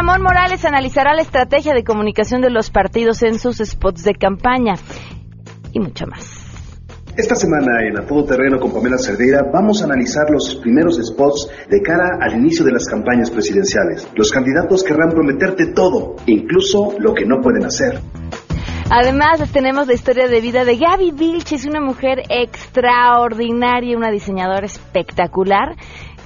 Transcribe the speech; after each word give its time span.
Ramón 0.00 0.22
Morales 0.22 0.64
analizará 0.64 1.12
la 1.12 1.20
estrategia 1.20 1.74
de 1.74 1.84
comunicación 1.84 2.40
de 2.40 2.48
los 2.48 2.70
partidos 2.70 3.22
en 3.22 3.38
sus 3.38 3.58
spots 3.58 4.02
de 4.02 4.14
campaña 4.14 4.76
y 5.74 5.78
mucho 5.78 6.06
más. 6.06 6.42
Esta 7.18 7.34
semana 7.34 7.86
en 7.86 7.98
A 7.98 8.06
Todo 8.06 8.24
Terreno 8.24 8.58
con 8.58 8.72
Pamela 8.72 8.96
Cerdeira 8.96 9.42
vamos 9.52 9.82
a 9.82 9.84
analizar 9.84 10.30
los 10.30 10.56
primeros 10.56 10.96
spots 11.06 11.50
de 11.68 11.82
cara 11.82 12.16
al 12.18 12.32
inicio 12.32 12.64
de 12.64 12.72
las 12.72 12.86
campañas 12.88 13.30
presidenciales. 13.30 14.08
Los 14.16 14.32
candidatos 14.32 14.82
querrán 14.82 15.10
prometerte 15.10 15.66
todo, 15.74 16.16
incluso 16.24 16.94
lo 16.98 17.12
que 17.12 17.26
no 17.26 17.42
pueden 17.42 17.66
hacer. 17.66 18.00
Además, 18.90 19.52
tenemos 19.52 19.86
la 19.86 19.92
historia 19.92 20.28
de 20.28 20.40
vida 20.40 20.64
de 20.64 20.78
Gaby 20.78 21.10
Vilches, 21.10 21.66
una 21.66 21.82
mujer 21.82 22.22
extraordinaria, 22.30 23.98
una 23.98 24.10
diseñadora 24.10 24.64
espectacular 24.64 25.76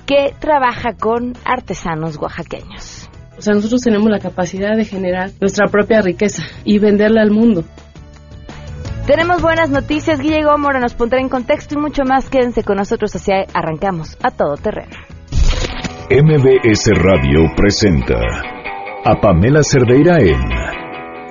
que 0.07 0.33
trabaja 0.39 0.93
con 0.93 1.33
artesanos 1.45 2.17
oaxaqueños. 2.19 3.04
O 3.37 3.43
sea, 3.43 3.55
nosotros 3.55 3.81
tenemos 3.83 4.09
la 4.11 4.19
capacidad 4.19 4.77
de 4.77 4.85
generar 4.85 5.31
nuestra 5.41 5.67
propia 5.69 6.01
riqueza 6.01 6.43
y 6.65 6.79
venderla 6.79 7.23
al 7.23 7.31
mundo. 7.31 7.65
Tenemos 9.07 9.43
buenas 9.43 9.69
noticias. 9.69 10.21
Guille 10.21 10.45
Gómora 10.45 10.81
nos 10.81 10.95
pondrá 10.95 11.21
en 11.21 11.29
contexto 11.29 11.75
y 11.75 11.79
mucho 11.79 12.05
más. 12.05 12.31
Quédense 12.31 12.63
con 12.63 12.77
nosotros. 12.77 13.15
Así 13.15 13.33
arrancamos 13.53 14.17
a 14.23 14.31
todo 14.31 14.55
terreno. 14.55 14.97
MBS 16.11 16.91
Radio 17.03 17.51
presenta 17.57 18.21
a 19.05 19.21
Pamela 19.21 19.63
Cerdeira 19.63 20.19
en 20.19 20.41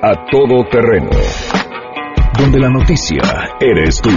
A 0.02 0.26
Todo 0.32 0.66
Terreno, 0.70 1.10
donde 2.38 2.60
la 2.60 2.70
noticia 2.70 3.22
eres 3.60 4.02
tú. 4.02 4.10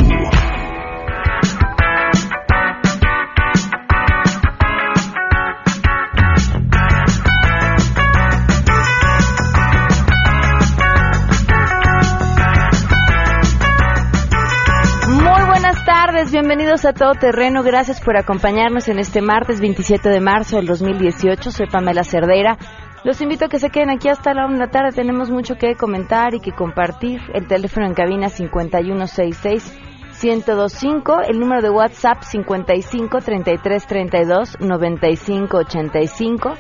Bienvenidos 16.33 16.85
a 16.85 16.93
Todo 16.93 17.13
Terreno. 17.13 17.63
Gracias 17.63 18.01
por 18.01 18.17
acompañarnos 18.17 18.89
en 18.89 18.99
este 18.99 19.21
martes 19.21 19.61
27 19.61 20.09
de 20.09 20.21
marzo 20.21 20.57
del 20.57 20.67
2018. 20.67 21.51
Soy 21.51 21.67
Pamela 21.67 22.05
Cerdeira. 22.05 22.59
Los 23.05 23.21
invito 23.21 23.45
a 23.45 23.49
que 23.49 23.59
se 23.59 23.71
queden 23.71 23.91
aquí 23.91 24.09
hasta 24.09 24.35
la 24.35 24.47
una 24.47 24.55
de 24.55 24.67
la 24.67 24.71
tarde. 24.71 24.93
Tenemos 24.93 25.31
mucho 25.31 25.57
que 25.57 25.77
comentar 25.77 26.35
y 26.35 26.41
que 26.41 26.53
compartir. 26.53 27.21
El 27.33 27.47
teléfono 27.47 27.87
en 27.87 27.95
cabina 27.95 28.29
5166 28.29 29.79
1025, 30.23 31.21
el 31.29 31.39
número 31.39 31.63
de 31.63 31.71
WhatsApp 31.71 32.23
55 32.23 33.19
33 33.21 33.87
32 33.87 34.61
95 34.61 35.57
85. 35.59 36.55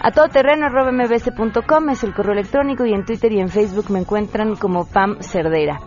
A 0.00 0.10
todoterreno 0.10 0.66
mbs.com 0.70 1.90
es 1.90 2.04
el 2.04 2.14
correo 2.14 2.32
electrónico 2.32 2.84
y 2.84 2.92
en 2.92 3.04
Twitter 3.04 3.32
y 3.32 3.40
en 3.40 3.48
Facebook 3.48 3.90
me 3.90 4.00
encuentran 4.00 4.56
como 4.56 4.86
Pam 4.86 5.18
Cerdeira. 5.20 5.80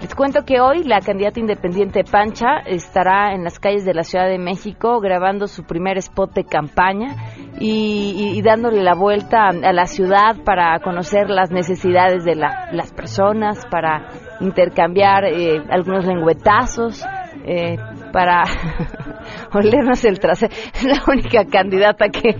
Les 0.00 0.14
cuento 0.14 0.44
que 0.44 0.60
hoy 0.60 0.84
la 0.84 1.00
candidata 1.00 1.40
independiente 1.40 2.04
Pancha 2.04 2.58
estará 2.66 3.34
en 3.34 3.42
las 3.42 3.58
calles 3.58 3.84
de 3.84 3.94
la 3.94 4.04
Ciudad 4.04 4.28
de 4.28 4.38
México 4.38 5.00
grabando 5.00 5.48
su 5.48 5.64
primer 5.64 5.98
spot 5.98 6.32
de 6.34 6.44
campaña 6.44 7.16
y, 7.58 8.40
dándole 8.42 8.84
la 8.84 8.94
vuelta 8.94 9.48
a 9.48 9.72
la 9.72 9.86
ciudad 9.86 10.36
para 10.44 10.78
conocer 10.78 11.28
las 11.28 11.50
necesidades 11.50 12.24
de 12.24 12.36
las 12.36 12.92
personas, 12.92 13.66
para 13.66 14.06
intercambiar 14.40 15.24
eh, 15.24 15.64
algunos 15.68 16.06
lengüetazos, 16.06 17.04
eh, 17.44 17.76
para 18.12 18.44
olernos 19.52 20.04
el 20.04 20.18
trasero. 20.18 20.52
Es 20.74 20.84
la 20.84 21.02
única 21.06 21.44
candidata 21.44 22.08
que 22.08 22.30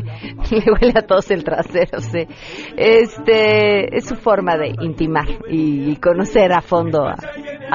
le 0.50 0.72
huele 0.72 0.94
a 0.96 1.06
todos 1.06 1.30
el 1.30 1.44
trasero. 1.44 2.00
Sí. 2.00 2.26
Este, 2.76 3.96
es 3.96 4.06
su 4.06 4.16
forma 4.16 4.56
de 4.56 4.72
intimar 4.80 5.26
y, 5.48 5.96
conocer 5.96 6.52
a 6.52 6.60
fondo 6.60 7.06
a, 7.06 7.16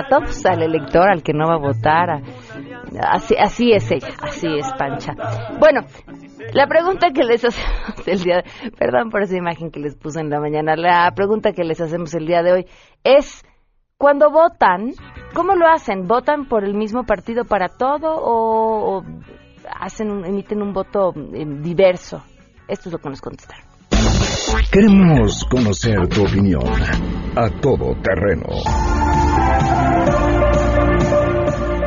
todos, 0.10 0.46
al 0.46 0.64
elector, 0.64 1.10
al 1.10 1.24
que 1.24 1.34
no 1.34 1.48
va 1.48 1.56
a 1.56 1.58
votar. 1.58 2.22
así, 3.02 3.36
así 3.38 3.72
es 3.74 3.92
ella, 3.92 4.14
así 4.22 4.48
es 4.58 4.72
Pancha. 4.78 5.14
Bueno, 5.60 5.82
la 6.54 6.68
pregunta 6.68 7.12
que 7.12 7.24
les 7.24 7.44
hacemos 7.44 8.08
el 8.08 8.24
día 8.24 8.44
perdón 8.78 9.10
por 9.10 9.22
esa 9.24 9.38
imagen 9.38 9.72
que 9.72 9.80
les 9.80 9.96
puse 9.96 10.20
en 10.20 10.30
la 10.30 10.40
mañana, 10.40 10.76
la 10.76 11.12
pregunta 11.16 11.52
que 11.52 11.64
les 11.64 11.80
hacemos 11.82 12.14
el 12.14 12.28
día 12.28 12.44
de 12.44 12.52
hoy 12.54 12.66
es 13.04 13.44
cuando 14.04 14.30
votan, 14.30 14.92
¿cómo 15.34 15.56
lo 15.56 15.66
hacen? 15.66 16.10
¿Votan 16.10 16.44
por 16.50 16.66
el 16.66 16.74
mismo 16.74 17.06
partido 17.06 17.46
para 17.46 17.70
todo 17.70 18.14
o, 18.14 19.02
hacen 19.80 20.26
emiten 20.26 20.62
un 20.62 20.74
voto 20.74 21.14
eh, 21.16 21.46
diverso? 21.62 22.22
Esto 22.68 22.90
es 22.90 22.94
lo 22.94 23.00
que 23.00 23.08
nos 23.08 23.22
contestaron. 23.22 23.64
Queremos 24.74 25.46
conocer 25.50 26.06
tu 26.10 26.24
opinión 26.24 26.66
a 27.38 27.50
todo 27.62 27.96
terreno. 28.02 28.48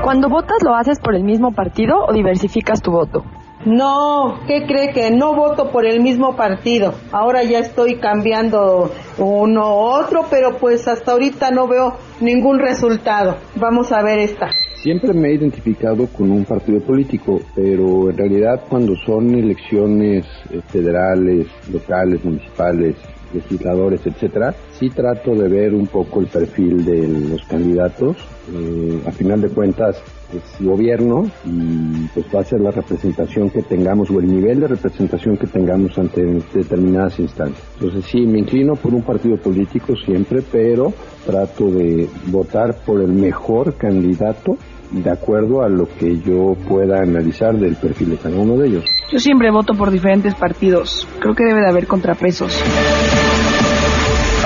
Cuando 0.02 0.30
votas, 0.30 0.56
¿lo 0.64 0.74
haces 0.74 0.98
por 0.98 1.14
el 1.14 1.22
mismo 1.22 1.52
partido 1.52 2.02
o 2.08 2.14
diversificas 2.14 2.80
tu 2.80 2.92
voto? 2.92 3.24
No, 3.66 4.38
¿qué 4.46 4.64
cree 4.64 4.92
que 4.92 5.10
no 5.10 5.34
voto 5.34 5.72
por 5.72 5.84
el 5.86 6.00
mismo 6.00 6.36
partido? 6.36 6.94
Ahora 7.10 7.42
ya 7.42 7.58
estoy 7.58 7.96
cambiando 7.96 8.92
uno 9.18 9.60
u 9.60 9.78
otro, 9.78 10.24
pero 10.30 10.56
pues 10.58 10.86
hasta 10.86 11.10
ahorita 11.10 11.50
no 11.50 11.66
veo 11.66 11.96
ningún 12.20 12.60
resultado. 12.60 13.38
Vamos 13.56 13.90
a 13.90 14.04
ver 14.04 14.20
esta. 14.20 14.50
Siempre 14.76 15.12
me 15.12 15.30
he 15.30 15.34
identificado 15.34 16.06
con 16.06 16.30
un 16.30 16.44
partido 16.44 16.80
político, 16.80 17.40
pero 17.56 18.08
en 18.08 18.16
realidad 18.16 18.62
cuando 18.68 18.94
son 19.04 19.34
elecciones 19.34 20.24
eh, 20.52 20.60
federales, 20.68 21.48
locales, 21.72 22.24
municipales, 22.24 22.94
legisladores, 23.34 24.06
etcétera, 24.06 24.54
sí 24.78 24.90
trato 24.90 25.34
de 25.34 25.48
ver 25.48 25.74
un 25.74 25.88
poco 25.88 26.20
el 26.20 26.28
perfil 26.28 26.84
de 26.84 27.08
los 27.30 27.42
candidatos. 27.48 28.16
Eh, 28.54 29.00
a 29.06 29.10
final 29.10 29.40
de 29.40 29.48
cuentas, 29.48 30.00
es 30.32 30.64
gobierno 30.64 31.24
y 31.44 32.06
pues 32.08 32.26
va 32.34 32.40
a 32.40 32.44
ser 32.44 32.60
la 32.60 32.70
representación 32.70 33.50
que 33.50 33.62
tengamos 33.62 34.10
o 34.10 34.20
el 34.20 34.26
nivel 34.26 34.60
de 34.60 34.68
representación 34.68 35.36
que 35.36 35.46
tengamos 35.46 35.96
ante 35.98 36.22
determinadas 36.52 37.18
instancias. 37.18 37.62
Entonces 37.74 38.04
sí, 38.04 38.26
me 38.26 38.40
inclino 38.40 38.74
por 38.74 38.94
un 38.94 39.02
partido 39.02 39.36
político 39.36 39.94
siempre, 39.96 40.42
pero 40.50 40.92
trato 41.24 41.70
de 41.70 42.08
votar 42.26 42.76
por 42.84 43.00
el 43.00 43.12
mejor 43.12 43.74
candidato 43.74 44.56
de 44.90 45.10
acuerdo 45.10 45.62
a 45.62 45.68
lo 45.68 45.88
que 45.98 46.18
yo 46.20 46.54
pueda 46.68 47.00
analizar 47.00 47.56
del 47.58 47.76
perfil 47.76 48.10
de 48.10 48.16
cada 48.16 48.36
uno 48.36 48.56
de 48.56 48.68
ellos. 48.68 48.84
Yo 49.10 49.18
siempre 49.18 49.50
voto 49.50 49.74
por 49.74 49.90
diferentes 49.90 50.34
partidos. 50.34 51.06
Creo 51.20 51.34
que 51.34 51.44
debe 51.44 51.60
de 51.60 51.68
haber 51.68 51.86
contrapesos. 51.86 52.62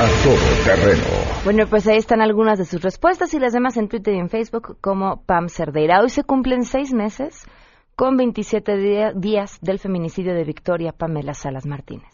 A 0.01 0.05
todo 0.25 0.65
terreno. 0.65 1.05
Bueno, 1.45 1.67
pues 1.69 1.87
ahí 1.87 1.99
están 1.99 2.23
algunas 2.23 2.59
de 2.59 2.65
sus 2.65 2.81
respuestas 2.81 3.35
y 3.35 3.39
las 3.39 3.53
demás 3.53 3.77
en 3.77 3.89
Twitter 3.89 4.15
y 4.15 4.19
en 4.19 4.31
Facebook 4.31 4.79
como 4.81 5.23
Pam 5.27 5.51
Cerdeira. 5.51 6.01
Hoy 6.01 6.09
se 6.09 6.25
cumplen 6.25 6.63
seis 6.63 6.95
meses 6.95 7.47
con 7.97 8.17
27 8.17 9.13
días 9.17 9.59
del 9.61 9.79
feminicidio 9.79 10.33
de 10.33 10.45
Victoria 10.45 10.93
Pamela 10.93 11.35
Salas 11.35 11.67
Martínez. 11.67 12.09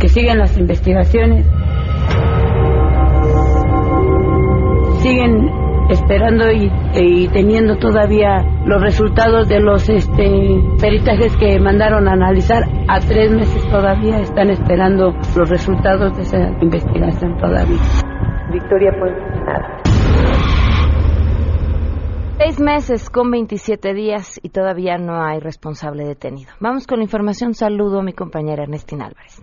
Que 0.00 0.08
sigan 0.08 0.38
las 0.38 0.58
investigaciones 0.58 1.46
siguen 5.02 5.61
esperando 5.92 6.50
y, 6.50 7.28
teniendo 7.28 7.76
todavía 7.78 8.44
los 8.66 8.80
resultados 8.82 9.48
de 9.48 9.60
los 9.60 9.88
este, 9.88 10.60
peritajes 10.80 11.36
que 11.36 11.58
mandaron 11.58 12.08
a 12.08 12.12
analizar. 12.12 12.64
A 12.88 13.00
tres 13.00 13.32
meses 13.32 13.62
todavía 13.70 14.18
están 14.20 14.50
esperando 14.50 15.14
los 15.36 15.48
resultados 15.48 16.16
de 16.16 16.22
esa 16.22 16.38
investigación 16.60 17.36
todavía. 17.38 17.80
Victoria, 18.52 18.92
pues 18.98 19.12
nada. 19.46 19.82
Seis 22.38 22.60
meses 22.60 23.08
con 23.08 23.30
27 23.30 23.94
días 23.94 24.40
y 24.42 24.48
todavía 24.48 24.98
no 24.98 25.22
hay 25.22 25.38
responsable 25.38 26.04
detenido. 26.04 26.50
Vamos 26.58 26.86
con 26.86 26.98
la 26.98 27.04
información. 27.04 27.54
Saludo 27.54 28.00
a 28.00 28.02
mi 28.02 28.14
compañera 28.14 28.64
Ernestina 28.64 29.06
Álvarez. 29.06 29.42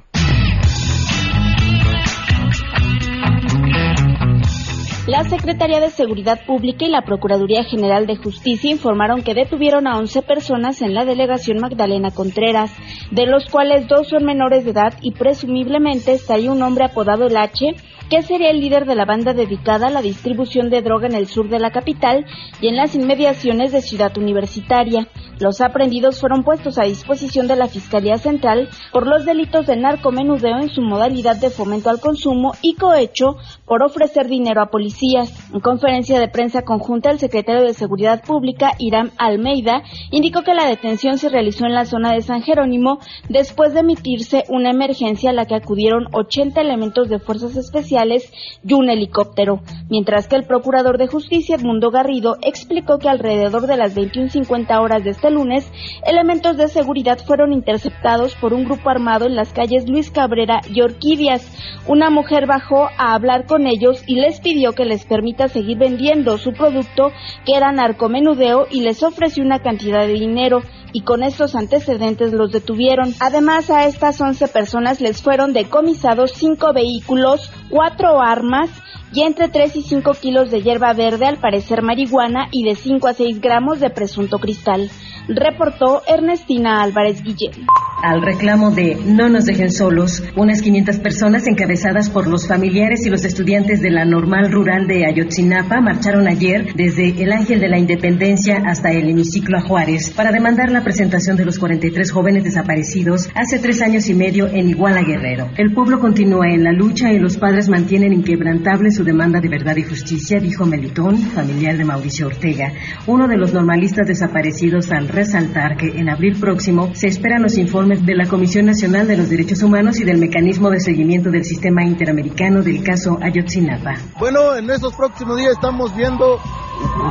La 5.10 5.24
Secretaría 5.24 5.80
de 5.80 5.90
Seguridad 5.90 6.46
Pública 6.46 6.86
y 6.86 6.90
la 6.92 7.02
Procuraduría 7.02 7.64
General 7.64 8.06
de 8.06 8.16
Justicia 8.16 8.70
informaron 8.70 9.24
que 9.24 9.34
detuvieron 9.34 9.88
a 9.88 9.98
11 9.98 10.22
personas 10.22 10.84
en 10.84 10.94
la 10.94 11.04
delegación 11.04 11.58
Magdalena 11.58 12.12
Contreras, 12.12 12.72
de 13.10 13.26
los 13.26 13.48
cuales 13.48 13.88
dos 13.88 14.08
son 14.10 14.24
menores 14.24 14.66
de 14.66 14.70
edad 14.70 14.94
y 15.02 15.14
presumiblemente 15.14 16.12
está 16.12 16.36
ahí 16.36 16.48
un 16.48 16.62
hombre 16.62 16.86
apodado 16.86 17.26
El 17.26 17.38
H, 17.38 17.74
que 18.08 18.22
sería 18.22 18.52
el 18.52 18.60
líder 18.60 18.86
de 18.86 18.94
la 18.94 19.06
banda 19.06 19.34
dedicada 19.34 19.88
a 19.88 19.92
la 19.92 20.04
distribución 20.04 20.70
de 20.70 20.84
droga 20.84 21.08
en 21.08 21.16
el 21.16 21.26
sur 21.26 21.50
de 21.50 21.58
la 21.58 21.72
capital 21.72 22.28
y 22.62 22.68
en 22.68 22.76
las 22.76 22.94
inmediaciones 22.94 23.72
de 23.72 23.82
Ciudad 23.82 24.16
Universitaria. 24.16 25.08
Los 25.40 25.62
aprendidos 25.62 26.20
fueron 26.20 26.44
puestos 26.44 26.78
a 26.78 26.84
disposición 26.84 27.48
de 27.48 27.56
la 27.56 27.68
Fiscalía 27.68 28.18
Central 28.18 28.68
por 28.92 29.08
los 29.08 29.24
delitos 29.24 29.66
de 29.68 29.78
narcomenudeo 29.78 30.58
en 30.60 30.68
su 30.68 30.82
modalidad 30.82 31.38
de 31.38 31.50
fomento 31.50 31.90
al 31.90 32.02
consumo 32.02 32.52
y 32.62 32.76
cohecho 32.76 33.38
por 33.66 33.82
ofrecer 33.82 34.28
dinero 34.28 34.62
a 34.62 34.70
policías. 34.70 35.32
En 35.54 35.62
conferencia 35.62 36.20
de 36.20 36.28
prensa 36.28 36.64
conjunta, 36.64 37.10
el 37.10 37.20
secretario 37.20 37.66
de 37.66 37.74
Seguridad 37.74 38.22
Pública, 38.22 38.74
Irán 38.80 39.12
Almeida, 39.18 39.84
indicó 40.12 40.42
que 40.42 40.54
la 40.54 40.68
detención 40.68 41.18
se 41.18 41.30
realizó 41.30 41.66
en 41.66 41.74
la 41.74 41.86
zona 41.86 42.12
de 42.12 42.22
San 42.22 42.42
Jerónimo 42.42 43.00
después 43.30 43.74
de 43.74 43.80
emitirse 43.80 44.44
una 44.50 44.72
emergencia 44.72 45.30
a 45.30 45.34
la 45.34 45.46
que 45.46 45.56
acudieron 45.56 46.08
80 46.12 46.60
elementos 46.60 47.08
de 47.08 47.20
fuerzas 47.20 47.56
especiales 47.56 48.30
y 48.62 48.74
un 48.74 48.90
helicóptero, 48.90 49.62
mientras 49.90 50.28
que 50.28 50.36
el 50.36 50.44
procurador 50.44 50.98
de 50.98 51.08
justicia, 51.08 51.56
Edmundo 51.56 51.92
Garrido, 51.92 52.36
explicó 52.42 52.98
que 52.98 53.08
alrededor 53.08 53.68
de 53.68 53.78
las 53.78 53.96
21.50 53.96 54.82
horas 54.82 55.04
de 55.06 55.12
este 55.12 55.29
lunes, 55.30 55.72
elementos 56.06 56.58
de 56.58 56.68
seguridad 56.68 57.20
fueron 57.20 57.54
interceptados 57.54 58.36
por 58.36 58.54
un 58.54 58.66
grupo 58.66 58.90
armado 58.90 59.26
en 59.26 59.36
las 59.36 59.54
calles 59.54 59.88
Luis 59.88 60.12
Cabrera 60.12 60.62
y 60.70 60.82
Orquídeas. 60.82 61.50
Una 61.88 62.10
mujer 62.10 62.46
bajó 62.46 62.90
a 62.98 63.14
hablar 63.14 63.46
con 63.46 63.68
ellos 63.68 64.04
y 64.08 64.16
les 64.16 64.40
pidió 64.40 64.74
que 64.74 64.86
les 64.86 65.06
permita 65.06 65.48
seguir 65.48 65.78
vendiendo 65.78 66.38
su 66.38 66.54
producto, 66.54 67.12
que 67.46 67.56
era 67.56 67.72
narcomenudeo, 67.72 68.68
y 68.70 68.82
les 68.82 69.04
ofreció 69.04 69.44
una 69.44 69.60
cantidad 69.60 70.06
de 70.06 70.14
dinero 70.14 70.62
y 70.92 71.02
con 71.02 71.24
estos 71.24 71.56
antecedentes 71.56 72.34
los 72.34 72.52
detuvieron. 72.52 73.14
Además, 73.20 73.70
a 73.70 73.86
estas 73.86 74.20
11 74.20 74.48
personas 74.48 75.02
les 75.02 75.22
fueron 75.22 75.54
decomisados 75.54 76.32
cinco 76.34 76.74
vehículos, 76.74 77.52
cuatro 77.70 78.22
armas 78.22 78.70
y 79.14 79.22
entre 79.22 79.48
3 79.48 79.76
y 79.76 79.82
5 79.82 80.12
kilos 80.22 80.52
de 80.52 80.62
hierba 80.62 80.94
verde, 80.94 81.26
al 81.26 81.38
parecer 81.38 81.82
marihuana, 81.82 82.48
y 82.52 82.64
de 82.64 82.76
5 82.76 83.08
a 83.08 83.14
6 83.14 83.42
gramos 83.42 83.80
de 83.80 83.90
presunto 83.90 84.38
cristal 84.38 84.90
reportó 85.30 86.02
Ernestina 86.08 86.82
Álvarez 86.82 87.22
Guillén. 87.24 87.68
Al 88.02 88.22
reclamo 88.22 88.72
de 88.72 88.98
No 89.06 89.28
nos 89.28 89.46
dejen 89.46 89.72
solos, 89.72 90.24
unas 90.36 90.62
500 90.62 91.00
personas 91.00 91.48
encabezadas 91.48 92.10
por 92.10 92.28
los 92.28 92.48
familiares 92.48 93.06
y 93.06 93.10
los 93.10 93.26
estudiantes 93.26 93.82
de 93.82 93.92
la 93.92 94.06
normal 94.06 94.52
rural 94.52 94.88
de 94.88 95.06
Ayotzinapa 95.06 95.82
marcharon 95.82 96.28
ayer 96.28 96.74
desde 96.76 97.22
el 97.22 97.34
Ángel 97.34 97.60
de 97.60 97.68
la 97.68 97.78
Independencia 97.78 98.64
hasta 98.66 98.92
el 98.92 99.10
hemiciclo 99.10 99.58
a 99.58 99.62
Juárez 99.62 100.12
para 100.12 100.32
demandar 100.32 100.72
la 100.72 100.84
presentación 100.84 101.36
de 101.36 101.44
los 101.44 101.60
43 101.60 102.10
jóvenes 102.10 102.46
desaparecidos 102.46 103.30
hace 103.36 103.60
tres 103.60 103.82
años 103.82 104.08
y 104.08 104.14
medio 104.14 104.48
en 104.48 104.70
Iguala 104.70 105.02
Guerrero. 105.02 105.50
El 105.58 105.74
pueblo 105.74 106.00
continúa 106.00 106.48
en 106.48 106.64
la 106.64 106.72
lucha 106.72 107.12
y 107.12 107.20
los 107.20 107.38
padres 107.38 107.59
mantienen 107.68 108.14
inquebrantable 108.14 108.92
su 108.92 109.04
demanda 109.04 109.40
de 109.42 109.50
verdad 109.50 109.76
y 109.76 109.84
justicia, 109.84 110.40
dijo 110.40 110.66
Melitón, 110.66 111.18
familiar 111.18 111.76
de 111.76 111.84
Mauricio 111.84 112.28
Ortega, 112.28 112.72
uno 113.08 113.28
de 113.28 113.38
los 113.38 113.54
normalistas 113.54 114.08
desaparecidos 114.08 114.92
al 114.92 115.08
resaltar 115.08 115.76
que 115.76 115.88
en 115.98 116.10
abril 116.10 116.38
próximo 116.40 116.94
se 116.94 117.08
esperan 117.08 117.42
los 117.42 117.58
informes 117.58 118.06
de 118.06 118.16
la 118.16 118.28
Comisión 118.28 118.68
Nacional 118.68 119.08
de 119.08 119.18
los 119.18 119.30
Derechos 119.30 119.64
Humanos 119.64 120.00
y 120.00 120.06
del 120.06 120.20
Mecanismo 120.20 120.70
de 120.70 120.80
Seguimiento 120.80 121.32
del 121.32 121.44
Sistema 121.44 121.84
Interamericano 121.84 122.62
del 122.62 122.84
caso 122.84 123.18
Ayotzinapa. 123.22 123.96
Bueno, 124.20 124.56
en 124.56 124.70
esos 124.70 124.94
próximos 124.96 125.38
días 125.38 125.54
estamos 125.54 125.96
viendo 125.96 126.40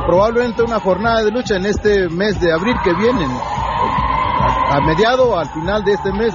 probablemente 0.07 0.63
una 0.63 0.79
jornada 0.79 1.23
de 1.23 1.31
lucha 1.31 1.57
en 1.57 1.65
este 1.65 2.07
mes 2.09 2.39
de 2.39 2.53
abril 2.53 2.75
que 2.83 2.93
viene. 2.93 3.25
A 4.71 4.79
mediado, 4.81 5.37
al 5.37 5.49
final 5.49 5.83
de 5.83 5.93
este 5.93 6.13
mes, 6.13 6.33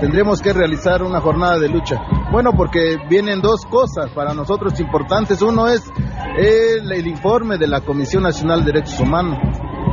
tendremos 0.00 0.42
que 0.42 0.52
realizar 0.52 1.02
una 1.02 1.20
jornada 1.20 1.58
de 1.58 1.68
lucha. 1.68 1.96
Bueno, 2.34 2.50
porque 2.52 2.96
vienen 3.08 3.40
dos 3.40 3.64
cosas 3.64 4.10
para 4.10 4.34
nosotros 4.34 4.80
importantes. 4.80 5.40
Uno 5.40 5.68
es 5.68 5.84
el, 6.36 7.06
informe 7.06 7.58
de 7.58 7.68
la 7.68 7.80
Comisión 7.80 8.24
Nacional 8.24 8.64
de 8.64 8.72
Derechos 8.72 8.98
Humanos 8.98 9.38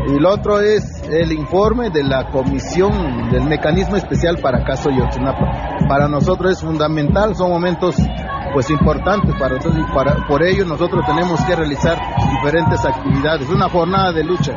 y 0.08 0.16
el 0.16 0.26
otro 0.26 0.60
es 0.60 1.04
el 1.04 1.34
informe 1.34 1.92
de 1.92 2.04
la 2.04 2.32
comisión 2.32 3.30
del 3.30 3.44
mecanismo 3.44 3.96
especial 3.96 4.40
para 4.42 4.64
caso 4.64 4.90
Yotzinapa. 4.90 5.86
Para 5.88 6.08
nosotros 6.08 6.54
es 6.54 6.62
fundamental, 6.64 7.36
son 7.36 7.52
momentos 7.52 7.96
pues 8.56 8.72
importantes 8.72 9.36
para 9.40 9.58
nosotros 9.58 9.86
y 9.88 9.94
para, 9.94 10.26
por 10.28 10.42
ello 10.42 10.66
nosotros 10.66 11.06
tenemos 11.06 11.40
que 11.46 11.56
realizar 11.56 11.96
diferentes 12.32 12.84
actividades, 12.84 13.48
una 13.52 13.70
jornada 13.70 14.14
de 14.14 14.24
lucha, 14.24 14.54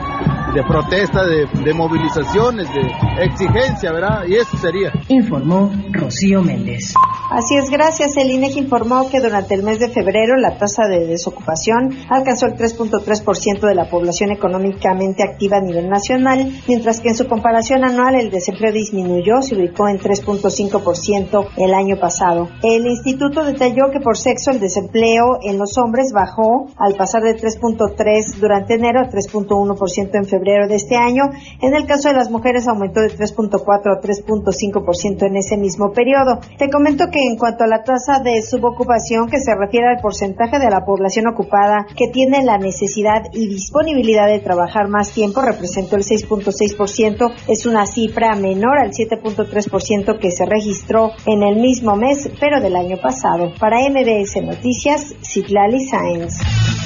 de 0.54 0.62
protesta, 0.62 1.22
de, 1.22 1.46
de 1.62 1.74
movilizaciones, 1.74 2.66
de 2.72 2.90
exigencia, 3.18 3.92
¿verdad? 3.92 4.24
Y 4.26 4.36
eso 4.36 4.56
sería. 4.58 4.92
Informó 5.08 5.70
Rocío 5.92 6.42
Méndez. 6.42 6.94
Así 7.30 7.56
es, 7.56 7.70
gracias. 7.70 8.16
El 8.16 8.30
INEGI 8.30 8.60
informó 8.60 9.08
que 9.10 9.20
durante 9.20 9.54
el 9.54 9.62
mes 9.62 9.78
de 9.78 9.88
febrero 9.88 10.36
la 10.36 10.58
tasa 10.58 10.86
de 10.86 11.06
desocupación 11.06 11.96
alcanzó 12.08 12.46
el 12.46 12.54
3.3% 12.54 13.60
de 13.66 13.74
la 13.74 13.88
población 13.88 14.30
económicamente 14.30 15.22
activa 15.22 15.56
a 15.56 15.60
nivel 15.60 15.88
nacional, 15.88 16.52
mientras 16.68 17.00
que 17.00 17.08
en 17.08 17.16
su 17.16 17.26
comparación 17.26 17.84
anual 17.84 18.14
el 18.16 18.30
desempleo 18.30 18.72
disminuyó, 18.72 19.40
se 19.42 19.56
ubicó 19.56 19.88
en 19.88 19.98
3.5% 19.98 21.48
el 21.56 21.74
año 21.74 21.96
pasado. 21.98 22.48
El 22.62 22.86
instituto 22.86 23.44
detalló 23.44 23.90
que 23.90 24.00
por 24.00 24.16
sexo 24.16 24.50
el 24.50 24.60
desempleo 24.60 25.38
en 25.42 25.58
los 25.58 25.78
hombres 25.78 26.12
bajó 26.12 26.68
al 26.76 26.94
pasar 26.94 27.22
de 27.22 27.36
3.3 27.36 28.38
durante 28.38 28.74
enero 28.74 29.00
a 29.00 29.08
3.1% 29.08 30.10
en 30.12 30.24
febrero 30.26 30.68
de 30.68 30.76
este 30.76 30.96
año. 30.96 31.24
En 31.60 31.74
el 31.74 31.86
caso 31.86 32.08
de 32.08 32.14
las 32.14 32.30
mujeres 32.30 32.68
aumentó 32.68 33.03
de 33.04 33.16
3.4 33.16 33.60
a 33.60 34.00
3.5% 34.00 35.26
en 35.26 35.36
ese 35.36 35.56
mismo 35.56 35.92
periodo. 35.92 36.40
Te 36.58 36.70
comento 36.70 37.06
que 37.10 37.20
en 37.20 37.36
cuanto 37.36 37.64
a 37.64 37.66
la 37.66 37.82
tasa 37.82 38.20
de 38.20 38.42
subocupación, 38.42 39.28
que 39.28 39.38
se 39.38 39.54
refiere 39.54 39.88
al 39.88 40.00
porcentaje 40.00 40.58
de 40.58 40.70
la 40.70 40.84
población 40.84 41.26
ocupada 41.28 41.86
que 41.96 42.08
tiene 42.08 42.44
la 42.44 42.58
necesidad 42.58 43.22
y 43.32 43.48
disponibilidad 43.48 44.26
de 44.26 44.40
trabajar 44.40 44.88
más 44.88 45.12
tiempo, 45.12 45.42
representó 45.42 45.96
el 45.96 46.02
6.6%, 46.02 47.32
es 47.48 47.66
una 47.66 47.86
cifra 47.86 48.34
menor 48.34 48.78
al 48.78 48.90
7.3% 48.90 50.18
que 50.18 50.30
se 50.30 50.44
registró 50.46 51.10
en 51.26 51.42
el 51.42 51.56
mismo 51.56 51.96
mes, 51.96 52.28
pero 52.40 52.60
del 52.60 52.76
año 52.76 52.96
pasado. 52.96 53.52
Para 53.58 53.78
MBS 53.88 54.42
Noticias, 54.42 55.14
Citlali 55.22 55.86
Sáenz. 55.86 56.83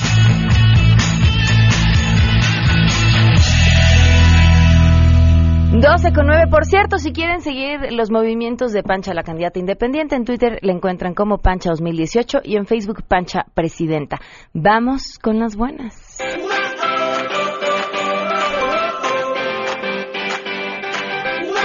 12 6.01 6.15
con 6.15 6.27
9. 6.29 6.47
Por 6.49 6.65
cierto, 6.65 6.99
si 6.99 7.13
quieren 7.13 7.41
seguir 7.41 7.91
los 7.91 8.09
movimientos 8.09 8.73
de 8.73 8.85
Pancha, 8.85 9.15
la 9.15 9.25
candidata 9.25 9.59
independiente, 9.59 10.15
en 10.15 10.25
Twitter 10.25 10.61
le 10.63 10.71
encuentran 10.73 11.13
como 11.13 11.39
Pancha 11.39 11.71
2018 11.71 12.39
y 12.45 12.55
en 12.55 12.67
Facebook 12.67 13.03
Pancha 13.03 13.47
Presidenta. 13.53 14.21
Vamos 14.55 15.19
con 15.21 15.41
las 15.41 15.57
buenas. 15.57 16.19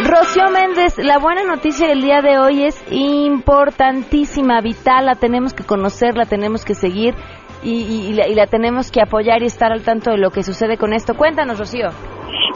Rocío 0.03 0.49
Méndez, 0.51 0.97
la 0.97 1.19
buena 1.19 1.43
noticia 1.43 1.87
del 1.89 2.01
día 2.01 2.21
de 2.21 2.39
hoy 2.39 2.63
es 2.63 2.83
importantísima, 2.89 4.61
vital, 4.61 5.05
la 5.05 5.13
tenemos 5.13 5.53
que 5.53 5.63
conocer, 5.63 6.17
la 6.17 6.25
tenemos 6.25 6.65
que 6.65 6.73
seguir 6.73 7.13
y, 7.61 8.13
la, 8.13 8.27
y 8.27 8.33
la 8.33 8.47
tenemos 8.47 8.89
que 8.89 8.99
apoyar 8.99 9.43
y 9.43 9.45
estar 9.45 9.71
al 9.71 9.83
tanto 9.83 10.09
de 10.09 10.17
lo 10.17 10.31
que 10.31 10.41
sucede 10.41 10.77
con 10.77 10.91
esto. 10.91 11.13
Cuéntanos, 11.13 11.59
Rocío. 11.59 11.89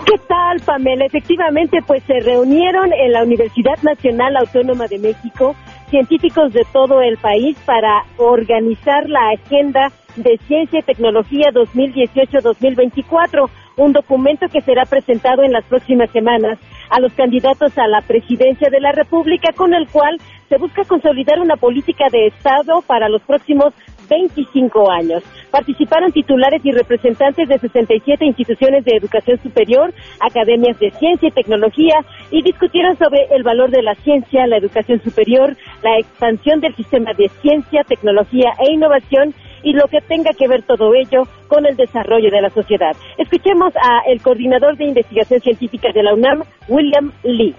¿Qué 0.07 0.17
tal, 0.25 0.61
Pamela? 0.61 1.05
Efectivamente, 1.05 1.79
pues 1.85 2.01
se 2.03 2.21
reunieron 2.21 2.93
en 2.93 3.11
la 3.11 3.23
Universidad 3.23 3.77
Nacional 3.81 4.37
Autónoma 4.37 4.87
de 4.87 4.99
México 4.99 5.53
científicos 5.89 6.53
de 6.53 6.65
todo 6.71 7.01
el 7.01 7.17
país 7.17 7.57
para 7.65 8.05
organizar 8.15 9.09
la 9.09 9.31
agenda 9.31 9.91
de 10.15 10.37
Ciencia 10.47 10.79
y 10.79 10.83
Tecnología 10.83 11.51
2018-2024, 11.51 13.49
un 13.75 13.91
documento 13.91 14.47
que 14.47 14.61
será 14.61 14.85
presentado 14.85 15.43
en 15.43 15.51
las 15.51 15.65
próximas 15.65 16.09
semanas 16.11 16.57
a 16.89 17.01
los 17.01 17.11
candidatos 17.13 17.77
a 17.77 17.87
la 17.87 17.99
presidencia 18.01 18.69
de 18.69 18.79
la 18.79 18.93
República, 18.93 19.51
con 19.53 19.73
el 19.73 19.89
cual 19.89 20.19
se 20.49 20.57
busca 20.57 20.83
consolidar 20.85 21.39
una 21.39 21.55
política 21.55 22.05
de 22.11 22.27
Estado 22.27 22.81
para 22.81 23.09
los 23.09 23.21
próximos 23.23 23.73
25 24.09 24.89
años. 24.91 25.23
Participaron 25.51 26.11
titulares 26.11 26.61
y 26.63 26.71
representantes 26.71 27.47
de 27.47 27.57
67 27.57 28.25
instituciones 28.25 28.85
de 28.85 28.97
educación 28.97 29.39
superior, 29.41 29.93
academias 30.19 30.79
de 30.79 30.91
ciencia 30.91 31.29
y 31.29 31.31
tecnología 31.31 31.95
y 32.31 32.41
discutieron 32.41 32.97
sobre 32.97 33.25
el 33.31 33.43
valor 33.43 33.69
de 33.69 33.81
la 33.81 33.95
ciencia, 33.95 34.47
la 34.47 34.57
educación 34.57 35.01
superior, 35.01 35.55
la 35.83 35.97
expansión 35.99 36.59
del 36.61 36.75
sistema 36.75 37.11
de 37.13 37.29
ciencia, 37.41 37.83
tecnología 37.83 38.51
e 38.59 38.73
innovación 38.73 39.33
y 39.63 39.73
lo 39.73 39.87
que 39.87 40.01
tenga 40.01 40.31
que 40.37 40.47
ver 40.47 40.63
todo 40.63 40.93
ello 40.93 41.23
con 41.47 41.65
el 41.65 41.75
desarrollo 41.75 42.29
de 42.31 42.41
la 42.41 42.49
sociedad. 42.49 42.95
Escuchemos 43.17 43.73
a 43.75 44.01
el 44.07 44.21
coordinador 44.21 44.77
de 44.77 44.85
investigación 44.85 45.41
científica 45.41 45.89
de 45.93 46.03
la 46.03 46.13
UNAM, 46.13 46.43
William 46.67 47.11
Lee. 47.23 47.55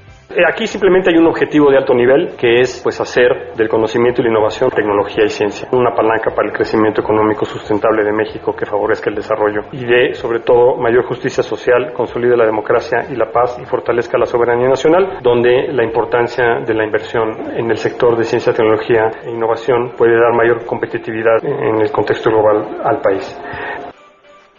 Aquí 0.46 0.66
simplemente 0.66 1.10
hay 1.10 1.16
un 1.16 1.26
objetivo 1.26 1.70
de 1.70 1.78
alto 1.78 1.94
nivel 1.94 2.36
que 2.36 2.60
es 2.60 2.82
pues 2.82 3.00
hacer 3.00 3.54
del 3.56 3.66
conocimiento 3.66 4.20
y 4.20 4.24
la 4.24 4.30
innovación 4.30 4.68
tecnología 4.70 5.24
y 5.24 5.30
ciencia 5.30 5.66
una 5.72 5.94
palanca 5.94 6.34
para 6.34 6.48
el 6.48 6.54
crecimiento 6.54 7.00
económico 7.00 7.46
sustentable 7.46 8.04
de 8.04 8.12
México 8.12 8.54
que 8.54 8.66
favorezca 8.66 9.08
el 9.08 9.16
desarrollo 9.16 9.62
y 9.72 9.86
de 9.86 10.12
sobre 10.12 10.40
todo 10.40 10.76
mayor 10.76 11.06
justicia 11.06 11.42
social, 11.42 11.94
consolide 11.94 12.36
la 12.36 12.44
democracia 12.44 13.06
y 13.10 13.16
la 13.16 13.30
paz 13.30 13.58
y 13.58 13.64
fortalezca 13.64 14.18
la 14.18 14.26
soberanía 14.26 14.68
nacional, 14.68 15.18
donde 15.22 15.72
la 15.72 15.82
importancia 15.82 16.60
de 16.60 16.74
la 16.74 16.84
inversión 16.84 17.56
en 17.56 17.70
el 17.70 17.78
sector 17.78 18.14
de 18.16 18.24
ciencia, 18.24 18.52
tecnología 18.52 19.10
e 19.24 19.30
innovación 19.30 19.92
puede 19.96 20.12
dar 20.12 20.34
mayor 20.34 20.66
competitividad 20.66 21.42
en 21.42 21.80
el 21.80 21.90
contexto 21.90 22.28
global 22.30 22.80
al 22.84 23.00
país. 23.00 23.40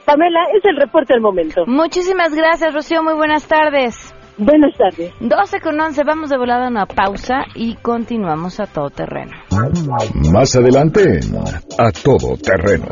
Pamela, 0.04 0.46
es 0.52 0.66
el 0.66 0.78
reporte 0.78 1.14
del 1.14 1.22
momento. 1.22 1.64
Muchísimas 1.68 2.34
gracias, 2.36 2.74
Rocío. 2.74 3.04
Muy 3.04 3.14
buenas 3.14 3.48
tardes. 3.48 4.16
Buenas 4.40 4.72
tardes. 4.78 5.12
12 5.20 5.60
con 5.60 5.78
11, 5.80 6.04
vamos 6.06 6.30
de 6.30 6.38
volada 6.38 6.68
a 6.68 6.70
una 6.70 6.86
pausa 6.86 7.44
y 7.56 7.76
continuamos 7.76 8.62
a 8.62 8.68
todo 8.68 8.90
terreno. 8.90 9.34
Más 10.32 10.56
adelante, 10.56 11.20
a 11.78 11.92
todo 11.92 12.38
terreno. 12.38 12.86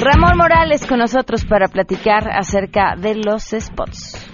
Ramón 0.00 0.38
Morales 0.38 0.86
con 0.86 1.00
nosotros 1.00 1.44
para 1.46 1.66
platicar 1.68 2.28
acerca 2.30 2.94
de 2.96 3.16
los 3.16 3.42
spots. 3.58 4.30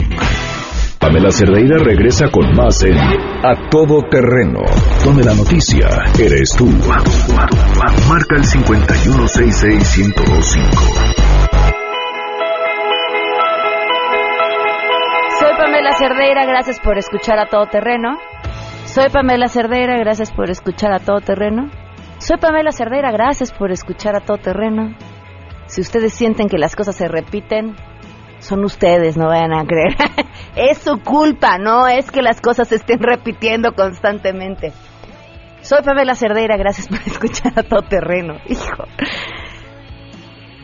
Pamela 1.05 1.29
Cerdeira 1.29 1.77
regresa 1.77 2.31
con 2.31 2.51
más 2.55 2.83
en 2.83 2.97
A 2.97 3.69
Todo 3.69 4.01
Terreno, 4.09 4.62
donde 5.03 5.24
la 5.24 5.35
noticia 5.35 5.88
eres 6.19 6.50
tú. 6.57 6.65
Marca 8.09 8.35
el 8.35 8.43
5166125. 8.43 10.65
Soy 15.38 15.51
Pamela 15.59 15.93
Cerdeira, 15.95 16.43
gracias 16.47 16.79
por 16.79 16.97
escuchar 16.97 17.38
a 17.38 17.50
Todo 17.50 17.67
Terreno. 17.67 18.17
Soy 18.85 19.09
Pamela 19.09 19.47
Cerdeira, 19.47 20.00
gracias 20.00 20.31
por 20.31 20.50
escuchar 20.50 20.91
a 20.91 20.97
Todo 20.97 21.21
Terreno. 21.21 21.69
Soy 22.17 22.38
Pamela 22.38 22.71
Cerdeira, 22.71 23.12
gracias 23.12 23.53
por 23.53 23.71
escuchar 23.71 24.15
a 24.15 24.21
Todo 24.21 24.39
Terreno. 24.39 24.95
Si 25.67 25.81
ustedes 25.81 26.15
sienten 26.15 26.50
que 26.50 26.57
las 26.57 26.75
cosas 26.75 26.95
se 26.95 27.07
repiten, 27.07 27.75
son 28.45 28.63
ustedes, 28.63 29.17
no 29.17 29.27
vayan 29.27 29.53
a 29.53 29.65
creer. 29.65 29.95
es 30.55 30.77
su 30.77 30.99
culpa, 31.01 31.57
no 31.57 31.87
es 31.87 32.11
que 32.11 32.21
las 32.21 32.41
cosas 32.41 32.67
se 32.67 32.75
estén 32.75 32.99
repitiendo 32.99 33.73
constantemente. 33.73 34.71
Soy 35.61 35.81
Pamela 35.83 36.15
Cerdeira, 36.15 36.57
gracias 36.57 36.87
por 36.87 36.99
escuchar 37.05 37.53
a 37.57 37.63
Todo 37.63 37.81
Terreno. 37.81 38.35
Hijo. 38.47 38.83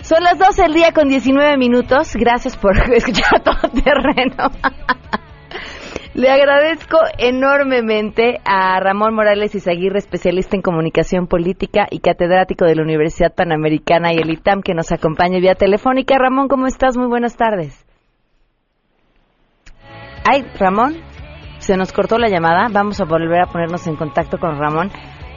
Son 0.02 0.24
las 0.24 0.38
12 0.38 0.64
del 0.64 0.74
día 0.74 0.92
con 0.92 1.08
19 1.08 1.58
minutos. 1.58 2.16
Gracias 2.16 2.58
por 2.58 2.78
escuchar 2.94 3.36
a 3.36 3.40
Todo 3.40 3.70
Terreno. 3.70 4.52
Le 6.14 6.30
agradezco 6.30 6.98
enormemente 7.18 8.42
a 8.44 8.78
Ramón 8.82 9.14
Morales 9.16 9.56
Izaguirre, 9.56 10.00
especialista 10.00 10.58
en 10.58 10.62
comunicación 10.62 11.26
política 11.26 11.88
y 11.90 12.00
catedrático 12.00 12.66
de 12.66 12.76
la 12.76 12.82
Universidad 12.82 13.34
Panamericana 13.34 14.12
y 14.12 14.18
el 14.18 14.30
ITAM, 14.30 14.62
que 14.62 14.74
nos 14.74 14.92
acompaña 14.92 15.40
vía 15.40 15.56
telefónica. 15.56 16.18
Ramón, 16.18 16.50
¿cómo 16.50 16.68
estás? 16.68 16.98
Muy 16.98 17.08
buenas 17.08 17.38
tardes. 17.38 17.86
Ay, 20.30 20.46
Ramón, 20.60 20.98
se 21.60 21.78
nos 21.78 21.94
cortó 21.94 22.18
la 22.18 22.28
llamada. 22.28 22.68
Vamos 22.70 23.00
a 23.00 23.06
volver 23.06 23.40
a 23.40 23.46
ponernos 23.48 23.88
en 23.88 23.96
contacto 23.96 24.38
con 24.38 24.60
Ramón. 24.60 24.92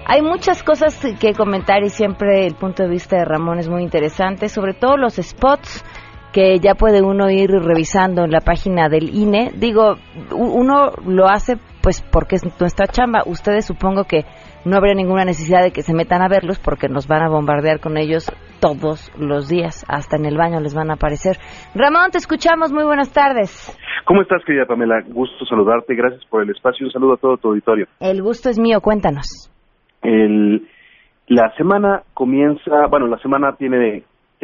Hay 0.06 0.22
muchas 0.22 0.64
cosas 0.64 1.00
que 1.20 1.34
comentar 1.34 1.84
y 1.84 1.88
siempre 1.88 2.46
el 2.46 2.56
punto 2.56 2.82
de 2.82 2.88
vista 2.88 3.16
de 3.16 3.24
Ramón 3.24 3.60
es 3.60 3.68
muy 3.68 3.84
interesante, 3.84 4.48
sobre 4.48 4.74
todo 4.74 4.96
los 4.96 5.14
spots 5.14 5.84
que 6.34 6.58
ya 6.58 6.74
puede 6.74 7.00
uno 7.00 7.30
ir 7.30 7.48
revisando 7.48 8.24
en 8.24 8.32
la 8.32 8.40
página 8.40 8.88
del 8.88 9.08
INE. 9.14 9.52
Digo, 9.54 9.98
uno 10.32 10.90
lo 11.06 11.28
hace 11.28 11.58
pues 11.80 12.02
porque 12.02 12.34
es 12.34 12.60
nuestra 12.60 12.88
chamba. 12.88 13.22
Ustedes 13.24 13.66
supongo 13.66 14.02
que 14.02 14.24
no 14.64 14.76
habría 14.76 14.94
ninguna 14.94 15.24
necesidad 15.24 15.62
de 15.62 15.70
que 15.70 15.82
se 15.82 15.94
metan 15.94 16.22
a 16.22 16.28
verlos 16.28 16.58
porque 16.58 16.88
nos 16.88 17.06
van 17.06 17.22
a 17.22 17.28
bombardear 17.28 17.78
con 17.78 17.96
ellos 17.96 18.32
todos 18.60 19.12
los 19.16 19.48
días. 19.48 19.84
Hasta 19.88 20.16
en 20.16 20.26
el 20.26 20.36
baño 20.36 20.58
les 20.58 20.74
van 20.74 20.90
a 20.90 20.94
aparecer. 20.94 21.36
Ramón, 21.72 22.10
te 22.10 22.18
escuchamos. 22.18 22.72
Muy 22.72 22.82
buenas 22.82 23.12
tardes. 23.12 23.78
¿Cómo 24.04 24.22
estás, 24.22 24.42
querida 24.44 24.66
Pamela? 24.66 25.02
Gusto 25.06 25.46
saludarte. 25.46 25.94
Gracias 25.94 26.24
por 26.28 26.42
el 26.42 26.50
espacio. 26.50 26.86
Un 26.86 26.92
saludo 26.92 27.14
a 27.14 27.16
todo 27.16 27.36
tu 27.36 27.50
auditorio. 27.50 27.86
El 28.00 28.22
gusto 28.22 28.50
es 28.50 28.58
mío. 28.58 28.80
Cuéntanos. 28.80 29.52
El, 30.02 30.66
la 31.28 31.54
semana 31.56 32.02
comienza, 32.12 32.88
bueno, 32.90 33.06
la 33.06 33.18
semana 33.18 33.54
tiene 33.56 34.02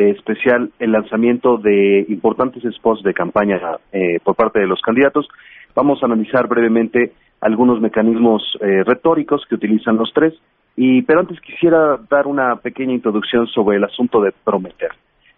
especial 0.08 0.70
el 0.78 0.92
lanzamiento 0.92 1.58
de 1.58 2.06
importantes 2.08 2.62
spots 2.76 3.02
de 3.02 3.12
campaña 3.12 3.60
eh, 3.92 4.18
por 4.24 4.34
parte 4.34 4.60
de 4.60 4.66
los 4.66 4.80
candidatos. 4.80 5.28
Vamos 5.74 6.02
a 6.02 6.06
analizar 6.06 6.48
brevemente 6.48 7.12
algunos 7.40 7.80
mecanismos 7.80 8.42
eh, 8.60 8.82
retóricos 8.84 9.44
que 9.48 9.54
utilizan 9.54 9.96
los 9.96 10.12
tres, 10.12 10.34
y, 10.76 11.02
pero 11.02 11.20
antes 11.20 11.40
quisiera 11.40 11.98
dar 12.08 12.26
una 12.26 12.56
pequeña 12.56 12.92
introducción 12.92 13.46
sobre 13.48 13.76
el 13.76 13.84
asunto 13.84 14.20
de 14.20 14.32
prometer. 14.44 14.90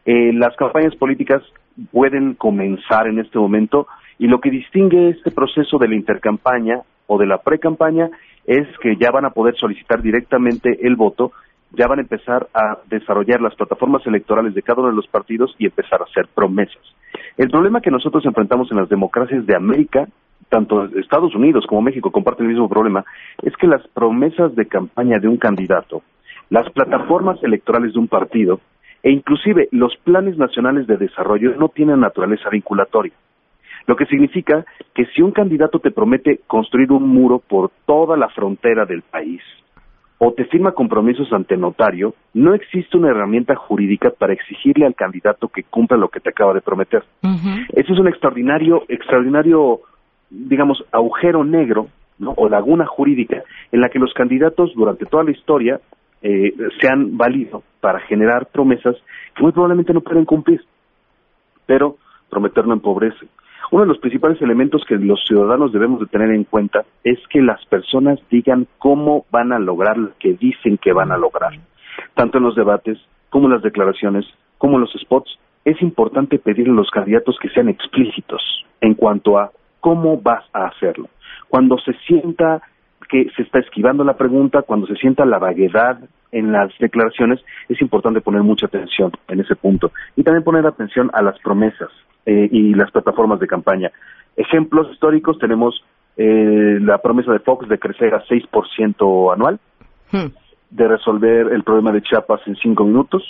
Eh, 0.04 0.32
las 0.32 0.54
campañas 0.56 0.94
políticas 0.96 1.42
pueden 1.90 2.34
comenzar 2.34 3.06
en 3.06 3.18
este 3.18 3.38
momento 3.38 3.86
y 4.18 4.26
lo 4.26 4.40
que 4.40 4.50
distingue 4.50 5.10
este 5.10 5.30
proceso 5.30 5.78
de 5.78 5.88
la 5.88 5.94
intercampaña 5.94 6.80
o 7.06 7.18
de 7.18 7.26
la 7.26 7.38
precampaña 7.38 8.10
es 8.46 8.66
que 8.78 8.96
ya 8.96 9.10
van 9.10 9.24
a 9.24 9.30
poder 9.30 9.56
solicitar 9.56 10.02
directamente 10.02 10.78
el 10.82 10.96
voto 10.96 11.32
ya 11.72 11.86
van 11.86 11.98
a 11.98 12.02
empezar 12.02 12.48
a 12.54 12.78
desarrollar 12.88 13.40
las 13.40 13.54
plataformas 13.54 14.06
electorales 14.06 14.54
de 14.54 14.62
cada 14.62 14.80
uno 14.80 14.90
de 14.90 14.96
los 14.96 15.06
partidos 15.06 15.54
y 15.58 15.66
empezar 15.66 16.00
a 16.00 16.04
hacer 16.04 16.28
promesas. 16.34 16.82
El 17.36 17.50
problema 17.50 17.80
que 17.80 17.90
nosotros 17.90 18.24
enfrentamos 18.26 18.70
en 18.70 18.78
las 18.78 18.88
democracias 18.88 19.46
de 19.46 19.56
América, 19.56 20.06
tanto 20.48 20.84
Estados 20.96 21.34
Unidos 21.34 21.64
como 21.66 21.82
México 21.82 22.10
comparten 22.10 22.46
el 22.46 22.52
mismo 22.52 22.68
problema, 22.68 23.04
es 23.42 23.56
que 23.56 23.66
las 23.66 23.86
promesas 23.88 24.54
de 24.54 24.66
campaña 24.66 25.18
de 25.18 25.28
un 25.28 25.38
candidato, 25.38 26.02
las 26.50 26.68
plataformas 26.70 27.42
electorales 27.42 27.94
de 27.94 27.98
un 27.98 28.08
partido 28.08 28.60
e 29.02 29.10
inclusive 29.10 29.68
los 29.72 29.96
planes 30.04 30.36
nacionales 30.36 30.86
de 30.86 30.96
desarrollo 30.96 31.56
no 31.56 31.68
tienen 31.68 32.00
naturaleza 32.00 32.50
vinculatoria. 32.50 33.12
Lo 33.86 33.96
que 33.96 34.06
significa 34.06 34.64
que 34.94 35.06
si 35.06 35.22
un 35.22 35.32
candidato 35.32 35.80
te 35.80 35.90
promete 35.90 36.40
construir 36.46 36.92
un 36.92 37.08
muro 37.08 37.40
por 37.40 37.70
toda 37.84 38.16
la 38.16 38.28
frontera 38.28 38.84
del 38.84 39.02
país, 39.02 39.42
o 40.24 40.32
te 40.32 40.44
firma 40.44 40.70
compromisos 40.70 41.32
ante 41.32 41.56
notario, 41.56 42.14
no 42.32 42.54
existe 42.54 42.96
una 42.96 43.10
herramienta 43.10 43.56
jurídica 43.56 44.10
para 44.16 44.32
exigirle 44.32 44.86
al 44.86 44.94
candidato 44.94 45.48
que 45.48 45.64
cumpla 45.64 45.96
lo 45.96 46.10
que 46.10 46.20
te 46.20 46.30
acaba 46.30 46.54
de 46.54 46.60
prometer. 46.60 47.02
Eso 47.72 47.92
es 47.92 47.98
un 47.98 48.06
extraordinario, 48.06 48.84
extraordinario, 48.86 49.80
digamos, 50.30 50.84
agujero 50.92 51.42
negro 51.42 51.88
o 52.36 52.48
laguna 52.48 52.86
jurídica 52.86 53.42
en 53.72 53.80
la 53.80 53.88
que 53.88 53.98
los 53.98 54.14
candidatos 54.14 54.72
durante 54.76 55.06
toda 55.06 55.24
la 55.24 55.32
historia 55.32 55.80
eh, 56.22 56.54
se 56.80 56.88
han 56.88 57.16
valido 57.16 57.64
para 57.80 57.98
generar 58.02 58.46
promesas 58.46 58.94
que 59.34 59.42
muy 59.42 59.50
probablemente 59.50 59.92
no 59.92 60.02
pueden 60.02 60.24
cumplir. 60.24 60.62
Pero 61.66 61.96
prometer 62.30 62.64
no 62.64 62.74
empobrece. 62.74 63.26
Uno 63.72 63.84
de 63.84 63.88
los 63.88 64.00
principales 64.00 64.40
elementos 64.42 64.84
que 64.86 64.96
los 64.96 65.24
ciudadanos 65.26 65.72
debemos 65.72 65.98
de 65.98 66.06
tener 66.06 66.30
en 66.30 66.44
cuenta 66.44 66.84
es 67.04 67.18
que 67.30 67.40
las 67.40 67.64
personas 67.64 68.18
digan 68.30 68.66
cómo 68.76 69.24
van 69.30 69.50
a 69.50 69.58
lograr 69.58 69.96
lo 69.96 70.10
que 70.18 70.34
dicen 70.34 70.76
que 70.76 70.92
van 70.92 71.10
a 71.10 71.16
lograr. 71.16 71.54
Tanto 72.12 72.36
en 72.36 72.44
los 72.44 72.54
debates 72.54 72.98
como 73.30 73.46
en 73.46 73.54
las 73.54 73.62
declaraciones, 73.62 74.26
como 74.58 74.74
en 74.74 74.82
los 74.82 74.92
spots, 74.92 75.38
es 75.64 75.80
importante 75.80 76.38
pedirle 76.38 76.74
a 76.74 76.76
los 76.76 76.90
candidatos 76.90 77.38
que 77.40 77.48
sean 77.48 77.70
explícitos 77.70 78.42
en 78.82 78.92
cuanto 78.92 79.38
a 79.38 79.52
cómo 79.80 80.20
vas 80.20 80.44
a 80.52 80.66
hacerlo. 80.66 81.08
Cuando 81.48 81.78
se 81.78 81.94
sienta 82.06 82.60
que 83.08 83.30
se 83.34 83.40
está 83.40 83.60
esquivando 83.60 84.04
la 84.04 84.18
pregunta, 84.18 84.60
cuando 84.60 84.86
se 84.86 84.96
sienta 84.96 85.24
la 85.24 85.38
vaguedad 85.38 85.98
en 86.30 86.52
las 86.52 86.76
declaraciones, 86.78 87.40
es 87.70 87.80
importante 87.80 88.20
poner 88.20 88.42
mucha 88.42 88.66
atención 88.66 89.12
en 89.28 89.40
ese 89.40 89.56
punto. 89.56 89.92
Y 90.14 90.24
también 90.24 90.44
poner 90.44 90.66
atención 90.66 91.10
a 91.14 91.22
las 91.22 91.38
promesas. 91.38 91.88
Eh, 92.24 92.48
y 92.52 92.74
las 92.74 92.88
plataformas 92.92 93.40
de 93.40 93.48
campaña. 93.48 93.90
Ejemplos 94.36 94.88
históricos 94.92 95.38
tenemos 95.40 95.84
eh, 96.16 96.78
la 96.80 96.98
promesa 96.98 97.32
de 97.32 97.40
Fox 97.40 97.68
de 97.68 97.80
crecer 97.80 98.14
a 98.14 98.22
6% 98.22 99.34
anual, 99.34 99.58
hmm. 100.12 100.26
de 100.70 100.88
resolver 100.88 101.52
el 101.52 101.64
problema 101.64 101.90
de 101.90 102.00
Chiapas 102.00 102.40
en 102.46 102.54
cinco 102.54 102.84
minutos, 102.84 103.24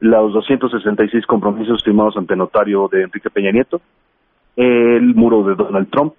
los 0.00 0.32
266 0.32 1.26
compromisos 1.26 1.84
firmados 1.84 2.16
ante 2.16 2.36
notario 2.36 2.88
de 2.90 3.02
Enrique 3.02 3.28
Peña 3.28 3.50
Nieto, 3.50 3.82
el 4.56 5.14
muro 5.14 5.42
de 5.42 5.54
Donald 5.54 5.90
Trump, 5.90 6.14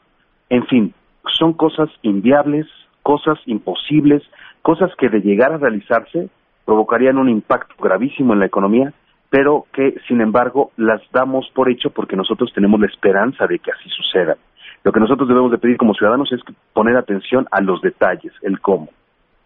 en 0.51 0.67
fin, 0.67 0.93
son 1.33 1.53
cosas 1.53 1.89
inviables, 2.03 2.67
cosas 3.01 3.39
imposibles, 3.47 4.21
cosas 4.61 4.91
que 4.99 5.09
de 5.09 5.21
llegar 5.21 5.51
a 5.51 5.57
realizarse 5.57 6.29
provocarían 6.63 7.17
un 7.17 7.29
impacto 7.29 7.73
gravísimo 7.81 8.33
en 8.33 8.39
la 8.39 8.45
economía 8.45 8.93
pero 9.29 9.65
que 9.73 9.95
sin 10.07 10.21
embargo 10.21 10.71
las 10.77 11.01
damos 11.11 11.49
por 11.53 11.69
hecho 11.69 11.89
porque 11.89 12.15
nosotros 12.15 12.51
tenemos 12.53 12.79
la 12.79 12.87
esperanza 12.87 13.45
de 13.47 13.59
que 13.59 13.71
así 13.71 13.89
suceda. 13.89 14.37
Lo 14.83 14.91
que 14.91 14.99
nosotros 14.99 15.27
debemos 15.27 15.51
de 15.51 15.57
pedir 15.57 15.77
como 15.77 15.93
ciudadanos 15.93 16.31
es 16.31 16.41
poner 16.73 16.95
atención 16.95 17.47
a 17.51 17.61
los 17.61 17.81
detalles, 17.81 18.31
el 18.41 18.59
cómo. 18.61 18.89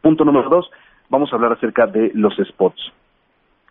Punto 0.01 0.23
número 0.23 0.50
dos, 0.50 0.69
vamos 1.09 1.31
a 1.31 1.35
hablar 1.35 1.53
acerca 1.53 1.88
de 1.88 2.11
los 2.13 2.35
spots. 2.35 2.91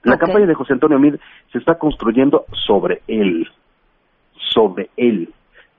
La 0.03 0.17
campaña 0.17 0.47
de 0.47 0.55
José 0.55 0.73
Antonio 0.73 0.99
Mid 0.99 1.17
se 1.53 1.59
está 1.59 1.77
construyendo 1.77 2.47
sobre 2.67 3.03
él, 3.07 3.49
sobre 4.35 4.89
él, 4.97 5.29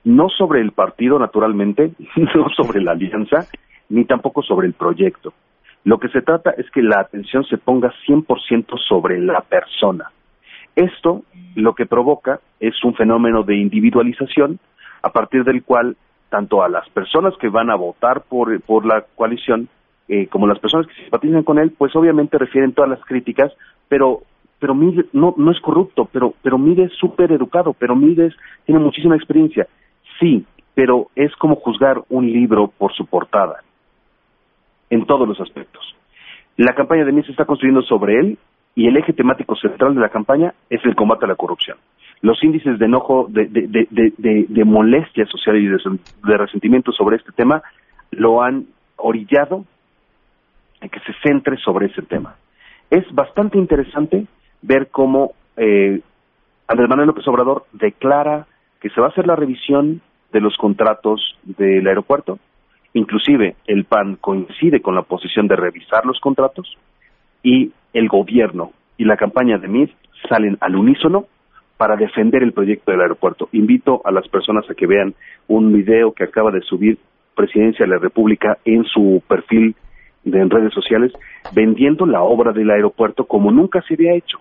no 0.04 0.28
sobre 0.28 0.60
el 0.60 0.72
partido 0.72 1.18
naturalmente, 1.18 1.92
no 2.16 2.48
sobre 2.56 2.80
la 2.80 2.92
alianza, 2.92 3.46
ni 3.88 4.04
tampoco 4.04 4.42
sobre 4.42 4.68
el 4.68 4.74
proyecto. 4.74 5.34
Lo 5.84 5.98
que 5.98 6.08
se 6.08 6.22
trata 6.22 6.52
es 6.56 6.70
que 6.70 6.82
la 6.82 7.00
atención 7.00 7.44
se 7.44 7.58
ponga 7.58 7.92
100% 8.06 8.78
sobre 8.88 9.20
la 9.20 9.40
persona. 9.40 10.10
Esto 10.76 11.22
lo 11.54 11.74
que 11.74 11.86
provoca 11.86 12.40
es 12.60 12.82
un 12.84 12.94
fenómeno 12.94 13.42
de 13.42 13.56
individualización 13.56 14.58
a 15.02 15.10
partir 15.10 15.44
del 15.44 15.62
cual 15.62 15.96
tanto 16.30 16.62
a 16.62 16.68
las 16.68 16.88
personas 16.90 17.34
que 17.38 17.48
van 17.48 17.70
a 17.70 17.74
votar 17.74 18.22
por, 18.22 18.58
por 18.62 18.86
la 18.86 19.04
coalición 19.14 19.68
eh, 20.08 20.26
como 20.28 20.46
las 20.46 20.58
personas 20.58 20.86
que 20.86 20.94
simpatizan 21.02 21.42
con 21.42 21.58
él, 21.58 21.72
pues 21.76 21.94
obviamente 21.94 22.38
refieren 22.38 22.72
todas 22.72 22.90
las 22.90 23.04
críticas, 23.04 23.52
pero 23.88 24.22
pero 24.58 24.76
Mide 24.76 25.06
no, 25.12 25.34
no 25.36 25.50
es 25.50 25.60
corrupto, 25.60 26.08
pero, 26.12 26.34
pero 26.40 26.56
Mide 26.56 26.84
es 26.84 26.92
súper 26.92 27.32
educado, 27.32 27.72
pero 27.72 27.96
Mide 27.96 28.32
tiene 28.64 28.80
muchísima 28.80 29.16
experiencia. 29.16 29.66
Sí, 30.20 30.46
pero 30.74 31.08
es 31.16 31.34
como 31.34 31.56
juzgar 31.56 32.00
un 32.10 32.32
libro 32.32 32.68
por 32.68 32.92
su 32.92 33.06
portada, 33.06 33.56
en 34.88 35.04
todos 35.04 35.26
los 35.26 35.40
aspectos. 35.40 35.82
La 36.56 36.76
campaña 36.76 37.04
de 37.04 37.10
Mide 37.10 37.26
se 37.26 37.32
está 37.32 37.44
construyendo 37.44 37.82
sobre 37.82 38.20
él 38.20 38.38
y 38.74 38.86
el 38.86 38.96
eje 38.96 39.12
temático 39.12 39.54
central 39.56 39.94
de 39.94 40.00
la 40.00 40.08
campaña 40.08 40.54
es 40.70 40.84
el 40.84 40.94
combate 40.94 41.24
a 41.24 41.28
la 41.28 41.34
corrupción. 41.34 41.76
Los 42.20 42.42
índices 42.42 42.78
de 42.78 42.86
enojo, 42.86 43.26
de, 43.28 43.46
de, 43.46 43.66
de, 43.68 44.46
de 44.48 44.64
molestia 44.64 45.26
social 45.26 45.56
y 45.56 45.66
de 45.66 46.36
resentimiento 46.38 46.92
sobre 46.92 47.16
este 47.16 47.32
tema 47.32 47.62
lo 48.12 48.42
han 48.42 48.66
orillado 48.96 49.64
en 50.80 50.88
que 50.88 51.00
se 51.00 51.12
centre 51.22 51.56
sobre 51.58 51.86
ese 51.86 52.02
tema. 52.02 52.36
Es 52.90 53.04
bastante 53.12 53.58
interesante 53.58 54.26
ver 54.62 54.88
cómo 54.90 55.32
eh, 55.56 56.00
Andrés 56.68 56.88
Manuel 56.88 57.08
López 57.08 57.26
Obrador 57.28 57.64
declara 57.72 58.46
que 58.80 58.90
se 58.90 59.00
va 59.00 59.08
a 59.08 59.10
hacer 59.10 59.26
la 59.26 59.36
revisión 59.36 60.00
de 60.32 60.40
los 60.40 60.56
contratos 60.56 61.36
del 61.42 61.86
aeropuerto. 61.86 62.38
Inclusive 62.94 63.56
el 63.66 63.84
PAN 63.84 64.16
coincide 64.16 64.80
con 64.80 64.94
la 64.94 65.02
posición 65.02 65.48
de 65.48 65.56
revisar 65.56 66.04
los 66.04 66.20
contratos 66.20 66.76
y 67.42 67.72
el 67.92 68.08
gobierno 68.08 68.72
y 68.96 69.04
la 69.04 69.16
campaña 69.16 69.58
de 69.58 69.68
MID 69.68 69.90
salen 70.28 70.56
al 70.60 70.76
unísono 70.76 71.26
para 71.76 71.96
defender 71.96 72.42
el 72.42 72.52
proyecto 72.52 72.92
del 72.92 73.00
aeropuerto. 73.00 73.48
Invito 73.52 74.02
a 74.04 74.12
las 74.12 74.28
personas 74.28 74.68
a 74.70 74.74
que 74.74 74.86
vean 74.86 75.14
un 75.48 75.72
video 75.72 76.12
que 76.12 76.24
acaba 76.24 76.50
de 76.50 76.60
subir 76.60 76.98
Presidencia 77.34 77.86
de 77.86 77.92
la 77.92 77.98
República 77.98 78.58
en 78.64 78.84
su 78.84 79.22
perfil 79.26 79.74
de 80.22 80.38
en 80.38 80.50
redes 80.50 80.72
sociales 80.72 81.12
vendiendo 81.52 82.06
la 82.06 82.22
obra 82.22 82.52
del 82.52 82.70
aeropuerto 82.70 83.24
como 83.24 83.50
nunca 83.50 83.82
se 83.82 83.94
había 83.94 84.14
hecho. 84.14 84.38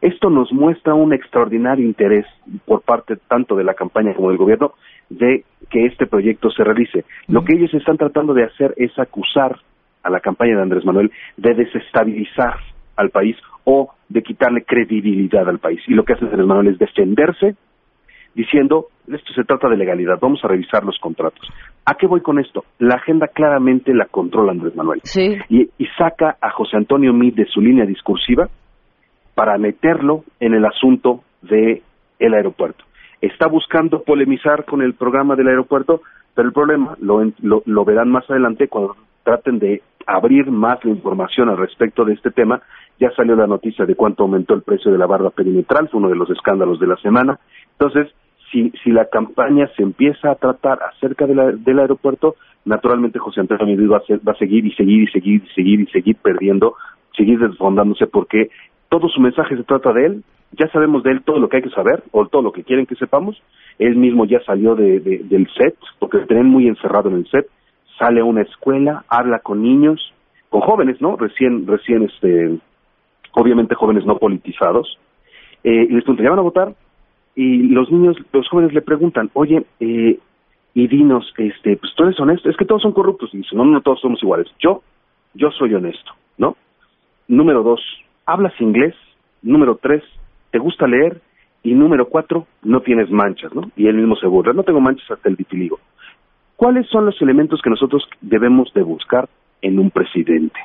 Esto 0.00 0.30
nos 0.30 0.50
muestra 0.52 0.94
un 0.94 1.12
extraordinario 1.12 1.84
interés 1.84 2.24
por 2.64 2.80
parte 2.80 3.16
tanto 3.28 3.54
de 3.54 3.64
la 3.64 3.74
campaña 3.74 4.14
como 4.14 4.30
del 4.30 4.38
gobierno 4.38 4.72
de 5.10 5.44
que 5.68 5.86
este 5.86 6.06
proyecto 6.06 6.50
se 6.50 6.64
realice. 6.64 7.04
Lo 7.28 7.44
que 7.44 7.54
ellos 7.54 7.72
están 7.74 7.98
tratando 7.98 8.32
de 8.32 8.44
hacer 8.44 8.72
es 8.76 8.98
acusar 8.98 9.58
a 10.02 10.10
la 10.10 10.20
campaña 10.20 10.56
de 10.56 10.62
Andrés 10.62 10.84
Manuel 10.84 11.10
de 11.36 11.54
desestabilizar 11.54 12.56
al 12.96 13.10
país 13.10 13.36
o 13.64 13.90
de 14.08 14.22
quitarle 14.22 14.64
credibilidad 14.64 15.48
al 15.48 15.58
país. 15.58 15.80
Y 15.86 15.94
lo 15.94 16.04
que 16.04 16.14
hace 16.14 16.24
Andrés 16.24 16.46
Manuel 16.46 16.68
es 16.68 16.78
defenderse 16.78 17.56
diciendo, 18.34 18.86
esto 19.08 19.32
se 19.32 19.44
trata 19.44 19.68
de 19.68 19.76
legalidad, 19.76 20.18
vamos 20.20 20.40
a 20.44 20.48
revisar 20.48 20.84
los 20.84 20.98
contratos. 20.98 21.48
¿A 21.84 21.94
qué 21.94 22.06
voy 22.06 22.20
con 22.20 22.38
esto? 22.38 22.64
La 22.78 22.96
agenda 22.96 23.28
claramente 23.28 23.92
la 23.92 24.06
controla 24.06 24.52
Andrés 24.52 24.74
Manuel. 24.76 25.00
Y, 25.48 25.68
y, 25.78 25.86
saca 25.98 26.36
a 26.40 26.50
José 26.50 26.76
Antonio 26.76 27.12
Mid 27.12 27.34
de 27.34 27.46
su 27.46 27.60
línea 27.60 27.84
discursiva 27.84 28.48
para 29.34 29.58
meterlo 29.58 30.24
en 30.38 30.54
el 30.54 30.64
asunto 30.64 31.22
del 31.42 31.82
el 32.18 32.34
aeropuerto. 32.34 32.84
Está 33.20 33.48
buscando 33.48 34.02
polemizar 34.02 34.64
con 34.64 34.82
el 34.82 34.94
programa 34.94 35.36
del 35.36 35.48
aeropuerto, 35.48 36.02
pero 36.34 36.48
el 36.48 36.54
problema 36.54 36.96
lo, 37.00 37.22
lo, 37.40 37.84
verán 37.84 38.10
más 38.10 38.28
adelante 38.30 38.68
cuando 38.68 38.96
traten 39.22 39.58
de 39.58 39.82
abrir 40.06 40.50
más 40.50 40.84
la 40.84 40.90
información 40.90 41.48
al 41.48 41.58
respecto 41.58 42.04
de 42.04 42.14
este 42.14 42.30
tema. 42.30 42.62
Ya 42.98 43.10
salió 43.12 43.36
la 43.36 43.46
noticia 43.46 43.86
de 43.86 43.94
cuánto 43.94 44.24
aumentó 44.24 44.54
el 44.54 44.62
precio 44.62 44.90
de 44.90 44.98
la 44.98 45.06
barra 45.06 45.30
perimetral, 45.30 45.88
fue 45.88 45.98
uno 45.98 46.08
de 46.08 46.16
los 46.16 46.30
escándalos 46.30 46.80
de 46.80 46.86
la 46.86 46.96
semana. 46.96 47.38
Entonces, 47.72 48.12
si, 48.50 48.70
si 48.82 48.90
la 48.90 49.06
campaña 49.06 49.68
se 49.76 49.82
empieza 49.82 50.30
a 50.30 50.34
tratar 50.34 50.80
acerca 50.82 51.26
del 51.26 51.78
aeropuerto, 51.78 52.34
naturalmente 52.64 53.18
José 53.18 53.40
Antonio 53.40 53.66
Medina 53.66 53.92
va 53.92 53.98
a, 53.98 54.18
va 54.26 54.32
a 54.32 54.38
seguir 54.38 54.66
y 54.66 54.72
seguir 54.72 55.02
y 55.02 55.06
seguir 55.12 55.42
y 55.44 55.54
seguir 55.54 55.80
y 55.80 55.86
seguir 55.86 56.16
perdiendo, 56.16 56.74
seguir 57.16 57.38
desfondándose 57.38 58.06
porque 58.06 58.50
todo 58.88 59.08
su 59.08 59.20
mensaje 59.20 59.56
se 59.56 59.62
trata 59.62 59.92
de 59.92 60.06
él, 60.06 60.24
ya 60.52 60.68
sabemos 60.72 61.02
de 61.04 61.12
él 61.12 61.22
todo 61.22 61.38
lo 61.38 61.48
que 61.48 61.58
hay 61.58 61.62
que 61.62 61.70
saber, 61.70 62.02
o 62.10 62.26
todo 62.26 62.42
lo 62.42 62.52
que 62.52 62.64
quieren 62.64 62.86
que 62.86 62.96
sepamos, 62.96 63.40
él 63.78 63.96
mismo 63.96 64.24
ya 64.24 64.40
salió 64.40 64.74
de, 64.74 65.00
del 65.00 65.48
set, 65.56 65.76
porque 65.98 66.18
lo 66.18 66.26
tienen 66.26 66.46
muy 66.46 66.66
encerrado 66.66 67.08
en 67.08 67.16
el 67.16 67.28
set, 67.28 67.46
sale 68.00 68.20
a 68.20 68.24
una 68.24 68.42
escuela, 68.42 69.04
habla 69.08 69.40
con 69.40 69.62
niños, 69.62 70.12
con 70.48 70.62
jóvenes, 70.62 71.00
¿no? 71.00 71.16
Recién, 71.16 71.66
recién, 71.66 72.02
este, 72.04 72.58
obviamente 73.32 73.74
jóvenes 73.74 74.06
no 74.06 74.18
politizados, 74.18 74.98
eh, 75.62 75.86
y 75.88 75.92
les 75.92 76.02
preguntan, 76.02 76.24
¿ya 76.24 76.30
van 76.30 76.38
a 76.38 76.42
votar? 76.42 76.74
Y 77.36 77.68
los 77.68 77.92
niños, 77.92 78.16
los 78.32 78.48
jóvenes 78.48 78.72
le 78.72 78.80
preguntan, 78.80 79.30
oye, 79.34 79.64
eh, 79.78 80.18
y 80.72 80.88
dinos, 80.88 81.32
este, 81.36 81.76
pues 81.76 81.92
tú 81.94 82.04
eres 82.04 82.18
honesto, 82.18 82.48
es 82.48 82.56
que 82.56 82.64
todos 82.64 82.82
son 82.82 82.92
corruptos, 82.92 83.30
y 83.34 83.38
dice, 83.38 83.54
no, 83.54 83.64
no, 83.66 83.82
todos 83.82 84.00
somos 84.00 84.22
iguales, 84.22 84.48
yo, 84.58 84.82
yo 85.34 85.50
soy 85.50 85.74
honesto, 85.74 86.12
¿no? 86.38 86.56
Número 87.28 87.62
dos, 87.62 87.80
hablas 88.24 88.58
inglés, 88.60 88.94
número 89.42 89.78
tres, 89.80 90.02
te 90.50 90.58
gusta 90.58 90.86
leer, 90.86 91.20
y 91.62 91.74
número 91.74 92.08
cuatro, 92.08 92.46
no 92.62 92.80
tienes 92.80 93.10
manchas, 93.10 93.54
¿no? 93.54 93.70
Y 93.76 93.86
él 93.86 93.96
mismo 93.96 94.16
se 94.16 94.26
burla, 94.26 94.54
no 94.54 94.62
tengo 94.62 94.80
manchas 94.80 95.10
hasta 95.10 95.28
el 95.28 95.36
vitiligo. 95.36 95.78
¿Cuáles 96.60 96.86
son 96.88 97.06
los 97.06 97.22
elementos 97.22 97.62
que 97.62 97.70
nosotros 97.70 98.06
debemos 98.20 98.70
de 98.74 98.82
buscar 98.82 99.30
en 99.62 99.78
un 99.78 99.90
presidente? 99.90 100.60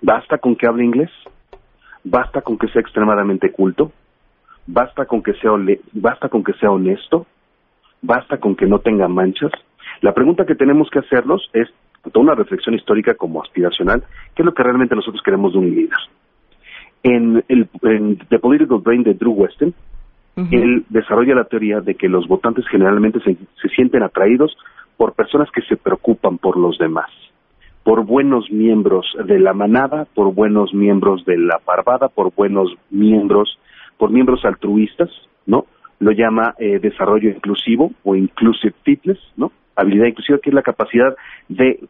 ¿Basta 0.00 0.38
con 0.38 0.56
que 0.56 0.66
hable 0.66 0.86
inglés? 0.86 1.10
¿Basta 2.02 2.40
con 2.40 2.56
que 2.56 2.66
sea 2.68 2.80
extremadamente 2.80 3.52
culto? 3.52 3.92
¿Basta 4.66 5.04
con 5.04 5.22
que 5.22 5.34
sea, 5.34 5.50
basta 5.92 6.30
con 6.30 6.42
que 6.42 6.54
sea 6.54 6.70
honesto? 6.70 7.26
¿Basta 8.00 8.38
con 8.38 8.56
que 8.56 8.64
no 8.64 8.78
tenga 8.78 9.06
manchas? 9.06 9.52
La 10.00 10.14
pregunta 10.14 10.46
que 10.46 10.54
tenemos 10.54 10.88
que 10.88 11.00
hacernos 11.00 11.46
es, 11.52 11.68
toda 12.10 12.24
una 12.24 12.34
reflexión 12.34 12.74
histórica 12.74 13.12
como 13.16 13.42
aspiracional, 13.42 14.02
¿qué 14.34 14.40
es 14.40 14.46
lo 14.46 14.54
que 14.54 14.62
realmente 14.62 14.96
nosotros 14.96 15.22
queremos 15.22 15.52
de 15.52 15.58
un 15.58 15.74
líder? 15.74 15.98
En, 17.02 17.44
el, 17.48 17.68
The 18.30 18.38
Political 18.38 18.78
Brain 18.78 19.02
de 19.02 19.12
Drew 19.12 19.32
Weston, 19.32 19.74
él 20.50 20.84
desarrolla 20.88 21.34
la 21.34 21.44
teoría 21.44 21.80
de 21.80 21.94
que 21.94 22.08
los 22.08 22.26
votantes 22.28 22.66
generalmente 22.68 23.20
se, 23.20 23.36
se 23.60 23.68
sienten 23.68 24.02
atraídos 24.02 24.56
por 24.96 25.14
personas 25.14 25.50
que 25.50 25.62
se 25.62 25.76
preocupan 25.76 26.38
por 26.38 26.56
los 26.56 26.78
demás, 26.78 27.10
por 27.82 28.04
buenos 28.04 28.50
miembros 28.50 29.06
de 29.24 29.38
la 29.38 29.52
manada, 29.52 30.06
por 30.14 30.34
buenos 30.34 30.74
miembros 30.74 31.24
de 31.24 31.38
la 31.38 31.58
parvada, 31.64 32.08
por 32.08 32.34
buenos 32.34 32.74
miembros, 32.90 33.58
por 33.98 34.10
miembros 34.10 34.44
altruistas, 34.44 35.10
¿no? 35.46 35.66
Lo 35.98 36.12
llama 36.12 36.54
eh, 36.58 36.78
desarrollo 36.78 37.30
inclusivo 37.30 37.92
o 38.04 38.14
inclusive 38.16 38.74
fitness, 38.82 39.18
¿no? 39.36 39.52
Habilidad 39.76 40.06
inclusiva, 40.06 40.38
que 40.42 40.50
es 40.50 40.54
la 40.54 40.62
capacidad 40.62 41.14
de 41.48 41.80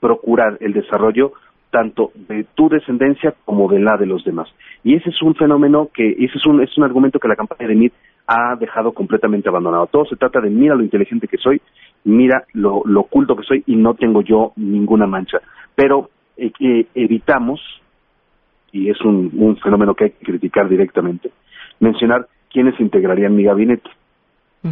procurar 0.00 0.58
el 0.60 0.72
desarrollo 0.72 1.32
tanto 1.70 2.12
de 2.28 2.46
tu 2.54 2.68
descendencia 2.68 3.34
como 3.44 3.68
de 3.68 3.80
la 3.80 3.96
de 3.96 4.06
los 4.06 4.24
demás. 4.24 4.48
Y 4.84 4.94
ese 4.94 5.10
es 5.10 5.20
un 5.22 5.34
fenómeno 5.34 5.88
que, 5.92 6.10
ese 6.10 6.38
es 6.38 6.46
un, 6.46 6.62
es 6.62 6.76
un 6.78 6.84
argumento 6.84 7.18
que 7.18 7.26
la 7.26 7.36
campaña 7.36 7.66
de 7.68 7.74
MIT 7.74 7.92
ha 8.26 8.56
dejado 8.56 8.92
completamente 8.92 9.48
abandonado. 9.48 9.86
Todo 9.86 10.04
se 10.06 10.16
trata 10.16 10.40
de 10.40 10.50
mira 10.50 10.74
lo 10.74 10.82
inteligente 10.82 11.28
que 11.28 11.38
soy, 11.38 11.60
mira 12.04 12.44
lo, 12.52 12.82
lo 12.84 13.00
oculto 13.00 13.36
que 13.36 13.44
soy 13.44 13.62
y 13.66 13.76
no 13.76 13.94
tengo 13.94 14.22
yo 14.22 14.52
ninguna 14.56 15.06
mancha. 15.06 15.38
Pero 15.74 16.10
eh, 16.36 16.52
eh, 16.60 16.86
evitamos, 16.94 17.60
y 18.72 18.90
es 18.90 19.00
un, 19.02 19.30
un 19.36 19.56
fenómeno 19.58 19.94
que 19.94 20.04
hay 20.04 20.10
que 20.10 20.24
criticar 20.24 20.68
directamente, 20.68 21.30
mencionar 21.80 22.26
quiénes 22.50 22.78
integrarían 22.80 23.34
mi 23.34 23.44
gabinete. 23.44 23.90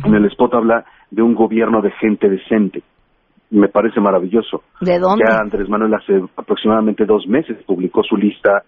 En 0.05 0.15
el 0.15 0.25
spot 0.25 0.55
habla 0.55 0.87
de 1.11 1.21
un 1.21 1.35
gobierno 1.35 1.83
de 1.83 1.91
gente 1.91 2.27
decente 2.27 2.83
me 3.53 3.69
parece 3.69 4.01
maravilloso. 4.01 4.63
¿De 4.81 4.99
dónde? 4.99 5.25
Ya 5.29 5.37
Andrés 5.37 5.69
Manuel 5.69 5.95
hace 5.95 6.23
aproximadamente 6.37 7.05
dos 7.05 7.27
meses 7.27 7.63
publicó 7.65 8.03
su 8.03 8.17
lista, 8.17 8.65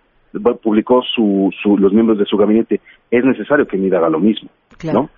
publicó 0.62 1.02
su, 1.02 1.50
los 1.78 1.92
miembros 1.92 2.18
de 2.18 2.26
su 2.26 2.36
gabinete. 2.36 2.80
Es 3.10 3.24
necesario 3.24 3.66
que 3.66 3.78
Mid 3.78 3.94
haga 3.94 4.10
lo 4.10 4.20
mismo, 4.20 4.50
¿no? 4.82 5.10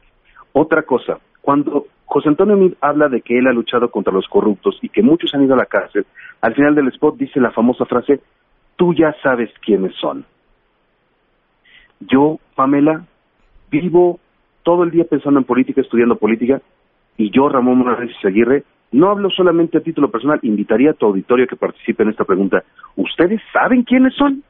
Otra 0.53 0.83
cosa, 0.83 1.19
cuando 1.41 1.87
José 2.05 2.29
Antonio 2.29 2.57
Mid 2.57 2.75
habla 2.81 3.09
de 3.09 3.21
que 3.21 3.39
él 3.39 3.47
ha 3.47 3.53
luchado 3.53 3.91
contra 3.91 4.13
los 4.13 4.27
corruptos 4.29 4.79
y 4.83 4.89
que 4.89 5.03
muchos 5.03 5.35
han 5.35 5.45
ido 5.45 5.55
a 5.55 5.59
la 5.59 5.67
cárcel, 5.67 6.07
al 6.41 6.55
final 6.55 6.75
del 6.75 6.89
spot 6.89 7.17
dice 7.17 7.41
la 7.41 7.51
famosa 7.51 7.85
frase, 7.85 8.21
tú 8.77 8.95
ya 8.95 9.15
sabes 9.23 9.51
quiénes 9.65 9.95
son. 9.97 10.25
Yo, 12.01 12.39
Pamela, 12.55 13.05
vivo 13.71 14.21
todo 14.63 14.85
el 14.85 14.91
día 14.91 15.05
pensando 15.05 15.41
en 15.41 15.45
política, 15.45 15.81
estudiando 15.81 16.17
política, 16.17 16.61
y 17.17 17.31
yo, 17.31 17.49
Ramón 17.49 17.79
Morales 17.79 18.17
Aguirre, 18.25 18.65
no 18.93 19.11
hablo 19.11 19.31
solamente 19.31 19.79
a 19.79 19.83
título 19.83 20.11
personal, 20.11 20.39
invitaría 20.43 20.91
a 20.91 20.95
tu 20.95 21.07
auditorio 21.07 21.45
a 21.45 21.49
que 21.49 21.57
participe 21.57 22.03
en 22.03 22.11
esta 22.11 22.25
pregunta. 22.25 22.63
¿Ustedes 22.97 23.41
saben 23.53 23.83
quiénes 23.83 24.15
son? 24.15 24.43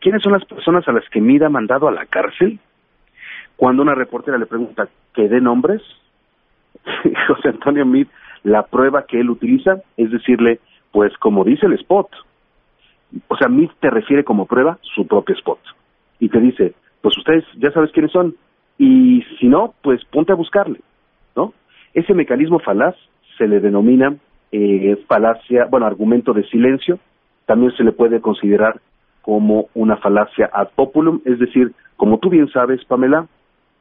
¿Quiénes 0.00 0.22
son 0.22 0.32
las 0.32 0.44
personas 0.44 0.86
a 0.88 0.92
las 0.92 1.08
que 1.10 1.20
Mida 1.20 1.46
ha 1.46 1.50
mandado 1.50 1.88
a 1.88 1.92
la 1.92 2.06
cárcel? 2.06 2.58
Cuando 3.60 3.82
una 3.82 3.94
reportera 3.94 4.38
le 4.38 4.46
pregunta, 4.46 4.88
¿qué 5.12 5.28
de 5.28 5.38
nombres? 5.38 5.82
José 7.28 7.48
Antonio 7.50 7.84
Mid, 7.84 8.06
la 8.42 8.62
prueba 8.62 9.04
que 9.04 9.20
él 9.20 9.28
utiliza 9.28 9.82
es 9.98 10.10
decirle, 10.10 10.60
pues 10.92 11.14
como 11.18 11.44
dice 11.44 11.66
el 11.66 11.74
spot. 11.74 12.08
O 13.28 13.36
sea, 13.36 13.48
Mid 13.48 13.68
te 13.78 13.90
refiere 13.90 14.24
como 14.24 14.46
prueba 14.46 14.78
su 14.94 15.06
propio 15.06 15.34
spot. 15.34 15.58
Y 16.20 16.30
te 16.30 16.40
dice, 16.40 16.72
pues 17.02 17.18
ustedes 17.18 17.44
ya 17.58 17.70
sabes 17.70 17.92
quiénes 17.92 18.12
son. 18.12 18.34
Y 18.78 19.22
si 19.38 19.46
no, 19.46 19.74
pues 19.82 20.02
ponte 20.06 20.32
a 20.32 20.36
buscarle, 20.36 20.80
¿no? 21.36 21.52
Ese 21.92 22.14
mecanismo 22.14 22.60
falaz 22.60 22.96
se 23.36 23.46
le 23.46 23.60
denomina 23.60 24.16
eh, 24.52 25.04
falacia, 25.06 25.66
bueno, 25.66 25.84
argumento 25.84 26.32
de 26.32 26.44
silencio, 26.44 26.98
también 27.44 27.72
se 27.76 27.84
le 27.84 27.92
puede 27.92 28.22
considerar 28.22 28.80
como 29.20 29.68
una 29.74 29.98
falacia 29.98 30.48
ad 30.50 30.68
populum, 30.74 31.20
es 31.26 31.38
decir, 31.38 31.74
como 31.98 32.16
tú 32.20 32.30
bien 32.30 32.48
sabes, 32.48 32.82
Pamela, 32.86 33.26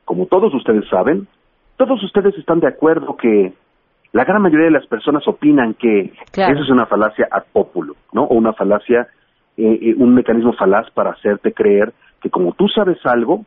como 0.09 0.25
todos 0.25 0.51
ustedes 0.55 0.89
saben, 0.89 1.27
todos 1.77 2.01
ustedes 2.03 2.35
están 2.35 2.59
de 2.59 2.67
acuerdo 2.67 3.15
que 3.15 3.53
la 4.11 4.23
gran 4.25 4.41
mayoría 4.41 4.65
de 4.65 4.71
las 4.71 4.87
personas 4.87 5.21
opinan 5.27 5.75
que 5.75 6.11
eso 6.33 6.63
es 6.63 6.69
una 6.71 6.87
falacia 6.87 7.27
ad 7.29 7.43
populum, 7.53 7.95
¿no? 8.11 8.23
O 8.23 8.33
una 8.33 8.53
falacia, 8.53 9.07
eh, 9.55 9.79
eh, 9.79 9.93
un 9.95 10.15
mecanismo 10.15 10.53
falaz 10.53 10.89
para 10.95 11.11
hacerte 11.11 11.53
creer 11.53 11.93
que 12.23 12.31
como 12.31 12.53
tú 12.53 12.67
sabes 12.69 12.97
algo, 13.05 13.45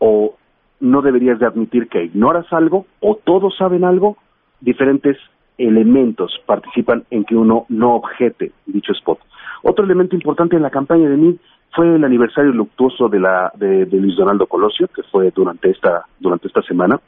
o 0.00 0.34
no 0.80 1.02
deberías 1.02 1.38
de 1.38 1.46
admitir 1.46 1.86
que 1.86 2.02
ignoras 2.02 2.52
algo, 2.52 2.86
o 2.98 3.14
todos 3.14 3.56
saben 3.56 3.84
algo, 3.84 4.16
diferentes 4.60 5.16
elementos 5.56 6.36
participan 6.46 7.04
en 7.12 7.22
que 7.24 7.36
uno 7.36 7.64
no 7.68 7.94
objete 7.94 8.50
dicho 8.66 8.90
spot. 8.90 9.20
Otro 9.62 9.84
elemento 9.84 10.16
importante 10.16 10.56
en 10.56 10.62
la 10.62 10.70
campaña 10.70 11.08
de 11.08 11.16
mí 11.16 11.38
fue 11.74 11.94
el 11.94 12.04
aniversario 12.04 12.52
luctuoso 12.52 13.08
de 13.08 13.20
la 13.20 13.50
de, 13.54 13.86
Luis 13.90 14.16
Donaldo 14.16 14.46
Colosio, 14.46 14.88
que 14.88 15.02
fue 15.04 15.30
durante 15.34 15.70
esta 15.70 16.04
durante 16.18 16.48
esta 16.48 16.62
semana, 16.62 17.00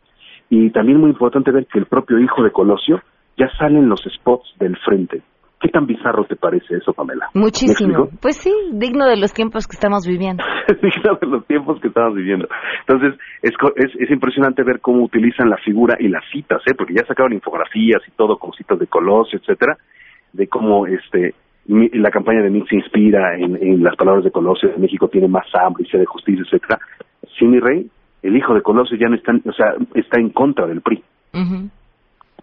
y 0.51 0.71
también 0.71 0.99
muy 0.99 1.11
importante 1.11 1.51
ver 1.51 1.67
que 1.67 1.79
el 1.79 1.87
propio 1.87 2.19
hijo 2.19 2.43
de 2.43 2.51
Colosio 2.51 3.01
ya 3.37 3.49
sale 3.59 3.79
en 3.79 3.89
los 3.89 4.03
spots 4.03 4.55
del 4.59 4.77
frente. 4.79 5.23
¿Qué 5.61 5.69
tan 5.69 5.87
bizarro 5.87 6.25
te 6.25 6.37
parece 6.37 6.77
eso, 6.77 6.93
Pamela? 6.93 7.31
Muchísimo. 7.33 8.11
Pues 8.21 8.37
sí, 8.37 8.53
digno 8.73 9.07
de 9.07 9.17
los 9.17 9.33
tiempos 9.33 9.67
que 9.67 9.75
estamos 9.75 10.07
viviendo. 10.07 10.45
digno 10.83 11.19
de 11.19 11.27
los 11.27 11.47
tiempos 11.47 11.81
que 11.81 11.89
estamos 11.89 12.15
viviendo. 12.15 12.47
Entonces, 12.87 13.19
es, 13.43 13.55
es, 13.99 14.11
impresionante 14.11 14.63
ver 14.63 14.81
cómo 14.81 15.03
utilizan 15.03 15.49
la 15.49 15.57
figura 15.57 15.97
y 15.99 16.09
las 16.09 16.25
citas, 16.31 16.61
¿eh? 16.67 16.75
porque 16.77 16.95
ya 16.95 17.07
sacaron 17.07 17.33
infografías 17.33 18.03
y 18.07 18.11
todo, 18.13 18.37
con 18.37 18.53
citas 18.53 18.79
de 18.79 18.87
Colosio, 18.87 19.39
etcétera, 19.39 19.79
de 20.35 20.47
cómo 20.47 20.87
este 20.87 21.35
la 21.69 22.11
campaña 22.11 22.43
de 22.43 22.51
Mix 22.51 22.69
se 22.69 22.77
inspira 22.77 23.37
en, 23.37 23.83
las 23.83 23.97
palabras 23.97 24.25
de 24.25 24.31
Colosio, 24.31 24.71
México 24.79 25.09
tiene 25.09 25.29
más 25.29 25.47
hambre 25.55 25.85
y 25.85 25.91
se 25.91 25.99
de 25.99 26.07
justicia, 26.07 26.43
etcétera. 26.45 26.79
Sí, 27.39 27.45
mi 27.45 27.59
rey, 27.59 27.91
el 28.23 28.37
hijo 28.37 28.55
de 28.55 28.63
Colosio 28.63 28.97
ya 28.97 29.09
no 29.09 29.17
está, 29.17 29.33
o 29.33 29.53
sea, 29.53 29.75
está 29.95 30.21
en 30.21 30.31
contra 30.31 30.67
del 30.67 30.81
PRI. 30.81 31.03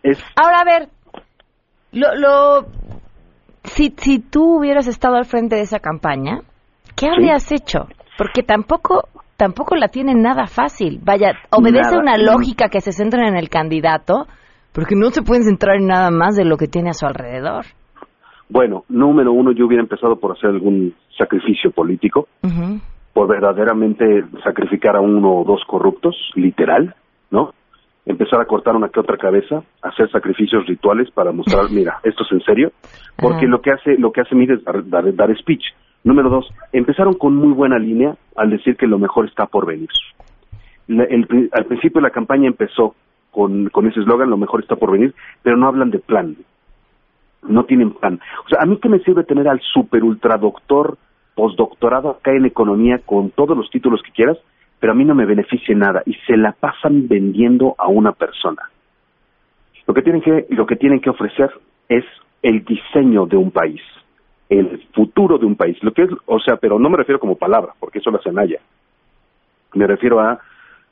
es... 0.04 0.24
Ahora, 0.36 0.62
a 0.62 0.66
ver, 0.66 0.90
lo, 1.94 2.16
lo 2.16 2.68
si, 3.64 3.94
si 3.98 4.20
tú 4.20 4.58
hubieras 4.58 4.88
estado 4.88 5.16
al 5.16 5.26
frente 5.26 5.56
de 5.56 5.62
esa 5.62 5.80
campaña, 5.80 6.42
¿qué 6.96 7.08
habrías 7.08 7.52
hecho? 7.52 7.88
Porque 8.18 8.44
tampoco 8.44 9.08
tampoco 9.38 9.76
la 9.76 9.88
tienen 9.88 10.22
nada 10.22 10.48
fácil. 10.48 11.00
Vaya, 11.04 11.34
obedece 11.50 11.98
una 11.98 12.18
lógica 12.18 12.70
que 12.70 12.82
se 12.82 12.92
centra 12.92 13.28
en 13.28 13.36
el 13.36 13.50
candidato, 13.50 14.28
porque 14.72 14.96
no 14.96 15.10
se 15.12 15.22
pueden 15.22 15.44
centrar 15.44 15.78
en 15.78 15.88
nada 15.88 16.12
más 16.12 16.36
de 16.36 16.46
lo 16.46 16.58
que 16.58 16.68
tiene 16.68 16.92
a 16.92 16.94
su 16.94 17.06
alrededor. 17.06 17.66
Bueno, 18.54 18.86
número 18.88 19.32
uno, 19.32 19.52
yo 19.52 19.66
hubiera 19.66 19.82
empezado 19.82 20.18
por 20.18 20.34
hacer 20.34 20.52
algún 20.52 20.94
sacrificio 21.18 21.72
político, 21.72 22.28
por 23.12 23.28
verdaderamente 23.28 24.26
sacrificar 24.44 24.96
a 24.96 25.02
uno 25.02 25.40
o 25.40 25.44
dos 25.44 25.64
corruptos, 25.66 26.16
literal, 26.36 26.94
¿no? 27.32 27.52
empezar 28.06 28.40
a 28.40 28.46
cortar 28.46 28.76
una 28.76 28.90
que 28.90 29.00
otra 29.00 29.18
cabeza, 29.18 29.64
hacer 29.82 30.08
sacrificios 30.12 30.68
rituales 30.68 31.10
para 31.10 31.32
mostrar, 31.32 31.64
mira, 31.72 32.00
esto 32.04 32.22
es 32.26 32.32
en 32.32 32.42
serio, 32.42 32.72
porque 33.18 33.48
lo 33.48 33.60
que 33.60 33.72
hace, 33.72 33.98
lo 33.98 34.12
que 34.12 34.22
hace 34.22 34.36
Mide 34.36 34.54
es 34.54 34.64
dar, 34.64 35.36
speech. 35.36 35.64
Número 36.04 36.30
dos, 36.30 36.48
empezaron 36.74 37.16
con 37.16 37.36
muy 37.36 37.54
buena 37.54 37.80
línea 37.80 38.16
al 38.36 38.52
decir 38.52 38.78
que 38.78 38.86
lo 38.86 39.00
mejor 39.00 39.26
está 39.26 39.48
por 39.48 39.66
venir. 39.66 39.90
al 41.54 41.66
principio 41.66 42.02
la 42.02 42.12
campaña 42.12 42.46
empezó 42.46 42.94
con, 43.32 43.70
con 43.70 43.88
ese 43.88 44.02
eslogan, 44.02 44.30
lo 44.30 44.38
mejor 44.38 44.62
está 44.62 44.76
por 44.76 44.92
venir, 44.92 45.16
pero 45.42 45.58
no 45.58 45.68
hablan 45.68 45.90
de 45.90 45.98
plan. 45.98 46.36
No 47.48 47.66
tienen 47.66 47.92
plan. 47.92 48.20
O 48.46 48.50
sea, 48.50 48.60
a 48.62 48.66
mí 48.66 48.78
qué 48.82 48.90
me 48.90 49.00
sirve 49.00 49.24
tener 49.24 49.48
al 49.48 49.60
super 49.62 50.04
ultra 50.04 50.38
doctor, 50.38 50.98
postdoctorado 51.36 52.12
acá 52.12 52.32
en 52.32 52.46
economía 52.46 53.00
con 53.06 53.32
todos 53.32 53.58
los 53.58 53.70
títulos 53.70 54.02
que 54.04 54.12
quieras, 54.12 54.38
pero 54.80 54.94
a 54.94 54.96
mí 54.96 55.06
no 55.06 55.16
me 55.16 55.26
beneficie 55.26 55.76
nada 55.76 56.04
y 56.06 56.14
se 56.28 56.38
la 56.38 56.52
pasan 56.52 57.08
vendiendo 57.08 57.76
a 57.78 57.88
una 57.88 58.12
persona. 58.12 58.64
Lo 59.88 59.94
que 59.94 60.02
tienen 60.02 60.22
que, 60.22 60.46
lo 60.50 60.66
que, 60.66 60.76
tienen 60.76 61.00
que 61.00 61.10
ofrecer 61.10 61.52
es 61.90 62.06
el 62.42 62.64
diseño 62.64 63.26
de 63.26 63.38
un 63.38 63.52
país, 63.52 63.82
el 64.50 64.84
futuro 64.94 65.38
de 65.38 65.46
un 65.46 65.56
país. 65.56 65.78
Lo 65.84 65.94
que 65.94 66.04
es, 66.04 66.10
o 66.26 66.40
sea, 66.40 66.58
pero 66.58 66.80
no 66.80 66.90
me 66.90 66.98
refiero 66.98 67.20
como 67.20 67.38
palabra, 67.38 67.74
porque 67.80 68.00
eso 68.00 68.12
lo 68.12 68.20
hace 68.20 68.32
Naya. 68.32 68.60
Me 69.74 69.88
refiero 69.88 70.20
a 70.20 70.40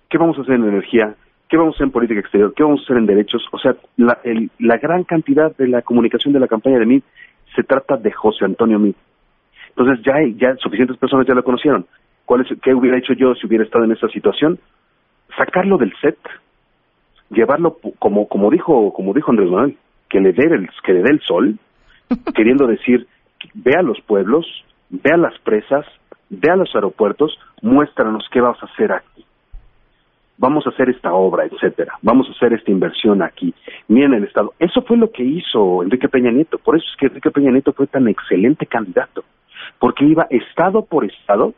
qué 0.10 0.18
vamos 0.18 0.38
a 0.38 0.42
hacer 0.42 0.56
en 0.56 0.64
energía, 0.64 1.16
qué 1.52 1.58
vamos 1.58 1.76
a 1.76 1.76
hacer 1.76 1.88
en 1.88 1.92
política 1.92 2.22
exterior, 2.22 2.54
qué 2.56 2.64
vamos 2.64 2.80
a 2.80 2.84
hacer 2.84 2.98
en 2.98 3.06
derechos. 3.06 3.46
O 3.52 3.60
sea, 3.60 3.76
la, 3.98 4.18
la 4.58 4.78
gran 4.78 5.04
cantidad 5.04 5.56
de 5.58 5.68
la 5.68 5.82
comunicación 5.82 6.34
de 6.34 6.40
la 6.40 6.48
campaña 6.48 6.80
de 6.80 6.86
MIT 6.86 7.04
se 7.54 7.64
trata 7.64 7.98
de 7.98 8.10
José 8.10 8.46
Antonio 8.46 8.80
MIT. 8.80 8.96
Entonces 9.76 10.04
ya, 10.06 10.14
ya 10.38 10.56
suficientes 10.56 10.96
personas 10.96 11.28
ya 11.28 11.34
lo 11.34 11.44
conocieron. 11.44 11.86
¿Qué 12.64 12.74
hubiera 12.74 12.98
hecho 12.98 13.12
yo 13.14 13.36
si 13.36 13.48
hubiera 13.48 13.66
estado 13.66 13.84
en 13.84 13.92
esa 13.92 14.08
situación? 14.08 14.60
Sacarlo 15.38 15.78
del 15.78 15.94
set, 16.00 16.18
llevarlo 17.30 17.78
como, 18.00 18.30
como 18.30 18.50
dijo, 18.50 18.94
como 18.94 19.14
dijo 19.14 19.32
Andrés 19.32 19.50
Manuel, 19.50 19.78
que 20.08 20.22
le 20.22 20.32
dé 20.32 20.46
el, 20.46 20.70
que 20.86 20.94
le 20.94 21.04
dé 21.04 21.10
el 21.10 21.20
sol, 21.20 21.60
queriendo 22.34 22.66
decir, 22.66 23.08
ve 23.54 23.74
a 23.78 23.82
los 23.82 24.00
pueblos, 24.00 24.46
ve 24.90 25.12
a 25.12 25.18
las 25.18 25.38
presas, 25.40 25.86
ve 26.30 26.50
a 26.50 26.56
los 26.56 26.74
aeropuertos, 26.74 27.38
muéstranos 27.62 28.26
qué 28.32 28.40
vas 28.40 28.58
a 28.64 28.68
hacer 28.68 28.94
aquí. 28.94 29.26
Vamos 30.42 30.66
a 30.66 30.72
hacer 30.72 30.90
esta 30.90 31.14
obra, 31.14 31.46
etcétera. 31.46 31.94
Vamos 32.02 32.28
a 32.28 32.32
hacer 32.32 32.52
esta 32.54 32.72
inversión 32.72 33.22
aquí. 33.22 33.54
Miren 33.88 34.16
el 34.16 34.24
Estado. 34.24 34.56
Eso 34.58 34.82
fue 34.82 34.98
lo 34.98 35.12
que 35.12 35.22
hizo 35.22 35.84
Enrique 35.84 36.10
Peña 36.10 36.32
Nieto. 36.32 36.58
Por 36.58 36.76
eso 36.76 36.86
es 36.90 36.98
que 36.98 37.06
Enrique 37.06 37.30
Peña 37.30 37.52
Nieto 37.52 37.74
fue 37.74 37.86
tan 37.86 38.08
excelente 38.08 38.66
candidato. 38.66 39.24
Porque 39.78 40.04
iba 40.04 40.26
Estado 40.32 40.84
por 40.84 41.06
Estado 41.06 41.54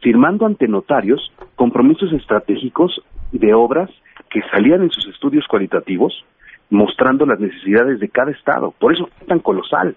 firmando 0.00 0.46
ante 0.46 0.68
notarios 0.68 1.32
compromisos 1.56 2.12
estratégicos 2.12 3.02
de 3.32 3.54
obras 3.54 3.90
que 4.30 4.40
salían 4.52 4.82
en 4.82 4.90
sus 4.92 5.08
estudios 5.08 5.44
cualitativos, 5.48 6.24
mostrando 6.70 7.26
las 7.26 7.40
necesidades 7.40 7.98
de 7.98 8.08
cada 8.08 8.30
estado. 8.30 8.72
Por 8.78 8.92
eso 8.92 9.08
fue 9.18 9.26
tan 9.26 9.40
colosal, 9.40 9.96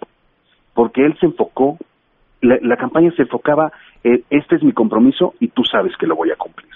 porque 0.74 1.06
él 1.06 1.16
se 1.20 1.28
enfocó, 1.28 1.78
la, 2.42 2.76
campaña 2.78 3.12
se 3.12 3.22
enfocaba, 3.22 3.72
en, 4.04 4.24
este 4.32 4.56
es 4.56 4.64
mi 4.64 4.72
compromiso 4.72 5.36
y 5.40 5.50
tú 5.50 5.64
sabes 5.64 5.96
que 5.98 6.08
lo 6.08 6.16
voy 6.16 6.32
a 6.32 6.36
cumplir. 6.38 6.72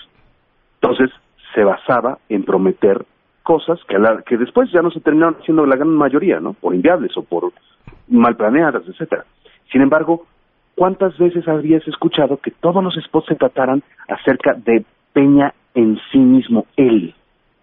Entonces, 0.80 1.10
se 1.56 1.64
basaba 1.64 2.20
en 2.30 2.44
prometer 2.44 3.06
cosas 3.42 3.80
que, 3.88 3.98
que 4.28 4.38
después 4.38 4.70
ya 4.72 4.82
no 4.82 4.92
se 4.92 5.00
terminaron 5.00 5.38
haciendo 5.40 5.66
la 5.66 5.76
gran 5.76 5.90
mayoría, 5.90 6.40
¿no? 6.40 6.54
Por 6.54 6.76
inviables 6.76 7.16
o 7.18 7.24
por 7.24 7.52
mal 8.08 8.36
planeadas, 8.36 8.84
etcétera. 8.88 9.26
Sin 9.72 9.82
embargo, 9.82 10.26
¿cuántas 10.76 11.18
veces 11.18 11.48
habías 11.48 11.88
escuchado 11.88 12.38
que 12.38 12.52
todos 12.52 12.84
los 12.84 12.96
spots 12.96 13.28
se 13.30 13.36
trataran 13.36 13.82
acerca 14.08 14.54
de 14.54 14.86
Peña 15.14 15.54
en 15.74 15.98
sí 16.12 16.20
mismo, 16.20 16.66
él? 16.76 17.16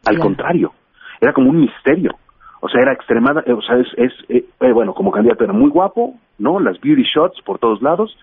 Al 0.06 0.18
contrario, 0.18 0.72
era 1.20 1.32
como 1.32 1.50
un 1.50 1.60
misterio. 1.60 2.16
O 2.60 2.68
sea, 2.68 2.80
era 2.80 2.92
extremada, 2.92 3.44
o 3.52 3.62
sea, 3.62 3.76
es, 3.76 3.88
es 3.96 4.12
eh, 4.28 4.44
eh, 4.60 4.72
bueno, 4.72 4.94
como 4.94 5.10
candidato 5.10 5.44
era 5.44 5.52
muy 5.52 5.68
guapo, 5.68 6.14
¿no? 6.38 6.60
Las 6.60 6.80
beauty 6.80 7.02
shots 7.02 7.42
por 7.42 7.58
todos 7.58 7.82
lados, 7.82 8.16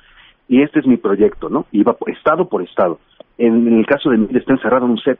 y 0.47 0.62
este 0.62 0.79
es 0.79 0.88
mi 0.88 0.97
proyecto, 0.97 1.49
¿no? 1.49 1.65
Iba 1.71 1.95
estado 2.08 2.47
por 2.47 2.62
estado. 2.62 2.99
En, 3.38 3.79
el 3.79 3.86
caso 3.86 4.10
de 4.10 4.17
mí, 4.17 4.27
está 4.32 4.53
encerrado 4.53 4.86
en 4.86 4.91
un 4.91 4.97
set. 4.97 5.19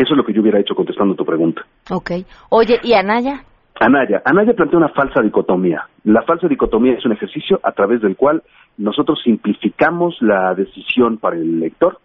Eso 0.00 0.14
es 0.14 0.16
lo 0.16 0.24
que 0.24 0.32
yo 0.32 0.40
hubiera 0.40 0.58
hecho 0.58 0.74
contestando 0.74 1.14
tu 1.14 1.26
pregunta. 1.26 1.60
Ok. 1.90 2.12
Oye, 2.48 2.80
¿y 2.82 2.94
Anaya? 2.94 3.44
Anaya, 3.78 4.22
Anaya 4.24 4.54
plantea 4.54 4.78
una 4.78 4.88
falsa 4.88 5.20
dicotomía. 5.20 5.86
La 6.04 6.22
falsa 6.22 6.48
dicotomía 6.48 6.94
es 6.94 7.04
un 7.04 7.12
ejercicio 7.12 7.60
a 7.62 7.72
través 7.72 8.00
del 8.00 8.16
cual 8.16 8.42
nosotros 8.78 9.20
simplificamos 9.22 10.16
la 10.22 10.54
decisión 10.54 11.18
para 11.18 11.36
el 11.36 11.56
elector, 11.58 11.98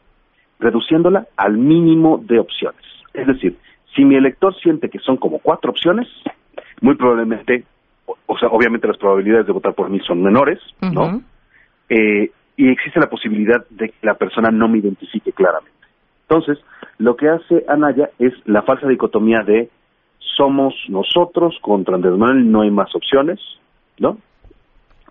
reduciéndola 0.59 1.27
al 1.37 1.57
mínimo 1.57 2.21
de 2.21 2.39
opciones. 2.39 2.81
Es 3.13 3.27
decir, 3.27 3.55
si 3.95 4.03
mi 4.03 4.17
elector 4.17 4.53
siente 4.61 4.89
que 4.89 4.99
son 4.99 5.15
como 5.15 5.39
cuatro 5.39 5.71
opciones, 5.71 6.09
muy 6.81 6.95
probablemente, 6.95 7.63
o, 8.25 8.37
sea, 8.37 8.49
obviamente 8.49 8.89
las 8.89 8.97
probabilidades 8.97 9.47
de 9.47 9.53
votar 9.53 9.73
por 9.73 9.89
mí 9.89 10.01
son 10.05 10.21
menores, 10.21 10.59
¿no? 10.81 11.21
Eh, 11.87 12.29
y 12.57 12.69
existe 12.69 12.99
la 12.99 13.09
posibilidad 13.09 13.65
de 13.69 13.87
que 13.87 13.95
la 14.01 14.15
persona 14.15 14.49
no 14.51 14.67
me 14.67 14.79
identifique 14.79 15.31
claramente. 15.31 15.74
Entonces, 16.27 16.63
lo 16.97 17.15
que 17.15 17.29
hace 17.29 17.65
Anaya 17.67 18.09
es 18.19 18.33
la 18.45 18.63
falsa 18.63 18.87
dicotomía 18.87 19.41
de 19.45 19.69
somos 20.37 20.73
nosotros 20.89 21.57
contra 21.61 21.95
Andrés 21.95 22.17
Manuel, 22.17 22.51
no 22.51 22.61
hay 22.61 22.71
más 22.71 22.93
opciones, 22.95 23.39
¿no? 23.99 24.17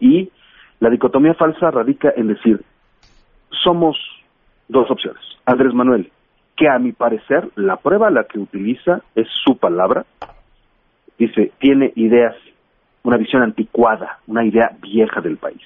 Y 0.00 0.31
la 0.81 0.90
dicotomía 0.90 1.35
falsa 1.35 1.70
radica 1.70 2.12
en 2.16 2.29
decir, 2.29 2.62
somos 3.62 3.96
dos 4.68 4.90
opciones. 4.90 5.22
Andrés 5.46 5.72
Manuel, 5.72 6.11
que 6.57 6.68
a 6.68 6.79
mi 6.79 6.92
parecer 6.92 7.48
la 7.57 7.77
prueba 7.77 8.11
la 8.11 8.24
que 8.24 8.38
utiliza 8.38 9.03
es 9.14 9.29
su 9.44 9.57
palabra, 9.57 10.05
dice, 11.18 11.53
tiene 11.59 11.92
ideas, 11.96 12.35
una 13.03 13.16
visión 13.16 13.42
anticuada, 13.42 14.18
una 14.27 14.44
idea 14.44 14.77
vieja 14.81 15.20
del 15.20 15.37
país. 15.37 15.62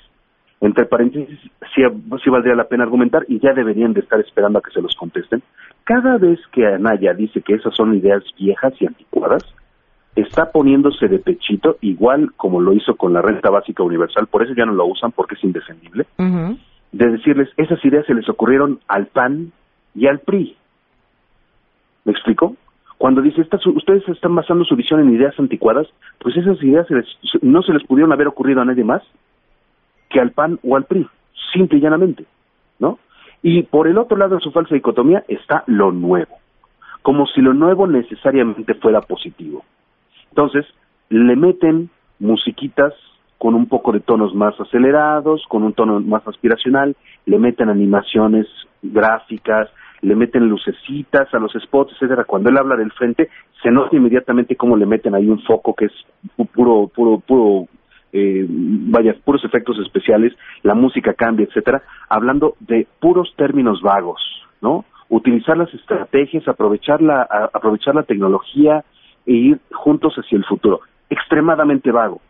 Entre 0.60 0.86
paréntesis, 0.86 1.38
sí, 1.74 1.82
sí, 2.24 2.30
valdría 2.30 2.54
la 2.54 2.68
pena 2.68 2.84
argumentar 2.84 3.24
y 3.28 3.38
ya 3.38 3.52
deberían 3.52 3.92
de 3.92 4.00
estar 4.00 4.18
esperando 4.20 4.58
a 4.58 4.62
que 4.62 4.72
se 4.72 4.82
los 4.82 4.94
contesten. 4.96 5.42
Cada 5.84 6.18
vez 6.18 6.40
que 6.52 6.66
Anaya 6.66 7.14
dice 7.14 7.42
que 7.42 7.54
esas 7.54 7.74
son 7.74 7.94
ideas 7.94 8.24
viejas 8.36 8.74
y 8.80 8.86
anticuadas, 8.86 9.44
está 10.16 10.50
poniéndose 10.50 11.06
de 11.06 11.20
pechito, 11.20 11.76
igual 11.80 12.32
como 12.36 12.60
lo 12.60 12.72
hizo 12.72 12.96
con 12.96 13.12
la 13.12 13.22
renta 13.22 13.50
básica 13.50 13.84
universal, 13.84 14.26
por 14.26 14.42
eso 14.42 14.52
ya 14.56 14.66
no 14.66 14.72
lo 14.72 14.86
usan 14.86 15.12
porque 15.12 15.36
es 15.36 15.44
indefendible, 15.44 16.06
de 16.90 17.10
decirles, 17.10 17.48
esas 17.56 17.84
ideas 17.84 18.04
se 18.06 18.14
les 18.14 18.28
ocurrieron 18.28 18.80
al 18.88 19.06
PAN 19.06 19.52
y 19.94 20.08
al 20.08 20.18
PRI. 20.20 20.56
¿Me 22.04 22.12
explico? 22.12 22.56
Cuando 22.96 23.22
dice, 23.22 23.42
estas, 23.42 23.64
ustedes 23.64 24.08
están 24.08 24.34
basando 24.34 24.64
su 24.64 24.74
visión 24.74 24.98
en 25.00 25.14
ideas 25.14 25.38
anticuadas, 25.38 25.86
pues 26.18 26.36
esas 26.36 26.60
ideas 26.64 26.86
no 27.42 27.62
se 27.62 27.72
les 27.72 27.84
pudieron 27.84 28.12
haber 28.12 28.26
ocurrido 28.26 28.60
a 28.60 28.64
nadie 28.64 28.82
más 28.82 29.02
que 30.08 30.20
al 30.20 30.32
PAN 30.32 30.58
o 30.62 30.76
al 30.76 30.84
PRI, 30.84 31.06
simple 31.52 31.78
y 31.78 31.80
llanamente, 31.80 32.24
¿no? 32.78 32.98
Y 33.42 33.62
por 33.64 33.86
el 33.88 33.98
otro 33.98 34.16
lado 34.16 34.36
de 34.36 34.40
su 34.40 34.50
falsa 34.50 34.74
dicotomía 34.74 35.24
está 35.28 35.64
lo 35.66 35.92
nuevo, 35.92 36.38
como 37.02 37.26
si 37.26 37.40
lo 37.40 37.54
nuevo 37.54 37.86
necesariamente 37.86 38.74
fuera 38.74 39.00
positivo. 39.00 39.64
Entonces, 40.30 40.66
le 41.08 41.36
meten 41.36 41.90
musiquitas 42.18 42.92
con 43.38 43.54
un 43.54 43.66
poco 43.66 43.92
de 43.92 44.00
tonos 44.00 44.34
más 44.34 44.58
acelerados, 44.60 45.44
con 45.48 45.62
un 45.62 45.72
tono 45.72 46.00
más 46.00 46.26
aspiracional, 46.26 46.96
le 47.24 47.38
meten 47.38 47.68
animaciones 47.68 48.46
gráficas, 48.82 49.68
le 50.00 50.16
meten 50.16 50.48
lucecitas 50.48 51.32
a 51.32 51.38
los 51.38 51.52
spots, 51.52 51.92
etcétera. 51.94 52.24
Cuando 52.24 52.50
él 52.50 52.58
habla 52.58 52.76
del 52.76 52.92
frente, 52.92 53.30
se 53.62 53.70
nota 53.70 53.96
inmediatamente 53.96 54.56
cómo 54.56 54.76
le 54.76 54.86
meten 54.86 55.14
ahí 55.14 55.28
un 55.28 55.40
foco 55.42 55.74
que 55.74 55.86
es 55.86 55.92
puro, 56.52 56.88
puro, 56.88 57.20
puro, 57.20 57.68
eh, 58.12 58.46
vaya, 58.48 59.14
puros 59.24 59.44
efectos 59.44 59.78
especiales, 59.78 60.32
la 60.62 60.74
música 60.74 61.14
cambia, 61.14 61.46
etcétera, 61.46 61.82
hablando 62.08 62.54
de 62.60 62.86
puros 63.00 63.32
términos 63.36 63.82
vagos, 63.82 64.20
¿no? 64.60 64.84
Utilizar 65.08 65.56
las 65.56 65.72
estrategias, 65.74 66.46
aprovechar 66.48 67.00
la, 67.00 67.22
aprovechar 67.52 67.94
la 67.94 68.02
tecnología 68.02 68.84
e 69.26 69.32
ir 69.32 69.60
juntos 69.72 70.14
hacia 70.16 70.36
el 70.36 70.44
futuro. 70.44 70.80
Extremadamente 71.10 71.90
vago. 71.90 72.20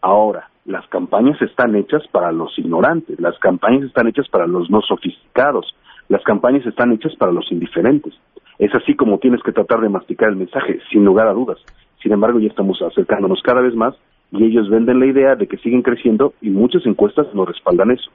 Ahora, 0.00 0.48
las 0.64 0.86
campañas 0.88 1.40
están 1.42 1.74
hechas 1.76 2.02
para 2.10 2.32
los 2.32 2.58
ignorantes, 2.58 3.20
las 3.20 3.38
campañas 3.38 3.84
están 3.84 4.08
hechas 4.08 4.28
para 4.28 4.46
los 4.46 4.70
no 4.70 4.80
sofisticados, 4.80 5.74
las 6.08 6.22
campañas 6.22 6.64
están 6.66 6.92
hechas 6.92 7.14
para 7.16 7.32
los 7.32 7.50
indiferentes. 7.52 8.14
Es 8.58 8.74
así 8.74 8.94
como 8.94 9.18
tienes 9.18 9.42
que 9.42 9.52
tratar 9.52 9.80
de 9.80 9.88
masticar 9.88 10.28
el 10.28 10.36
mensaje, 10.36 10.80
sin 10.90 11.04
lugar 11.04 11.28
a 11.28 11.32
dudas. 11.32 11.58
Sin 12.02 12.12
embargo, 12.12 12.38
ya 12.38 12.48
estamos 12.48 12.80
acercándonos 12.82 13.42
cada 13.42 13.60
vez 13.60 13.74
más 13.74 13.94
y 14.34 14.44
ellos 14.44 14.68
venden 14.68 14.98
la 14.98 15.06
idea 15.06 15.36
de 15.36 15.46
que 15.46 15.56
siguen 15.58 15.82
creciendo 15.82 16.34
y 16.40 16.50
muchas 16.50 16.84
encuestas 16.86 17.26
no 17.34 17.44
respaldan 17.44 17.92
eso. 17.92 18.10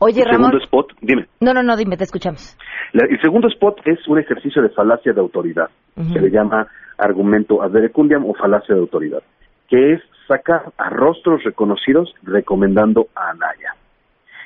Oye, 0.00 0.22
el 0.22 0.30
segundo 0.30 0.58
spot, 0.58 0.92
dime. 1.00 1.26
No, 1.40 1.54
no, 1.54 1.62
no, 1.62 1.76
dime, 1.76 1.96
te 1.96 2.04
escuchamos. 2.04 2.58
el 2.92 3.20
segundo 3.20 3.48
spot 3.48 3.80
es 3.84 4.06
un 4.08 4.18
ejercicio 4.18 4.60
de 4.60 4.68
falacia 4.70 5.12
de 5.12 5.20
autoridad. 5.20 5.70
Se 6.12 6.20
le 6.20 6.30
llama 6.30 6.66
argumento 6.98 7.62
ad 7.62 7.70
verecundiam 7.70 8.24
o 8.26 8.34
falacia 8.34 8.74
de 8.74 8.80
autoridad, 8.80 9.22
que 9.68 9.94
es 9.94 10.02
sacar 10.26 10.72
a 10.76 10.90
rostros 10.90 11.42
reconocidos 11.44 12.12
recomendando 12.22 13.06
a 13.14 13.30
Anaya. 13.30 13.74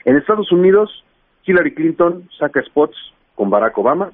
En 0.04 0.16
Estados 0.16 0.52
Unidos, 0.52 1.04
Hillary 1.44 1.74
Clinton 1.74 2.28
saca 2.38 2.62
spots 2.62 2.96
con 3.34 3.50
Barack 3.50 3.76
Obama 3.78 4.10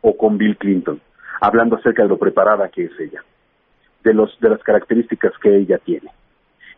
o 0.00 0.16
con 0.16 0.38
Bill 0.38 0.56
Clinton, 0.56 1.00
hablando 1.40 1.76
acerca 1.76 2.02
de 2.02 2.08
lo 2.08 2.18
preparada 2.18 2.68
que 2.68 2.84
es 2.84 2.92
ella, 3.00 3.22
de, 4.04 4.14
los, 4.14 4.38
de 4.40 4.50
las 4.50 4.62
características 4.62 5.32
que 5.42 5.56
ella 5.56 5.78
tiene. 5.78 6.10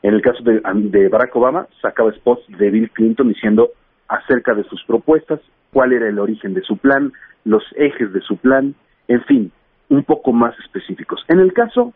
En 0.03 0.15
el 0.15 0.23
caso 0.23 0.43
de, 0.43 0.61
de 0.63 1.09
Barack 1.09 1.35
Obama, 1.37 1.67
sacaba 1.83 2.13
spots 2.13 2.45
de 2.49 2.71
Bill 2.71 2.91
Clinton 2.91 3.29
diciendo 3.29 3.71
acerca 4.09 4.55
de 4.55 4.65
sus 4.65 4.83
propuestas, 4.85 5.41
cuál 5.73 5.93
era 5.93 6.09
el 6.09 6.19
origen 6.19 6.55
de 6.55 6.63
su 6.63 6.77
plan, 6.77 7.13
los 7.45 7.63
ejes 7.77 8.13
de 8.13 8.21
su 8.21 8.37
plan, 8.37 8.75
en 9.07 9.23
fin, 9.25 9.53
un 9.89 10.05
poco 10.05 10.33
más 10.33 10.59
específicos. 10.61 11.25
En 11.29 11.41
el 11.41 11.53
caso, 11.53 11.93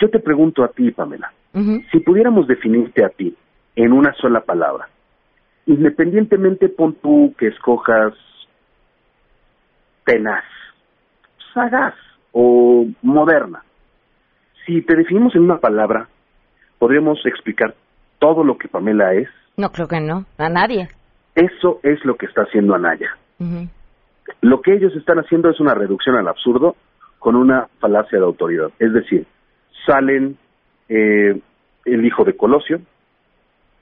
yo 0.00 0.10
te 0.10 0.18
pregunto 0.18 0.64
a 0.64 0.68
ti, 0.68 0.90
Pamela, 0.90 1.32
si 1.90 2.00
pudiéramos 2.00 2.46
definirte 2.46 3.04
a 3.04 3.08
ti 3.08 3.34
en 3.74 3.92
una 3.92 4.12
sola 4.14 4.42
palabra, 4.42 4.88
independientemente 5.66 6.68
pon 6.68 6.94
tú 6.94 7.34
que 7.36 7.48
escojas 7.48 8.14
tenaz, 10.04 10.44
sagaz 11.52 11.94
o 12.32 12.86
moderna, 13.02 13.62
si 14.64 14.82
te 14.82 14.94
definimos 14.94 15.34
en 15.34 15.42
una 15.42 15.58
palabra, 15.58 16.08
¿podríamos 16.78 17.24
explicar 17.26 17.74
todo 18.18 18.44
lo 18.44 18.58
que 18.58 18.68
Pamela 18.68 19.14
es? 19.14 19.28
No, 19.56 19.70
creo 19.70 19.88
que 19.88 20.00
no, 20.00 20.24
a 20.38 20.48
nadie. 20.48 20.88
Eso 21.34 21.80
es 21.82 22.04
lo 22.04 22.16
que 22.16 22.26
está 22.26 22.42
haciendo 22.42 22.74
Anaya. 22.74 23.10
Lo 24.40 24.60
que 24.60 24.74
ellos 24.74 24.94
están 24.96 25.18
haciendo 25.18 25.50
es 25.50 25.60
una 25.60 25.74
reducción 25.74 26.16
al 26.16 26.28
absurdo 26.28 26.76
con 27.18 27.36
una 27.36 27.68
falacia 27.78 28.18
de 28.18 28.24
autoridad. 28.24 28.70
Es 28.78 28.92
decir, 28.92 29.26
salen 29.86 30.36
eh, 30.88 31.40
el 31.84 32.04
hijo 32.04 32.24
de 32.24 32.36
Colosio, 32.36 32.80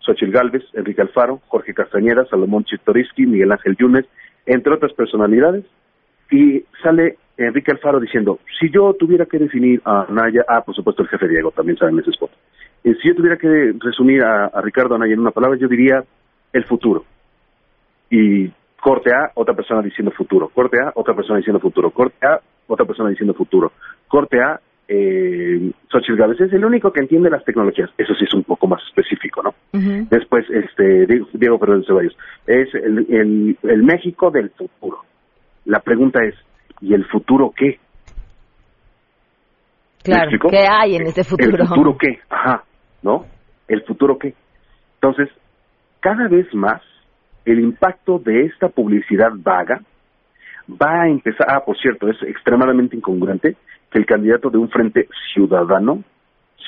Xochitl 0.00 0.32
Galvez, 0.32 0.64
Enrique 0.74 1.02
Alfaro, 1.02 1.40
Jorge 1.48 1.74
Castañeda, 1.74 2.26
Salomón 2.26 2.64
Chitoriski, 2.64 3.26
Miguel 3.26 3.52
Ángel 3.52 3.76
Yunes, 3.78 4.06
entre 4.46 4.74
otras 4.74 4.92
personalidades, 4.92 5.64
y 6.30 6.64
sale 6.82 7.16
Enrique 7.36 7.72
Alfaro 7.72 8.00
diciendo, 8.00 8.38
si 8.58 8.70
yo 8.70 8.94
tuviera 8.94 9.26
que 9.26 9.38
definir 9.38 9.82
a 9.84 10.06
Naya, 10.08 10.44
ah, 10.48 10.62
por 10.62 10.74
supuesto 10.74 11.02
el 11.02 11.08
jefe 11.08 11.28
Diego 11.28 11.50
también 11.50 11.76
sabe 11.76 11.92
en 11.92 11.98
ese 11.98 12.10
spot, 12.10 12.30
eh, 12.86 12.94
si 13.02 13.08
yo 13.08 13.16
tuviera 13.16 13.36
que 13.36 13.74
resumir 13.80 14.22
a, 14.22 14.46
a 14.46 14.60
Ricardo 14.60 14.94
Anaya 14.94 15.14
en 15.14 15.20
una 15.20 15.32
palabra, 15.32 15.58
yo 15.58 15.66
diría 15.66 16.04
el 16.52 16.64
futuro. 16.64 17.04
Y 18.08 18.48
corte 18.80 19.10
A, 19.12 19.32
otra 19.34 19.54
persona 19.54 19.82
diciendo 19.82 20.12
futuro, 20.12 20.48
corte 20.54 20.78
A, 20.80 20.92
otra 20.94 21.12
persona 21.12 21.38
diciendo 21.38 21.58
futuro, 21.58 21.90
corte 21.90 22.24
A, 22.24 22.40
otra 22.68 22.86
persona 22.86 23.10
diciendo 23.10 23.34
futuro, 23.34 23.72
corte 24.06 24.40
A, 24.40 24.60
eh, 24.86 25.72
Xochitl 25.90 26.14
Gávez 26.14 26.40
es 26.40 26.52
el 26.52 26.64
único 26.64 26.92
que 26.92 27.00
entiende 27.00 27.28
las 27.28 27.44
tecnologías. 27.44 27.90
Eso 27.98 28.14
sí 28.14 28.24
es 28.24 28.34
un 28.34 28.44
poco 28.44 28.68
más 28.68 28.80
específico, 28.86 29.42
¿no? 29.42 29.54
Después, 30.08 30.46
este, 30.48 31.06
Diego 31.32 31.58
Fernández 31.58 31.86
Ceballos, 31.88 32.16
es 32.46 32.72
el, 32.72 33.56
el, 33.64 33.82
México 33.82 34.30
del 34.30 34.50
futuro. 34.50 35.00
La 35.64 35.80
pregunta 35.80 36.20
es, 36.24 36.36
¿y 36.80 36.94
el 36.94 37.04
futuro 37.06 37.52
qué? 37.56 37.80
Claro, 40.04 40.30
¿qué 40.48 40.68
hay 40.70 40.94
en 40.94 41.08
ese 41.08 41.24
futuro? 41.24 41.56
¿El 41.56 41.66
futuro 41.66 41.98
qué? 41.98 42.20
Ajá, 42.30 42.62
¿no? 43.02 43.26
¿El 43.68 43.82
futuro 43.82 44.18
qué? 44.18 44.34
Entonces, 44.94 45.28
cada 46.00 46.28
vez 46.28 46.52
más 46.54 46.82
el 47.44 47.60
impacto 47.60 48.18
de 48.18 48.46
esta 48.46 48.68
publicidad 48.68 49.30
vaga 49.34 49.80
va 50.70 51.02
a 51.02 51.08
empezar, 51.08 51.46
ah, 51.48 51.64
por 51.64 51.78
cierto, 51.78 52.08
es 52.08 52.20
extremadamente 52.22 52.96
incongruente 52.96 53.56
que 53.90 53.98
el 53.98 54.06
candidato 54.06 54.50
de 54.50 54.58
un 54.58 54.68
frente 54.68 55.08
ciudadano 55.32 56.02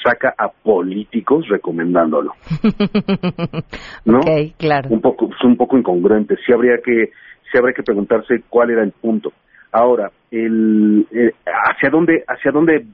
saca 0.03 0.35
a 0.39 0.49
políticos 0.49 1.49
recomendándolo. 1.49 2.33
¿No? 4.05 4.21
Ok, 4.21 4.55
claro. 4.57 4.89
Un 4.91 5.01
poco, 5.01 5.29
es 5.37 5.45
un 5.45 5.57
poco 5.57 5.77
incongruente. 5.77 6.37
Sí 6.47 6.53
habría 6.53 6.79
que, 6.79 7.11
sí 7.51 7.59
habría 7.59 7.75
que 7.75 7.83
preguntarse 7.83 8.43
cuál 8.49 8.71
era 8.71 8.83
el 8.83 8.93
punto. 8.93 9.33
Ahora, 9.73 10.11
el, 10.31 11.07
eh, 11.11 11.33
hacia 11.47 11.91
dónde, 11.91 12.25
hacia 12.27 12.53
dónde 12.53 12.87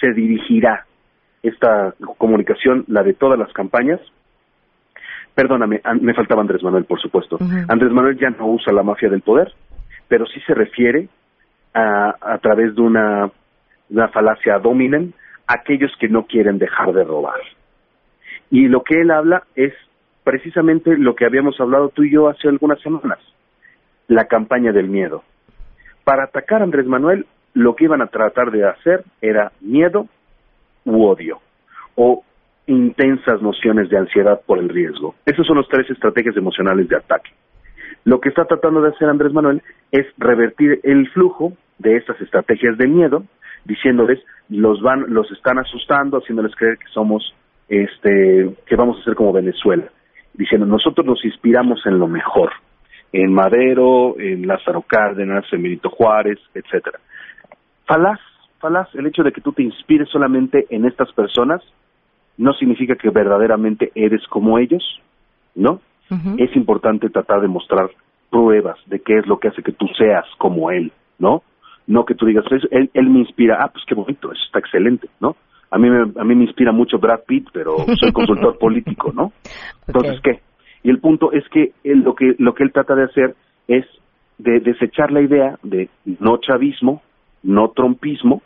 se 0.00 0.12
dirigirá 0.12 0.86
esta 1.48 1.94
comunicación, 2.18 2.84
la 2.88 3.02
de 3.02 3.14
todas 3.14 3.38
las 3.38 3.52
campañas, 3.52 4.00
Perdóname, 5.36 5.82
me 6.00 6.14
faltaba 6.14 6.40
Andrés 6.40 6.62
Manuel, 6.62 6.86
por 6.86 6.98
supuesto. 6.98 7.36
Andrés 7.68 7.92
Manuel 7.92 8.18
ya 8.18 8.30
no 8.30 8.46
usa 8.46 8.72
la 8.72 8.82
mafia 8.82 9.10
del 9.10 9.20
poder, 9.20 9.52
pero 10.08 10.24
sí 10.24 10.40
se 10.46 10.54
refiere 10.54 11.10
a, 11.74 12.16
a 12.22 12.38
través 12.38 12.74
de 12.74 12.80
una, 12.80 13.30
una 13.90 14.08
falacia 14.08 14.58
dominen 14.58 15.12
a 15.46 15.56
aquellos 15.56 15.92
que 16.00 16.08
no 16.08 16.24
quieren 16.24 16.56
dejar 16.56 16.94
de 16.94 17.04
robar. 17.04 17.38
Y 18.50 18.68
lo 18.68 18.82
que 18.82 18.98
él 19.02 19.10
habla 19.10 19.42
es 19.54 19.74
precisamente 20.24 20.96
lo 20.96 21.14
que 21.14 21.26
habíamos 21.26 21.60
hablado 21.60 21.90
tú 21.90 22.04
y 22.04 22.12
yo 22.12 22.30
hace 22.30 22.48
algunas 22.48 22.80
semanas, 22.80 23.18
la 24.08 24.24
campaña 24.24 24.72
del 24.72 24.88
miedo. 24.88 25.22
Para 26.04 26.24
atacar 26.24 26.62
a 26.62 26.64
Andrés 26.64 26.86
Manuel, 26.86 27.26
lo 27.52 27.76
que 27.76 27.84
iban 27.84 28.00
a 28.00 28.06
tratar 28.06 28.50
de 28.52 28.66
hacer 28.66 29.04
era 29.20 29.52
miedo 29.60 30.08
u 30.86 31.04
odio, 31.04 31.40
o 31.94 32.24
intensas 32.66 33.42
nociones 33.42 33.90
de 33.90 33.98
ansiedad 33.98 34.40
por 34.46 34.58
el 34.58 34.68
riesgo. 34.68 35.14
Esas 35.26 35.46
son 35.46 35.58
las 35.58 35.68
tres 35.68 35.88
estrategias 35.90 36.36
emocionales 36.36 36.88
de 36.88 36.96
ataque. 36.96 37.30
Lo 38.04 38.20
que 38.20 38.28
está 38.28 38.44
tratando 38.44 38.80
de 38.80 38.90
hacer 38.90 39.08
Andrés 39.08 39.32
Manuel 39.32 39.62
es 39.90 40.06
revertir 40.16 40.80
el 40.84 41.08
flujo 41.10 41.52
de 41.78 41.96
estas 41.96 42.20
estrategias 42.20 42.78
de 42.78 42.86
miedo, 42.88 43.24
diciéndoles 43.64 44.20
los 44.48 44.80
van, 44.80 45.06
los 45.08 45.30
están 45.32 45.58
asustando, 45.58 46.18
haciéndoles 46.18 46.54
creer 46.54 46.78
que 46.78 46.86
somos, 46.92 47.34
este, 47.68 48.54
que 48.66 48.76
vamos 48.76 49.00
a 49.00 49.04
ser 49.04 49.14
como 49.14 49.32
Venezuela, 49.32 49.90
diciendo 50.34 50.66
nosotros 50.66 51.06
nos 51.06 51.24
inspiramos 51.24 51.84
en 51.86 51.98
lo 51.98 52.06
mejor, 52.06 52.52
en 53.12 53.32
Madero, 53.32 54.18
en 54.18 54.46
Lázaro 54.46 54.82
Cárdenas, 54.82 55.44
en 55.52 55.62
Benito 55.62 55.90
Juárez, 55.90 56.38
etcétera. 56.54 57.00
Falaz, 57.86 58.20
falaz 58.58 58.88
el 58.94 59.06
hecho 59.06 59.22
de 59.22 59.32
que 59.32 59.40
tú 59.40 59.52
te 59.52 59.62
inspires 59.62 60.08
solamente 60.08 60.66
en 60.70 60.84
estas 60.84 61.12
personas 61.12 61.62
no 62.38 62.52
significa 62.54 62.96
que 62.96 63.10
verdaderamente 63.10 63.92
eres 63.94 64.26
como 64.28 64.58
ellos, 64.58 64.82
¿no? 65.54 65.80
es 66.38 66.54
importante 66.54 67.10
tratar 67.10 67.40
de 67.40 67.48
mostrar 67.48 67.90
pruebas 68.30 68.78
de 68.86 69.00
qué 69.00 69.18
es 69.18 69.26
lo 69.26 69.40
que 69.40 69.48
hace 69.48 69.62
que 69.62 69.72
tú 69.72 69.88
seas 69.98 70.24
como 70.38 70.70
él, 70.70 70.92
¿no? 71.18 71.42
No 71.88 72.04
que 72.04 72.14
tú 72.14 72.26
digas, 72.26 72.44
él, 72.70 72.90
él 72.94 73.10
me 73.10 73.20
inspira, 73.20 73.58
ah, 73.60 73.68
pues 73.72 73.84
qué 73.86 73.94
bonito, 73.96 74.30
eso 74.30 74.42
está 74.44 74.60
excelente, 74.60 75.08
¿no? 75.20 75.34
A 75.70 75.78
mí, 75.78 75.90
me, 75.90 76.12
a 76.20 76.24
mí 76.24 76.34
me 76.36 76.44
inspira 76.44 76.70
mucho 76.70 76.98
Brad 76.98 77.20
Pitt, 77.26 77.48
pero 77.52 77.76
soy 77.98 78.12
consultor 78.12 78.56
político, 78.58 79.12
¿no? 79.12 79.32
Entonces, 79.86 80.20
¿qué? 80.22 80.40
Y 80.84 80.90
el 80.90 81.00
punto 81.00 81.32
es 81.32 81.42
que 81.48 81.72
él, 81.82 82.00
lo 82.00 82.14
que 82.14 82.36
lo 82.38 82.54
que 82.54 82.62
él 82.62 82.72
trata 82.72 82.94
de 82.94 83.04
hacer 83.04 83.34
es 83.66 83.84
de 84.38 84.60
desechar 84.60 85.10
la 85.10 85.22
idea 85.22 85.58
de 85.64 85.88
no 86.20 86.36
chavismo, 86.38 87.02
no 87.46 87.70
trompismo, 87.70 88.42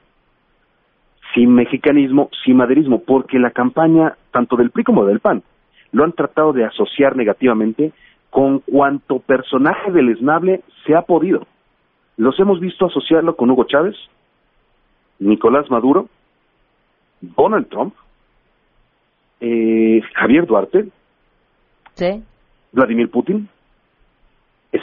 sin 1.35 1.55
mexicanismo, 1.55 2.29
sin 2.45 2.57
maderismo, 2.57 3.03
porque 3.03 3.39
la 3.39 3.51
campaña 3.51 4.17
tanto 4.31 4.57
del 4.57 4.71
PRI 4.71 4.85
como 4.85 5.05
del 5.07 5.21
PAN 5.21 5.43
lo 5.93 6.05
han 6.05 6.13
tratado 6.13 6.53
de 6.53 6.65
asociar 6.65 7.17
negativamente 7.17 7.93
con 8.29 8.61
cuanto 8.61 9.19
personaje 9.19 9.91
del 9.91 10.11
esnable 10.11 10.63
se 10.87 10.95
ha 10.95 11.03
podido. 11.03 11.47
Los 12.17 12.39
hemos 12.39 12.61
visto 12.61 12.87
asociarlo 12.87 13.35
con 13.35 13.51
Hugo 13.51 13.65
Chávez, 13.65 13.97
Nicolás 15.19 15.69
Maduro, 15.71 16.09
Donald 17.21 17.69
Trump, 17.69 17.95
eh, 19.41 20.01
Javier 20.15 20.47
Duarte, 20.47 20.89
Vladimir 22.73 23.11
Putin, 23.11 23.49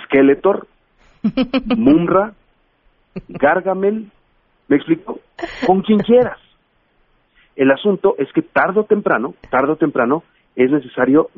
Skeletor, 0.03 0.67
Mumra, 1.77 2.33
Gargamel, 3.27 4.07
¿me 4.67 4.75
explico? 4.75 5.19
Con 5.65 5.81
quien 5.81 5.99
quieras. 5.99 6.37
El 7.55 7.71
asunto 7.71 8.15
es 8.17 8.31
que 8.33 8.41
tarde 8.41 8.81
o 8.81 8.83
temprano, 8.83 9.33
tarde 9.49 9.71
o 9.71 9.75
temprano, 9.75 10.23
es 10.55 10.71
necesario, 10.71 11.29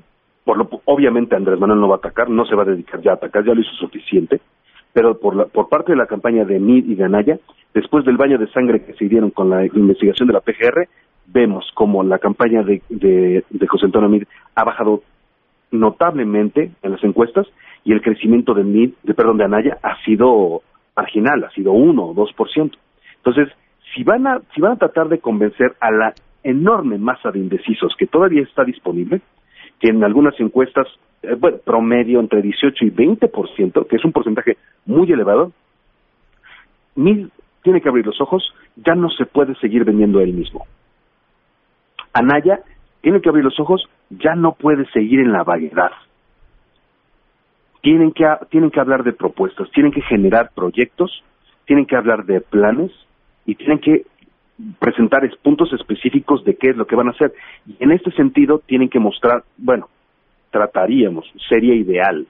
por 0.44 0.58
lo, 0.58 0.70
obviamente 0.86 1.36
Andrés 1.36 1.60
Manuel 1.60 1.80
no 1.80 1.88
va 1.88 1.96
a 1.96 2.00
atacar, 2.00 2.30
no 2.30 2.46
se 2.46 2.56
va 2.56 2.64
a 2.64 2.68
dedicar 2.68 3.02
ya 3.02 3.12
a 3.12 3.16
atacar, 3.16 3.46
ya 3.46 3.54
lo 3.54 3.62
hizo 3.62 3.72
suficiente, 3.74 4.42
pero 4.92 5.20
por, 5.20 5.36
la, 5.36 5.46
por 5.46 5.70
parte 5.70 5.94
de 5.94 5.98
la 5.98 6.08
campaña 6.08 6.44
de 6.46 6.60
Mid 6.60 6.90
y 6.90 6.96
Ganaya, 6.96 7.40
después 7.74 8.04
del 8.06 8.18
baño 8.18 8.38
de 8.38 8.52
sangre 8.52 8.84
que 8.84 8.94
se 8.94 9.06
dieron 9.06 9.30
con 9.30 9.50
la 9.50 9.66
investigación 9.66 10.28
de 10.28 10.34
la 10.34 10.42
PGR, 10.42 10.88
vemos 11.28 11.70
como 11.74 12.04
la 12.04 12.20
campaña 12.20 12.64
de, 12.64 12.82
de, 12.90 13.44
de 13.50 13.68
José 13.68 13.86
Antonio 13.86 14.10
Mid 14.10 14.24
ha 14.56 14.64
bajado 14.64 15.04
notablemente 15.72 16.72
en 16.82 16.92
las 16.92 17.04
encuestas 17.04 17.48
y 17.84 17.94
el 17.94 18.02
crecimiento 18.02 18.54
de 18.54 18.64
Mid, 18.64 18.92
de 19.04 19.14
perdón, 19.14 19.38
de 19.38 19.46
Anaya 19.46 19.78
ha 19.84 20.02
sido 20.04 20.64
marginal, 20.96 21.44
ha 21.44 21.50
sido 21.52 21.72
1 21.72 22.04
o 22.04 22.16
2%. 22.16 22.78
Entonces, 23.18 23.50
si 23.94 24.04
van 24.04 24.28
a 24.28 24.42
si 24.54 24.62
van 24.62 24.74
a 24.74 24.78
tratar 24.78 25.10
de 25.10 25.20
convencer 25.20 25.76
a 25.80 25.92
la 25.92 26.14
enorme 26.44 26.98
masa 26.98 27.32
de 27.32 27.40
indecisos 27.40 27.96
que 27.98 28.08
todavía 28.08 28.44
está 28.44 28.64
disponible, 28.64 29.22
que 29.80 29.90
en 29.90 30.04
algunas 30.04 30.40
encuestas 30.40 30.88
eh, 31.22 31.36
bueno, 31.36 31.58
promedio 31.64 32.20
entre 32.20 32.42
18 32.42 32.86
y 32.86 32.92
20%, 32.92 33.88
que 33.88 33.96
es 33.96 34.06
un 34.06 34.12
porcentaje 34.12 34.58
muy 34.86 35.12
elevado, 35.12 35.52
Mid 36.96 37.28
tiene 37.62 37.82
que 37.82 37.90
abrir 37.90 38.06
los 38.06 38.20
ojos, 38.22 38.54
ya 38.76 38.96
no 38.96 39.10
se 39.10 39.26
puede 39.26 39.56
seguir 39.56 39.84
vendiendo 39.84 40.22
él 40.22 40.34
mismo. 40.34 40.66
Anaya 42.14 42.62
tiene 43.02 43.22
que 43.22 43.30
abrir 43.30 43.44
los 43.44 43.60
ojos, 43.60 43.84
ya 44.10 44.36
no 44.36 44.54
puede 44.54 44.86
seguir 44.92 45.20
en 45.20 45.32
la 45.32 45.44
vaguedad. 45.44 45.92
Tienen 47.82 48.12
que, 48.12 48.26
tienen 48.50 48.72
que 48.72 48.80
hablar 48.80 49.04
de 49.04 49.14
propuestas, 49.14 49.70
tienen 49.72 49.92
que 49.92 50.02
generar 50.02 50.52
proyectos, 50.54 51.24
tienen 51.66 51.86
que 51.86 51.96
hablar 51.96 52.26
de 52.26 52.42
planes 52.42 52.92
y 53.46 53.56
tienen 53.56 53.80
que 53.80 54.06
presentar 54.80 55.22
puntos 55.42 55.72
específicos 55.74 56.44
de 56.44 56.56
qué 56.56 56.72
es 56.72 56.78
lo 56.78 56.86
que 56.86 56.96
van 56.96 57.08
a 57.08 57.12
hacer. 57.12 57.34
Y 57.66 57.82
en 57.84 57.92
este 57.92 58.12
sentido 58.12 58.60
tienen 58.66 58.90
que 58.90 59.00
mostrar, 59.00 59.44
bueno, 59.58 59.88
trataríamos, 60.52 61.26
sería 61.48 61.76
ideal. 61.76 62.28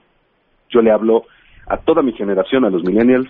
Yo 0.69 0.81
le 0.81 0.91
hablo 0.91 1.23
a 1.67 1.77
toda 1.77 2.01
mi 2.01 2.13
generación, 2.13 2.65
a 2.65 2.69
los 2.69 2.83
millennials, 2.83 3.29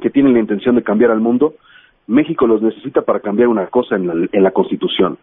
que 0.00 0.10
tienen 0.10 0.32
la 0.32 0.40
intención 0.40 0.76
de 0.76 0.82
cambiar 0.82 1.10
al 1.10 1.20
mundo. 1.20 1.54
México 2.06 2.46
los 2.46 2.62
necesita 2.62 3.02
para 3.02 3.20
cambiar 3.20 3.48
una 3.48 3.66
cosa 3.66 3.96
en 3.96 4.06
la, 4.06 4.28
en 4.32 4.42
la 4.42 4.50
Constitución. 4.50 5.18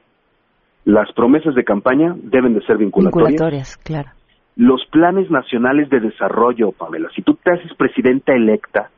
Las 0.86 1.12
promesas 1.14 1.54
de 1.56 1.64
campaña 1.64 2.16
deben 2.18 2.54
de 2.54 2.66
ser 2.66 2.78
vinculatorias. 2.78 3.30
Vinculatorias, 3.30 3.78
claro. 3.78 4.10
Los 4.56 4.86
planes 4.88 5.30
nacionales 5.32 5.90
de 5.90 6.00
desarrollo, 6.00 6.72
Pamela. 6.72 7.10
Si 7.16 7.22
tú 7.22 7.36
te 7.36 7.52
haces 7.52 7.74
presidenta 7.76 8.34
electa, 8.34 8.90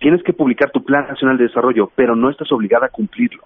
tienes 0.00 0.22
que 0.22 0.32
publicar 0.32 0.70
tu 0.70 0.84
plan 0.84 1.06
nacional 1.08 1.38
de 1.38 1.44
desarrollo, 1.44 1.90
pero 1.94 2.16
no 2.16 2.30
estás 2.30 2.50
obligada 2.52 2.86
a 2.86 2.90
cumplirlo. 2.90 3.42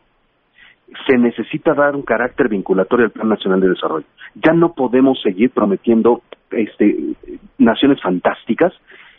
Se 1.06 1.16
necesita 1.16 1.74
dar 1.74 1.96
un 1.96 2.02
carácter 2.02 2.48
vinculatorio 2.48 3.06
al 3.06 3.12
plan 3.12 3.28
nacional 3.28 3.60
de 3.60 3.70
desarrollo. 3.70 4.06
Ya 4.34 4.52
no 4.52 4.74
podemos 4.74 5.20
seguir 5.22 5.50
prometiendo 5.50 6.22
este, 6.50 7.14
naciones 7.58 8.00
fantásticas 8.02 8.72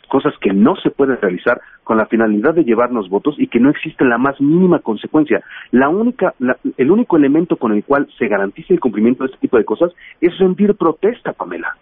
cosas 0.06 0.34
que 0.40 0.52
no 0.52 0.76
se 0.76 0.90
pueden 0.90 1.20
realizar 1.20 1.60
con 1.82 1.96
la 1.96 2.06
finalidad 2.06 2.54
de 2.54 2.64
llevarnos 2.64 3.08
votos 3.08 3.34
y 3.38 3.48
que 3.48 3.60
no 3.60 3.70
existe 3.70 4.04
la 4.04 4.18
más 4.18 4.40
mínima 4.40 4.80
consecuencia. 4.80 5.42
La 5.70 5.88
única, 5.88 6.34
el 6.76 6.90
único 6.90 7.16
elemento 7.16 7.56
con 7.56 7.72
el 7.72 7.84
cual 7.84 8.08
se 8.18 8.28
garantiza 8.28 8.72
el 8.72 8.80
cumplimiento 8.80 9.24
de 9.24 9.28
este 9.28 9.40
tipo 9.40 9.58
de 9.58 9.64
cosas 9.64 9.92
es 10.20 10.36
rendir 10.38 10.74
protesta, 10.74 11.32
Pamela. 11.32 11.76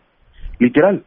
Literal. 0.59 1.03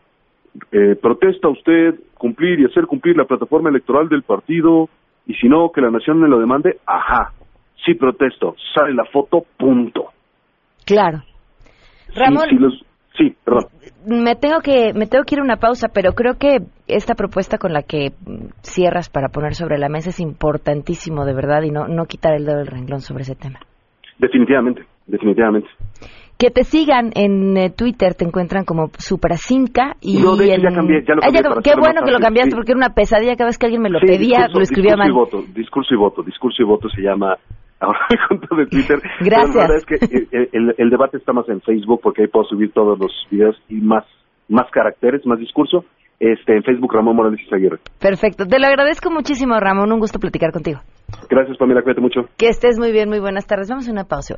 Eh, 0.71 0.95
protesta 1.01 1.49
usted 1.49 1.95
cumplir 2.17 2.59
y 2.59 2.65
hacer 2.65 2.85
cumplir 2.85 3.17
la 3.17 3.25
plataforma 3.25 3.69
electoral 3.69 4.07
del 4.07 4.23
partido 4.23 4.89
y 5.27 5.33
si 5.33 5.49
no, 5.49 5.71
que 5.71 5.81
la 5.81 5.91
nación 5.91 6.19
me 6.19 6.29
lo 6.29 6.39
demande, 6.39 6.79
ajá, 6.85 7.33
sí 7.83 7.93
protesto, 7.95 8.55
sale 8.73 8.93
la 8.93 9.05
foto, 9.05 9.45
punto. 9.57 10.11
Claro. 10.85 11.23
Ramón, 12.15 12.47
Sí, 13.17 13.35
perdón. 13.43 13.65
Me 14.07 14.35
tengo 14.35 14.59
que 14.61 14.93
me 14.93 15.07
tengo 15.07 15.23
que 15.23 15.35
ir 15.35 15.39
a 15.39 15.43
una 15.43 15.57
pausa, 15.57 15.87
pero 15.93 16.13
creo 16.13 16.37
que 16.37 16.59
esta 16.87 17.15
propuesta 17.15 17.57
con 17.57 17.73
la 17.73 17.81
que 17.81 18.11
cierras 18.61 19.09
para 19.09 19.29
poner 19.29 19.55
sobre 19.55 19.77
la 19.79 19.89
mesa 19.89 20.09
es 20.09 20.19
importantísimo 20.19 21.25
de 21.25 21.33
verdad 21.33 21.63
y 21.63 21.71
no 21.71 21.87
no 21.87 22.05
quitar 22.05 22.35
el 22.35 22.45
dedo 22.45 22.57
del 22.57 22.67
renglón 22.67 23.01
sobre 23.01 23.23
ese 23.23 23.35
tema. 23.35 23.59
Definitivamente, 24.19 24.83
definitivamente. 25.07 25.67
Que 26.37 26.51
te 26.51 26.65
sigan 26.65 27.11
en 27.15 27.55
eh, 27.57 27.69
Twitter, 27.69 28.13
te 28.13 28.25
encuentran 28.25 28.65
como 28.65 28.89
Supracinca 28.97 29.95
y 30.01 30.21
no, 30.21 30.35
de 30.35 30.47
ya 30.47 30.69
cambié, 30.69 31.03
ya 31.07 31.15
lo 31.15 31.21
ah, 31.23 31.61
Qué 31.63 31.73
bueno 31.79 32.01
que 32.03 32.11
lo 32.11 32.19
cambiaste 32.19 32.55
porque 32.55 32.73
era 32.73 32.77
una 32.77 32.93
pesadilla 32.93 33.37
cada 33.37 33.47
vez 33.47 33.57
que 33.57 33.65
alguien 33.65 33.81
me 33.81 33.89
lo 33.89 33.99
pedía, 33.99 34.47
lo 34.53 34.61
escribía 34.61 34.97
mal. 34.97 35.07
Discurso 35.07 35.33
y 35.33 35.39
voto, 35.39 35.53
discurso 35.53 35.93
y 35.93 35.97
voto, 35.97 36.23
discurso 36.23 36.61
y 36.61 36.65
voto 36.65 36.89
se 36.89 37.01
llama 37.01 37.37
ahora 37.79 37.99
me 38.09 38.17
cuento 38.27 38.55
de 38.55 38.65
Twitter. 38.67 38.99
Gracias. 39.21 39.55
la 39.55 39.61
verdad 39.61 39.77
es 39.77 39.85
que 39.85 39.95
el, 40.77 40.89
debate 40.89 41.17
está 41.17 41.31
más 41.33 41.47
en 41.49 41.61
Facebook 41.61 41.99
porque 42.01 42.23
ahí 42.23 42.27
puedo 42.27 42.45
subir 42.45 42.71
todos 42.71 42.97
los 42.99 43.11
videos 43.29 43.55
y 43.69 43.75
más, 43.75 44.03
más 44.47 44.69
caracteres, 44.71 45.23
más 45.25 45.39
discurso. 45.39 45.85
Este, 46.17 46.55
en 46.55 46.63
Facebook 46.63 46.93
Ramón 46.93 47.17
Morales 47.17 47.41
Aguirre. 47.51 47.79
Perfecto. 47.99 48.45
Te 48.45 48.57
lo 48.57 48.67
agradezco 48.67 49.11
muchísimo, 49.11 49.59
Ramón. 49.59 49.91
Un 49.91 49.99
gusto 49.99 50.17
platicar 50.17 50.53
contigo. 50.53 50.79
Gracias, 51.29 51.57
Pamela. 51.57 51.81
Cuídate 51.81 51.99
mucho. 51.99 52.21
Que 52.37 52.47
estés 52.47 52.79
muy 52.79 52.93
bien. 52.93 53.09
Muy 53.09 53.19
buenas 53.19 53.45
tardes. 53.45 53.69
Vamos 53.69 53.89
a 53.89 53.91
una 53.91 54.05
pausa 54.05 54.33
y 54.33 54.37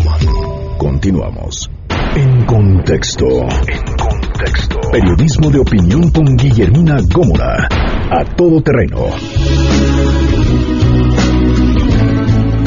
Continuamos. 0.78 1.70
En 2.16 2.46
contexto. 2.46 3.26
En 3.26 3.96
contexto. 3.98 4.80
Periodismo 4.90 5.50
de 5.50 5.59
opinión 5.59 6.11
con 6.11 6.24
Guillermina 6.37 6.96
Gómora. 7.12 7.68
A 8.11 8.24
todo 8.35 8.62
terreno. 8.62 9.09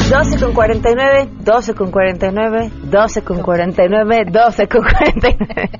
12 0.08 0.42
con 0.42 0.54
49, 0.54 1.28
12 1.44 1.74
con 1.74 1.90
49, 1.90 2.70
12 2.84 3.22
con 3.22 3.42
49, 3.42 4.24
12 4.32 4.66
con 4.66 4.80
49. 4.80 5.70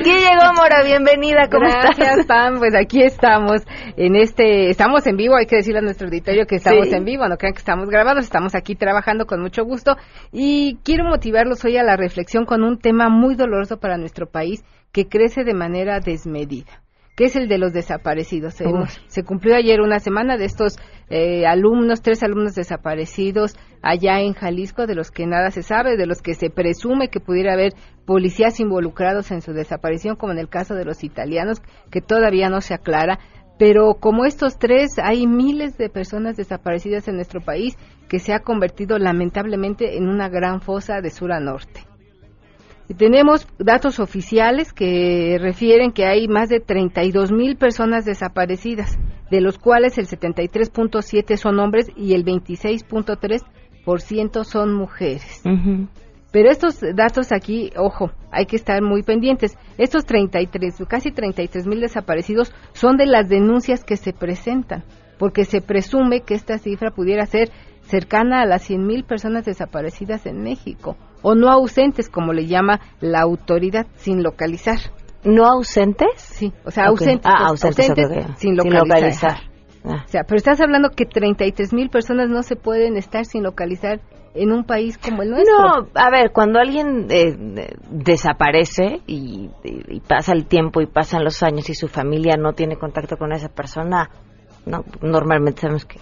¿Quién 0.00 0.16
llegó, 0.16 0.52
Mora? 0.54 0.84
Bienvenida, 0.84 1.48
¿cómo 1.50 1.66
Gracias, 1.66 2.24
Pam. 2.24 2.60
Pues 2.60 2.72
aquí 2.76 3.02
estamos, 3.02 3.62
en 3.96 4.14
este, 4.14 4.70
estamos 4.70 5.04
en 5.08 5.16
vivo, 5.16 5.34
hay 5.34 5.46
que 5.46 5.56
decirle 5.56 5.80
a 5.80 5.82
nuestro 5.82 6.06
auditorio 6.06 6.46
que 6.46 6.54
estamos 6.54 6.86
en 6.92 7.04
vivo, 7.04 7.26
no 7.26 7.36
crean 7.36 7.52
que 7.52 7.58
estamos 7.58 7.88
grabados, 7.88 8.22
estamos 8.24 8.54
aquí 8.54 8.76
trabajando 8.76 9.26
con 9.26 9.40
mucho 9.40 9.64
gusto 9.64 9.96
y 10.30 10.78
quiero 10.84 11.04
motivarlos 11.04 11.64
hoy 11.64 11.76
a 11.76 11.82
la 11.82 11.96
reflexión 11.96 12.44
con 12.44 12.62
un 12.62 12.78
tema 12.78 13.08
muy 13.08 13.34
doloroso 13.34 13.80
para 13.80 13.98
nuestro 13.98 14.26
país 14.30 14.64
que 14.92 15.08
crece 15.08 15.42
de 15.42 15.54
manera 15.54 15.98
desmedida 15.98 16.84
que 17.16 17.26
es 17.26 17.36
el 17.36 17.48
de 17.48 17.58
los 17.58 17.72
desaparecidos. 17.72 18.54
Se, 19.06 19.22
cumplió 19.22 19.54
ayer 19.54 19.80
una 19.80 20.00
semana 20.00 20.36
de 20.36 20.46
estos 20.46 20.78
eh, 21.10 21.46
alumnos, 21.46 22.02
tres 22.02 22.22
alumnos 22.22 22.54
desaparecidos 22.54 23.56
allá 23.82 24.20
en 24.20 24.32
Jalisco, 24.32 24.86
de 24.86 24.94
los 24.94 25.10
que 25.10 25.26
nada 25.26 25.50
se 25.50 25.62
sabe, 25.62 25.96
de 25.96 26.06
los 26.06 26.22
que 26.22 26.34
se 26.34 26.50
presume 26.50 27.08
que 27.08 27.20
pudiera 27.20 27.52
haber 27.52 27.74
policías 28.06 28.58
involucrados 28.60 29.30
en 29.30 29.42
su 29.42 29.52
desaparición, 29.52 30.16
como 30.16 30.32
en 30.32 30.38
el 30.38 30.48
caso 30.48 30.74
de 30.74 30.84
los 30.84 31.04
italianos, 31.04 31.62
que 31.90 32.00
todavía 32.00 32.48
no 32.48 32.60
se 32.60 32.74
aclara. 32.74 33.18
Pero 33.58 33.94
como 34.00 34.24
estos 34.24 34.58
tres, 34.58 34.98
hay 34.98 35.26
miles 35.26 35.76
de 35.78 35.88
personas 35.88 36.36
desaparecidas 36.36 37.06
en 37.06 37.16
nuestro 37.16 37.40
país 37.40 37.76
que 38.08 38.18
se 38.18 38.32
ha 38.32 38.40
convertido 38.40 38.98
lamentablemente 38.98 39.96
en 39.96 40.08
una 40.08 40.28
gran 40.28 40.60
fosa 40.60 41.00
de 41.00 41.10
sur 41.10 41.32
a 41.32 41.38
norte. 41.38 41.93
Y 42.88 42.94
tenemos 42.94 43.46
datos 43.58 43.98
oficiales 43.98 44.72
que 44.72 45.38
refieren 45.40 45.90
que 45.92 46.04
hay 46.04 46.28
más 46.28 46.50
de 46.50 46.60
32 46.60 47.32
mil 47.32 47.56
personas 47.56 48.04
desaparecidas, 48.04 48.98
de 49.30 49.40
los 49.40 49.58
cuales 49.58 49.96
el 49.96 50.06
73.7 50.06 51.36
son 51.36 51.58
hombres 51.60 51.90
y 51.96 52.12
el 52.14 52.24
26.3% 52.24 54.44
son 54.44 54.74
mujeres. 54.74 55.42
Pero 56.30 56.50
estos 56.50 56.80
datos 56.94 57.32
aquí, 57.32 57.72
ojo, 57.76 58.10
hay 58.30 58.46
que 58.46 58.56
estar 58.56 58.82
muy 58.82 59.02
pendientes. 59.02 59.56
Estos 59.78 60.04
33, 60.04 60.82
casi 60.88 61.10
33 61.10 61.66
mil 61.66 61.80
desaparecidos 61.80 62.52
son 62.72 62.96
de 62.96 63.06
las 63.06 63.28
denuncias 63.28 63.84
que 63.84 63.96
se 63.96 64.12
presentan, 64.12 64.82
porque 65.18 65.44
se 65.44 65.60
presume 65.60 66.22
que 66.22 66.34
esta 66.34 66.58
cifra 66.58 66.90
pudiera 66.90 67.24
ser 67.24 67.50
cercana 67.82 68.42
a 68.42 68.46
las 68.46 68.62
100 68.62 68.86
mil 68.86 69.04
personas 69.04 69.44
desaparecidas 69.44 70.26
en 70.26 70.42
México, 70.42 70.96
o 71.24 71.34
no 71.34 71.50
ausentes, 71.50 72.08
como 72.08 72.32
le 72.32 72.46
llama 72.46 72.80
la 73.00 73.22
autoridad, 73.22 73.86
sin 73.96 74.22
localizar. 74.22 74.78
¿No 75.24 75.46
ausentes? 75.46 76.10
Sí, 76.16 76.52
o 76.64 76.70
sea, 76.70 76.86
ausentes, 76.86 77.26
ah, 77.26 77.48
ausentes, 77.48 77.90
ausentes 77.90 78.26
sin 78.36 78.56
localizar. 78.56 78.80
Sin 78.82 78.88
localizar. 78.88 79.36
Ah. 79.84 80.04
O 80.04 80.08
sea, 80.08 80.22
pero 80.24 80.36
estás 80.36 80.60
hablando 80.60 80.90
que 80.90 81.06
33 81.06 81.72
mil 81.72 81.88
personas 81.88 82.28
no 82.28 82.42
se 82.42 82.56
pueden 82.56 82.96
estar 82.96 83.24
sin 83.24 83.42
localizar 83.42 84.00
en 84.34 84.52
un 84.52 84.64
país 84.64 84.98
como 84.98 85.22
el 85.22 85.30
nuestro. 85.30 85.56
No, 85.56 85.88
a 85.94 86.10
ver, 86.10 86.30
cuando 86.32 86.58
alguien 86.58 87.06
eh, 87.08 87.36
desaparece 87.90 89.00
y, 89.06 89.50
y, 89.62 90.00
pasa 90.00 90.32
el 90.32 90.46
tiempo 90.46 90.82
y 90.82 90.86
pasan 90.86 91.24
los 91.24 91.42
años 91.42 91.70
y 91.70 91.74
su 91.74 91.88
familia 91.88 92.36
no 92.36 92.52
tiene 92.52 92.76
contacto 92.76 93.16
con 93.16 93.32
esa 93.32 93.48
persona, 93.48 94.10
no, 94.66 94.84
normalmente 95.00 95.62
sabemos 95.62 95.86
que 95.86 96.00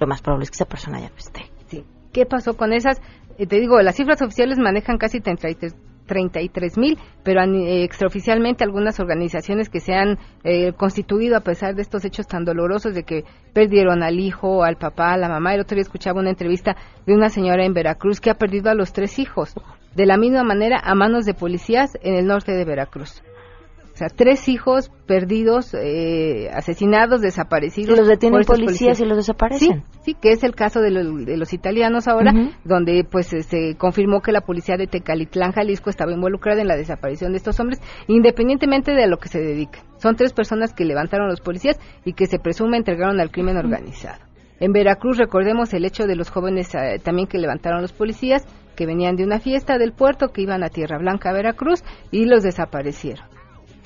lo 0.00 0.06
más 0.06 0.22
probable 0.22 0.44
es 0.44 0.50
que 0.50 0.56
esa 0.56 0.64
persona 0.64 0.98
ya 0.98 1.10
no 1.10 1.16
esté. 1.16 1.42
Sí. 1.66 1.84
¿Qué 2.12 2.26
pasó 2.26 2.56
con 2.56 2.72
esas? 2.72 3.00
Eh, 3.38 3.46
te 3.46 3.60
digo, 3.60 3.80
las 3.82 3.96
cifras 3.96 4.22
oficiales 4.22 4.58
manejan 4.58 4.98
casi 4.98 5.20
33 5.20 5.74
33 6.06 6.78
mil, 6.78 6.98
pero 7.22 7.42
eh, 7.42 7.82
extraoficialmente 7.82 8.64
algunas 8.64 9.00
organizaciones 9.00 9.68
que 9.68 9.80
se 9.80 9.94
han 9.94 10.18
eh, 10.44 10.72
constituido 10.72 11.36
a 11.36 11.40
pesar 11.40 11.74
de 11.74 11.82
estos 11.82 12.04
hechos 12.04 12.26
tan 12.26 12.44
dolorosos 12.44 12.94
de 12.94 13.04
que 13.04 13.24
perdieron 13.52 14.02
al 14.02 14.20
hijo, 14.20 14.64
al 14.64 14.76
papá, 14.76 15.12
a 15.12 15.16
la 15.16 15.28
mamá. 15.28 15.54
El 15.54 15.62
otro 15.62 15.76
día 15.76 15.82
escuchaba 15.82 16.20
una 16.20 16.30
entrevista 16.30 16.76
de 17.06 17.14
una 17.14 17.28
señora 17.28 17.64
en 17.64 17.74
Veracruz 17.74 18.20
que 18.20 18.30
ha 18.30 18.34
perdido 18.34 18.70
a 18.70 18.74
los 18.74 18.92
tres 18.92 19.18
hijos, 19.18 19.54
de 19.94 20.06
la 20.06 20.16
misma 20.16 20.44
manera 20.44 20.80
a 20.82 20.94
manos 20.94 21.24
de 21.24 21.34
policías 21.34 21.96
en 22.02 22.14
el 22.14 22.26
norte 22.26 22.52
de 22.52 22.64
Veracruz. 22.64 23.22
O 23.94 23.96
sea, 23.96 24.08
tres 24.08 24.48
hijos 24.48 24.90
perdidos, 25.06 25.72
eh, 25.72 26.50
asesinados, 26.52 27.20
desaparecidos. 27.20 27.96
Los 27.96 28.08
detienen 28.08 28.42
policías, 28.42 28.98
y 28.98 29.04
los 29.04 29.16
desaparecen. 29.16 29.84
Sí, 29.84 30.00
sí, 30.02 30.14
que 30.20 30.32
es 30.32 30.42
el 30.42 30.56
caso 30.56 30.80
de, 30.80 30.90
los 30.90 31.52
italianos 31.52 32.08
ahora, 32.08 32.32
donde 32.64 33.06
pues 33.08 33.28
se 33.28 33.76
confirmó 33.76 34.20
que 34.20 34.32
la 34.32 34.40
policía 34.40 34.76
de 34.76 34.88
Tecalitlán, 34.88 35.52
Jalisco, 35.52 35.90
estaba 35.90 36.10
involucrada 36.10 36.60
en 36.60 36.66
la 36.66 36.76
desaparición 36.76 37.30
de 37.30 37.38
estos 37.38 37.60
hombres, 37.60 37.80
independientemente 38.08 38.94
de 38.94 39.04
a 39.04 39.06
lo 39.06 39.18
que 39.18 39.28
se 39.28 39.38
dedican. 39.38 39.84
Son 39.98 40.16
tres 40.16 40.32
personas 40.32 40.72
que 40.72 40.84
levantaron 40.84 41.28
los 41.28 41.40
policías 41.40 41.78
y 42.04 42.14
que 42.14 42.26
se 42.26 42.40
presume 42.40 42.78
entregaron 42.78 43.20
al 43.20 43.30
crimen 43.30 43.56
organizado. 43.56 44.24
En 44.58 44.72
Veracruz 44.72 45.18
recordemos 45.18 45.72
el 45.72 45.84
hecho 45.84 46.06
de 46.06 46.16
los 46.16 46.30
jóvenes 46.30 46.74
eh, 46.74 46.98
también 47.00 47.28
que 47.28 47.38
levantaron 47.38 47.80
los 47.80 47.92
policías, 47.92 48.44
que 48.74 48.86
venían 48.86 49.14
de 49.14 49.22
una 49.22 49.38
fiesta 49.38 49.78
del 49.78 49.92
puerto, 49.92 50.28
que 50.32 50.42
iban 50.42 50.64
a 50.64 50.68
Tierra 50.68 50.98
Blanca, 50.98 51.32
Veracruz, 51.32 51.84
y 52.10 52.24
los 52.24 52.42
desaparecieron. 52.42 53.33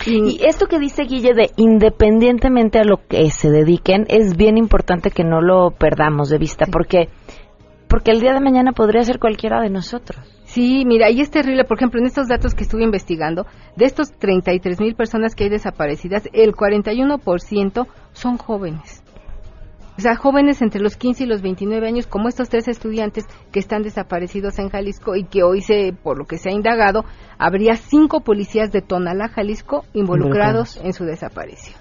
Y 0.06 0.44
esto 0.44 0.66
que 0.66 0.78
dice 0.78 1.04
Guille 1.04 1.34
de 1.34 1.50
independientemente 1.56 2.78
a 2.78 2.84
lo 2.84 2.98
que 3.06 3.30
se 3.30 3.50
dediquen, 3.50 4.06
es 4.08 4.36
bien 4.36 4.56
importante 4.56 5.10
que 5.10 5.24
no 5.24 5.40
lo 5.40 5.70
perdamos 5.70 6.28
de 6.28 6.38
vista, 6.38 6.66
porque 6.70 7.08
porque 7.88 8.10
el 8.10 8.20
día 8.20 8.34
de 8.34 8.40
mañana 8.40 8.72
podría 8.72 9.02
ser 9.02 9.18
cualquiera 9.18 9.60
de 9.62 9.70
nosotros. 9.70 10.20
Sí, 10.44 10.84
mira, 10.86 11.10
y 11.10 11.20
es 11.20 11.30
terrible, 11.30 11.64
por 11.64 11.78
ejemplo, 11.78 12.00
en 12.00 12.06
estos 12.06 12.28
datos 12.28 12.54
que 12.54 12.62
estuve 12.62 12.84
investigando, 12.84 13.46
de 13.76 13.84
estos 13.86 14.12
33 14.12 14.80
mil 14.80 14.94
personas 14.94 15.34
que 15.34 15.44
hay 15.44 15.50
desaparecidas, 15.50 16.28
el 16.32 16.52
41% 16.52 17.86
son 18.12 18.36
jóvenes. 18.38 19.02
O 19.98 20.00
sea, 20.00 20.14
jóvenes 20.14 20.62
entre 20.62 20.80
los 20.80 20.96
15 20.96 21.24
y 21.24 21.26
los 21.26 21.42
29 21.42 21.88
años, 21.88 22.06
como 22.06 22.28
estos 22.28 22.48
tres 22.48 22.68
estudiantes 22.68 23.24
que 23.50 23.58
están 23.58 23.82
desaparecidos 23.82 24.56
en 24.60 24.68
Jalisco 24.68 25.16
y 25.16 25.24
que 25.24 25.42
hoy, 25.42 25.60
se, 25.60 25.92
por 25.92 26.16
lo 26.16 26.24
que 26.24 26.38
se 26.38 26.50
ha 26.50 26.52
indagado, 26.52 27.04
habría 27.36 27.74
cinco 27.74 28.20
policías 28.20 28.70
de 28.70 28.80
Tonalá, 28.80 29.28
Jalisco, 29.28 29.84
involucrados 29.94 30.76
en 30.84 30.92
su 30.92 31.04
desaparición. 31.04 31.76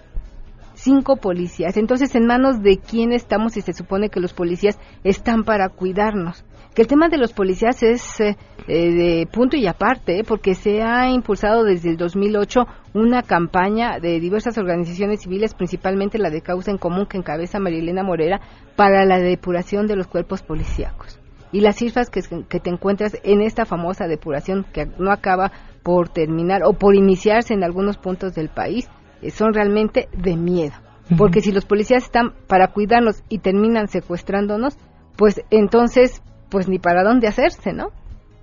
Cinco 0.73 1.17
policías. 1.17 1.77
Entonces, 1.77 2.15
¿en 2.15 2.25
manos 2.25 2.63
de 2.63 2.77
quién 2.79 3.13
estamos 3.13 3.53
si 3.53 3.61
se 3.61 3.73
supone 3.73 4.09
que 4.09 4.19
los 4.19 4.33
policías 4.33 4.79
están 5.03 5.43
para 5.43 5.69
cuidarnos? 5.69 6.43
Que 6.77 6.83
el 6.83 6.87
tema 6.87 7.09
de 7.09 7.17
los 7.17 7.33
policías 7.33 7.81
es 7.81 8.19
eh, 8.19 8.37
eh, 8.67 8.91
de 8.91 9.27
punto 9.33 9.57
y 9.57 9.65
aparte, 9.65 10.19
¿eh? 10.19 10.23
porque 10.23 10.53
se 10.53 10.83
ha 10.83 11.09
impulsado 11.09 11.63
desde 11.63 11.89
el 11.89 11.97
2008 11.97 12.67
una 12.93 13.23
campaña 13.23 13.99
de 13.99 14.19
diversas 14.19 14.59
organizaciones 14.59 15.21
civiles, 15.21 15.55
principalmente 15.55 16.19
la 16.19 16.29
de 16.29 16.41
Causa 16.41 16.69
en 16.69 16.77
Común 16.77 17.07
que 17.07 17.17
encabeza 17.17 17.59
Marilena 17.59 18.03
Morera, 18.03 18.41
para 18.75 19.05
la 19.05 19.17
depuración 19.17 19.87
de 19.87 19.95
los 19.95 20.05
cuerpos 20.05 20.43
policíacos. 20.43 21.19
Y 21.51 21.61
las 21.61 21.77
cifras 21.77 22.11
que, 22.11 22.21
que 22.47 22.59
te 22.59 22.69
encuentras 22.69 23.17
en 23.23 23.41
esta 23.41 23.65
famosa 23.65 24.05
depuración 24.05 24.63
que 24.71 24.85
no 24.99 25.11
acaba 25.11 25.51
por 25.81 26.09
terminar 26.09 26.61
o 26.63 26.73
por 26.73 26.95
iniciarse 26.95 27.55
en 27.55 27.63
algunos 27.63 27.97
puntos 27.97 28.35
del 28.35 28.49
país 28.49 28.87
son 29.33 29.51
realmente 29.55 30.09
de 30.15 30.37
miedo. 30.37 30.75
Porque 31.17 31.41
si 31.41 31.51
los 31.51 31.65
policías 31.65 32.03
están 32.03 32.33
para 32.45 32.67
cuidarnos 32.67 33.23
y 33.29 33.39
terminan 33.39 33.87
secuestrándonos, 33.87 34.77
pues 35.15 35.41
entonces 35.49 36.21
pues 36.49 36.67
ni 36.67 36.79
para 36.79 37.03
dónde 37.03 37.27
hacerse, 37.27 37.73
¿no? 37.73 37.89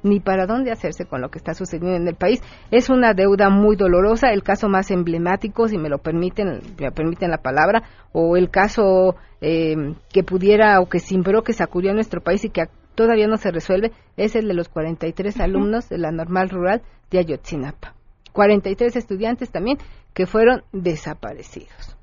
Ni 0.03 0.21
para 0.21 0.47
dónde 0.47 0.71
hacerse 0.71 1.07
con 1.07 1.23
lo 1.23 1.31
que 1.31 1.39
está 1.39 1.55
sucediendo 1.55 1.97
en 1.97 2.07
el 2.07 2.15
país. 2.15 2.43
Es 2.71 2.91
una 2.91 3.15
deuda 3.15 3.49
muy 3.49 3.77
dolorosa, 3.77 4.29
el 4.33 4.43
caso 4.43 4.69
más 4.69 4.91
emblemático, 4.91 5.67
si 5.69 5.79
me 5.79 5.89
lo 5.89 5.99
permiten, 5.99 6.61
me 6.79 6.93
permiten 6.93 7.31
la 7.31 7.39
palabra, 7.39 7.85
o 8.13 8.37
el 8.37 8.51
caso 8.51 9.17
eh, 9.41 9.95
que 10.13 10.23
pudiera 10.23 10.81
o 10.81 10.89
que 10.89 10.99
simbró, 10.99 11.43
que 11.43 11.55
sacudió 11.55 11.91
a 11.91 11.95
nuestro 11.95 12.21
país 12.21 12.45
y 12.45 12.51
que 12.51 12.65
todavía 12.95 13.27
no 13.27 13.39
se 13.39 13.51
resuelve, 13.51 13.93
es 14.17 14.37
el 14.37 14.47
de 14.47 14.55
los 14.55 14.69
43 14.69 15.41
alumnos 15.41 15.89
de 15.89 15.99
la 15.99 16.11
normal 16.11 16.51
rural 16.51 16.83
de 17.11 17.19
Ayotzinapa. 17.21 17.95
43 18.33 18.97
estudiantes 18.97 19.51
también 19.51 19.79
que 20.13 20.27
fueron 20.27 20.65
desaparecidos 20.73 21.94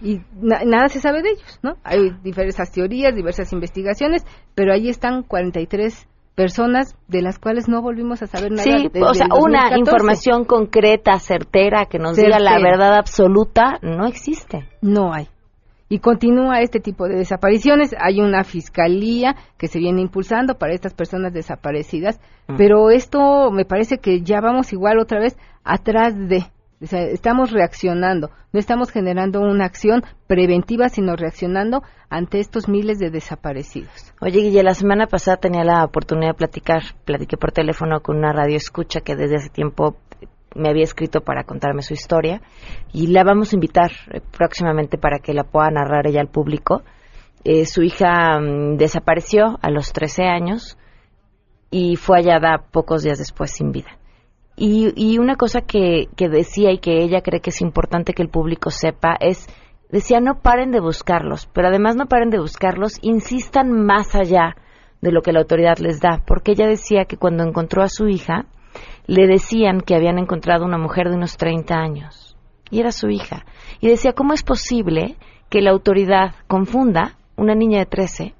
y 0.00 0.20
nada 0.40 0.88
se 0.88 1.00
sabe 1.00 1.22
de 1.22 1.30
ellos, 1.30 1.60
¿no? 1.62 1.76
Hay 1.84 2.10
diversas 2.22 2.70
teorías, 2.70 3.14
diversas 3.14 3.52
investigaciones, 3.52 4.24
pero 4.54 4.72
ahí 4.72 4.88
están 4.88 5.22
43 5.22 6.08
personas 6.34 6.96
de 7.08 7.20
las 7.20 7.38
cuales 7.40 7.68
no 7.68 7.82
volvimos 7.82 8.22
a 8.22 8.28
saber 8.28 8.52
nada. 8.52 8.62
Sí, 8.62 8.88
o 9.00 9.12
sea, 9.14 9.26
una 9.34 9.76
información 9.76 10.44
concreta, 10.44 11.18
certera, 11.18 11.86
que 11.86 11.98
nos 11.98 12.16
diga 12.16 12.38
la 12.38 12.60
verdad 12.60 12.96
absoluta, 12.96 13.78
no 13.82 14.06
existe. 14.06 14.68
No 14.80 15.12
hay. 15.12 15.26
Y 15.88 16.00
continúa 16.00 16.60
este 16.60 16.80
tipo 16.80 17.08
de 17.08 17.16
desapariciones. 17.16 17.94
Hay 17.98 18.20
una 18.20 18.44
fiscalía 18.44 19.34
que 19.56 19.68
se 19.68 19.80
viene 19.80 20.02
impulsando 20.02 20.54
para 20.54 20.74
estas 20.74 20.94
personas 20.94 21.32
desaparecidas, 21.32 22.20
mm. 22.46 22.56
pero 22.56 22.90
esto 22.90 23.50
me 23.50 23.64
parece 23.64 23.98
que 23.98 24.20
ya 24.20 24.40
vamos 24.40 24.72
igual 24.72 25.00
otra 25.00 25.18
vez 25.18 25.36
atrás 25.64 26.14
de 26.16 26.44
estamos 26.80 27.50
reaccionando, 27.50 28.30
no 28.52 28.60
estamos 28.60 28.90
generando 28.90 29.40
una 29.40 29.64
acción 29.64 30.02
preventiva, 30.26 30.88
sino 30.88 31.16
reaccionando 31.16 31.82
ante 32.08 32.40
estos 32.40 32.68
miles 32.68 32.98
de 32.98 33.10
desaparecidos. 33.10 34.14
Oye, 34.20 34.40
Guille, 34.40 34.62
la 34.62 34.74
semana 34.74 35.06
pasada 35.06 35.38
tenía 35.38 35.64
la 35.64 35.84
oportunidad 35.84 36.30
de 36.30 36.38
platicar, 36.38 36.82
platiqué 37.04 37.36
por 37.36 37.52
teléfono 37.52 38.00
con 38.00 38.16
una 38.16 38.32
radio 38.32 38.56
escucha 38.56 39.00
que 39.00 39.16
desde 39.16 39.36
hace 39.36 39.50
tiempo 39.50 39.96
me 40.54 40.70
había 40.70 40.84
escrito 40.84 41.20
para 41.20 41.44
contarme 41.44 41.82
su 41.82 41.94
historia 41.94 42.40
y 42.92 43.08
la 43.08 43.22
vamos 43.24 43.52
a 43.52 43.56
invitar 43.56 43.90
eh, 44.10 44.20
próximamente 44.36 44.98
para 44.98 45.18
que 45.18 45.34
la 45.34 45.44
pueda 45.44 45.70
narrar 45.70 46.06
ella 46.06 46.20
al 46.20 46.28
público. 46.28 46.82
Eh, 47.44 47.66
su 47.66 47.82
hija 47.82 48.40
mm, 48.40 48.76
desapareció 48.76 49.58
a 49.62 49.70
los 49.70 49.92
13 49.92 50.24
años 50.24 50.78
y 51.70 51.96
fue 51.96 52.18
hallada 52.18 52.64
pocos 52.70 53.02
días 53.02 53.18
después 53.18 53.50
sin 53.50 53.72
vida. 53.72 53.98
Y, 54.60 55.18
una 55.18 55.36
cosa 55.36 55.60
que, 55.60 56.08
que 56.16 56.28
decía 56.28 56.72
y 56.72 56.78
que 56.78 57.02
ella 57.02 57.20
cree 57.20 57.40
que 57.40 57.50
es 57.50 57.60
importante 57.60 58.12
que 58.12 58.22
el 58.22 58.28
público 58.28 58.70
sepa 58.70 59.16
es, 59.20 59.46
decía, 59.88 60.18
no 60.20 60.40
paren 60.40 60.72
de 60.72 60.80
buscarlos, 60.80 61.48
pero 61.52 61.68
además 61.68 61.94
no 61.94 62.06
paren 62.06 62.30
de 62.30 62.40
buscarlos, 62.40 62.98
insistan 63.02 63.70
más 63.70 64.16
allá 64.16 64.56
de 65.00 65.12
lo 65.12 65.22
que 65.22 65.32
la 65.32 65.40
autoridad 65.40 65.78
les 65.78 66.00
da, 66.00 66.22
porque 66.26 66.52
ella 66.52 66.66
decía 66.66 67.04
que 67.04 67.16
cuando 67.16 67.44
encontró 67.44 67.82
a 67.82 67.88
su 67.88 68.08
hija, 68.08 68.46
le 69.06 69.26
decían 69.26 69.80
que 69.80 69.94
habían 69.94 70.18
encontrado 70.18 70.64
una 70.64 70.78
mujer 70.78 71.08
de 71.08 71.16
unos 71.16 71.36
30 71.36 71.74
años, 71.76 72.36
y 72.70 72.80
era 72.80 72.90
su 72.90 73.08
hija. 73.08 73.44
Y 73.80 73.88
decía, 73.88 74.12
¿cómo 74.12 74.34
es 74.34 74.42
posible 74.42 75.16
que 75.48 75.62
la 75.62 75.70
autoridad 75.70 76.34
confunda 76.48 77.16
una 77.36 77.54
niña 77.54 77.78
de 77.78 77.86
13 77.86 78.34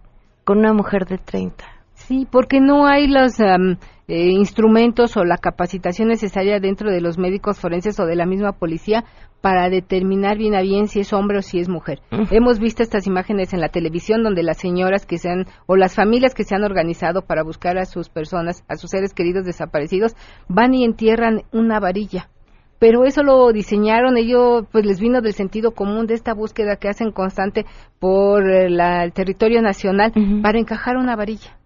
con 0.44 0.58
una 0.58 0.72
mujer 0.72 1.06
de 1.06 1.18
30? 1.18 1.77
Sí, 2.08 2.26
porque 2.30 2.58
no 2.58 2.86
hay 2.86 3.06
los 3.06 3.38
eh, 3.38 3.76
instrumentos 4.08 5.14
o 5.18 5.26
la 5.26 5.36
capacitación 5.36 6.08
necesaria 6.08 6.58
dentro 6.58 6.90
de 6.90 7.02
los 7.02 7.18
médicos 7.18 7.60
forenses 7.60 8.00
o 8.00 8.06
de 8.06 8.16
la 8.16 8.24
misma 8.24 8.52
policía 8.52 9.04
para 9.42 9.68
determinar 9.68 10.38
bien 10.38 10.54
a 10.54 10.62
bien 10.62 10.88
si 10.88 11.00
es 11.00 11.12
hombre 11.12 11.36
o 11.36 11.42
si 11.42 11.58
es 11.58 11.68
mujer. 11.68 12.00
Hemos 12.30 12.60
visto 12.60 12.82
estas 12.82 13.06
imágenes 13.06 13.52
en 13.52 13.60
la 13.60 13.68
televisión 13.68 14.22
donde 14.22 14.42
las 14.42 14.56
señoras 14.56 15.04
que 15.04 15.18
se 15.18 15.28
han 15.28 15.44
o 15.66 15.76
las 15.76 15.94
familias 15.94 16.34
que 16.34 16.44
se 16.44 16.54
han 16.54 16.64
organizado 16.64 17.26
para 17.26 17.42
buscar 17.42 17.76
a 17.76 17.84
sus 17.84 18.08
personas, 18.08 18.64
a 18.68 18.76
sus 18.76 18.88
seres 18.88 19.12
queridos 19.12 19.44
desaparecidos, 19.44 20.16
van 20.48 20.72
y 20.72 20.86
entierran 20.86 21.42
una 21.52 21.78
varilla 21.78 22.30
pero 22.78 23.04
eso 23.04 23.24
lo 23.24 23.52
diseñaron 23.52 24.16
ellos, 24.16 24.64
pues 24.70 24.86
les 24.86 25.00
vino 25.00 25.20
del 25.20 25.32
sentido 25.32 25.72
común 25.72 26.06
de 26.06 26.14
esta 26.14 26.32
búsqueda 26.32 26.76
que 26.76 26.88
hacen 26.88 27.10
constante 27.10 27.66
por 27.98 28.48
eh, 28.48 28.68
el 28.68 29.12
territorio 29.12 29.60
nacional 29.60 30.12
para 30.42 30.60
encajar 30.60 30.96
una 30.96 31.16
varilla. 31.16 31.57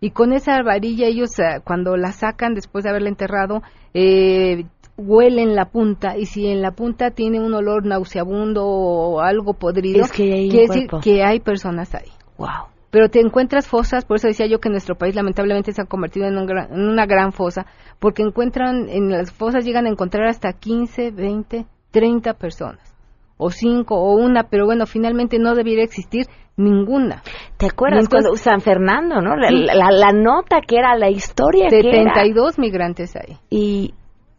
Y 0.00 0.10
con 0.10 0.32
esa 0.32 0.62
varilla 0.62 1.06
ellos 1.06 1.38
eh, 1.38 1.60
cuando 1.64 1.96
la 1.96 2.12
sacan 2.12 2.54
después 2.54 2.84
de 2.84 2.90
haberla 2.90 3.10
enterrado, 3.10 3.62
eh, 3.94 4.64
huelen 4.96 5.54
la 5.54 5.66
punta. 5.66 6.16
Y 6.16 6.26
si 6.26 6.46
en 6.46 6.62
la 6.62 6.72
punta 6.72 7.10
tiene 7.10 7.40
un 7.40 7.52
olor 7.54 7.84
nauseabundo 7.84 8.66
o 8.66 9.20
algo 9.20 9.54
podrido, 9.54 10.04
es 10.04 10.12
que 10.12 10.32
hay 10.32 10.48
quiere 10.48 10.66
decir 10.66 10.88
que 11.02 11.22
hay 11.22 11.40
personas 11.40 11.94
ahí. 11.94 12.10
Wow 12.38 12.70
pero 12.90 13.08
te 13.08 13.20
encuentras 13.20 13.68
fosas, 13.68 14.04
por 14.04 14.16
eso 14.16 14.28
decía 14.28 14.46
yo 14.46 14.58
que 14.58 14.68
nuestro 14.68 14.96
país 14.96 15.14
lamentablemente 15.14 15.72
se 15.72 15.80
ha 15.80 15.86
convertido 15.86 16.26
en, 16.26 16.36
en, 16.36 16.88
una 16.88 17.06
gran 17.06 17.32
fosa, 17.32 17.66
porque 17.98 18.22
encuentran, 18.22 18.88
en 18.88 19.10
las 19.10 19.32
fosas 19.32 19.64
llegan 19.64 19.86
a 19.86 19.90
encontrar 19.90 20.26
hasta 20.26 20.52
15, 20.52 21.12
20, 21.12 21.66
30 21.92 22.34
personas, 22.34 22.89
o 23.40 23.50
5 23.50 23.94
o 23.94 24.14
una, 24.16 24.44
pero 24.44 24.66
bueno, 24.66 24.86
finalmente 24.86 25.38
no 25.38 25.54
debiera 25.54 25.82
existir 25.82 26.26
ninguna. 26.56 27.22
¿Te 27.56 27.66
acuerdas 27.66 28.08
cuando 28.08 28.36
San 28.36 28.60
Fernando, 28.60 29.20
no? 29.20 29.34
La, 29.36 29.50
la, 29.50 30.12
nota 30.12 30.60
que 30.60 30.76
era 30.76 30.94
la 30.96 31.08
historia 31.08 31.70
72 31.70 32.58
migrantes 32.58 33.16
ahí. 33.16 33.38
Y, 33.48 33.94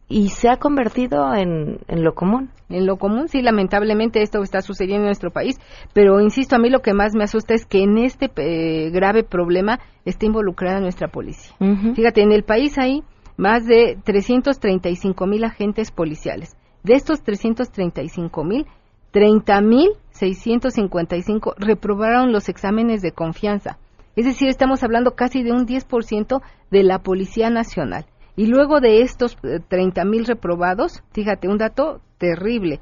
y 0.07 0.29
se 0.29 0.49
ha 0.49 0.57
convertido 0.57 1.33
en, 1.33 1.79
en, 1.87 2.03
lo 2.03 2.13
común. 2.13 2.51
En 2.69 2.85
lo 2.85 2.97
común, 2.97 3.27
sí, 3.27 3.41
lamentablemente 3.41 4.21
esto 4.21 4.41
está 4.43 4.61
sucediendo 4.61 5.03
en 5.03 5.07
nuestro 5.07 5.31
país, 5.31 5.59
pero 5.93 6.21
insisto, 6.21 6.55
a 6.55 6.59
mí 6.59 6.69
lo 6.69 6.81
que 6.81 6.93
más 6.93 7.15
me 7.15 7.23
asusta 7.23 7.55
es 7.55 7.65
que 7.65 7.81
en 7.81 7.97
este 7.97 8.29
eh, 8.35 8.91
grave 8.91 9.23
problema 9.23 9.79
esté 10.05 10.27
involucrada 10.27 10.79
nuestra 10.79 11.07
policía. 11.07 11.55
Fíjate, 11.95 12.21
en 12.21 12.31
el 12.31 12.43
país 12.43 12.77
hay 12.77 13.03
más 13.37 13.65
de 13.65 13.97
335 14.03 15.25
mil 15.25 15.43
agentes 15.43 15.91
policiales. 15.91 16.55
De 16.83 16.93
estos 16.93 17.21
335 17.23 18.43
mil, 18.43 18.65
30 19.11 19.61
mil 19.61 19.89
655 20.11 21.55
reprobaron 21.57 22.31
los 22.31 22.49
exámenes 22.49 23.01
de 23.01 23.11
confianza. 23.11 23.77
Es 24.15 24.25
decir, 24.25 24.49
estamos 24.49 24.83
hablando 24.83 25.15
casi 25.15 25.43
de 25.43 25.51
un 25.51 25.65
10% 25.65 26.41
de 26.69 26.83
la 26.83 26.99
Policía 26.99 27.49
Nacional. 27.49 28.05
Y 28.35 28.47
luego 28.47 28.79
de 28.79 29.01
estos 29.01 29.37
30 29.67 30.01
eh, 30.01 30.05
reprobados, 30.25 31.03
fíjate, 31.13 31.47
un 31.47 31.57
dato 31.57 32.01
terrible. 32.17 32.79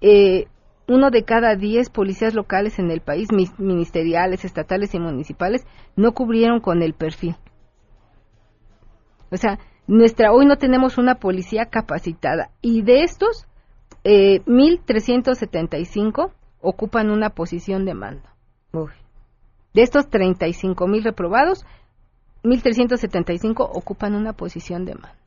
Eh, 0.00 0.46
uno 0.88 1.10
de 1.10 1.24
cada 1.24 1.54
10 1.54 1.90
policías 1.90 2.34
locales 2.34 2.78
en 2.78 2.90
el 2.90 3.00
país, 3.00 3.28
ministeriales, 3.58 4.44
estatales 4.44 4.94
y 4.94 4.98
municipales, 4.98 5.66
no 5.96 6.12
cubrieron 6.12 6.60
con 6.60 6.82
el 6.82 6.94
perfil. 6.94 7.36
O 9.30 9.36
sea, 9.36 9.58
nuestra 9.86 10.32
hoy 10.32 10.46
no 10.46 10.56
tenemos 10.56 10.96
una 10.96 11.16
policía 11.16 11.66
capacitada 11.66 12.50
y 12.62 12.82
de 12.82 13.02
estos 13.02 13.46
eh, 14.10 14.42
1.375 14.46 16.30
ocupan 16.62 17.10
una 17.10 17.28
posición 17.28 17.84
de 17.84 17.92
mando. 17.92 18.26
De 19.74 19.82
estos 19.82 20.08
35 20.08 20.86
mil 20.86 21.04
reprobados, 21.04 21.66
1.375 22.42 23.68
ocupan 23.70 24.14
una 24.14 24.32
posición 24.32 24.86
de 24.86 24.94
mando. 24.94 25.18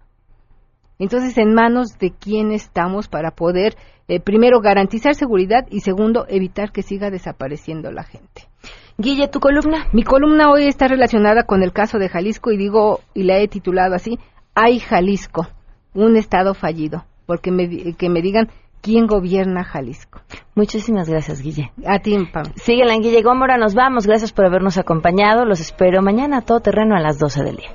Entonces, 0.97 1.37
¿en 1.37 1.53
manos 1.53 1.99
de 1.99 2.11
quién 2.11 2.51
estamos 2.51 3.07
para 3.07 3.31
poder, 3.31 3.75
eh, 4.07 4.19
primero, 4.19 4.61
garantizar 4.61 5.13
seguridad 5.13 5.67
y 5.69 5.81
segundo, 5.81 6.25
evitar 6.27 6.71
que 6.71 6.81
siga 6.81 7.11
desapareciendo 7.11 7.91
la 7.91 8.03
gente? 8.03 8.49
Guille, 8.97 9.27
¿tu 9.27 9.39
columna? 9.39 9.89
Mi 9.93 10.01
columna 10.01 10.49
hoy 10.49 10.65
está 10.65 10.87
relacionada 10.87 11.43
con 11.43 11.61
el 11.61 11.71
caso 11.71 11.99
de 11.99 12.09
Jalisco 12.09 12.51
y 12.51 12.57
digo, 12.57 12.99
y 13.13 13.23
la 13.23 13.37
he 13.37 13.47
titulado 13.47 13.93
así, 13.93 14.17
Hay 14.55 14.79
Jalisco, 14.79 15.47
un 15.93 16.17
estado 16.17 16.55
fallido, 16.55 17.05
porque 17.27 17.51
me, 17.51 17.93
que 17.93 18.09
me 18.09 18.21
digan 18.21 18.49
quién 18.81 19.07
gobierna 19.07 19.63
Jalisco. 19.63 20.21
Muchísimas 20.55 21.09
gracias, 21.09 21.41
Guille. 21.41 21.71
A 21.85 21.99
ti, 21.99 22.17
Pam. 22.31 22.45
Síguela 22.55 22.93
en 22.93 23.01
Guille 23.01 23.21
Gómora, 23.21 23.57
nos 23.57 23.73
vamos. 23.75 24.05
Gracias 24.05 24.33
por 24.33 24.45
habernos 24.45 24.77
acompañado. 24.77 25.45
Los 25.45 25.59
espero 25.59 26.01
mañana 26.01 26.39
a 26.39 26.41
todo 26.41 26.59
terreno 26.59 26.95
a 26.95 26.99
las 26.99 27.17
12 27.19 27.43
del 27.43 27.55
día. 27.57 27.71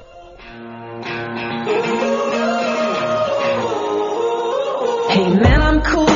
Hey 5.08 5.30
man, 5.40 5.62
I'm 5.62 5.80
cool 5.82 6.15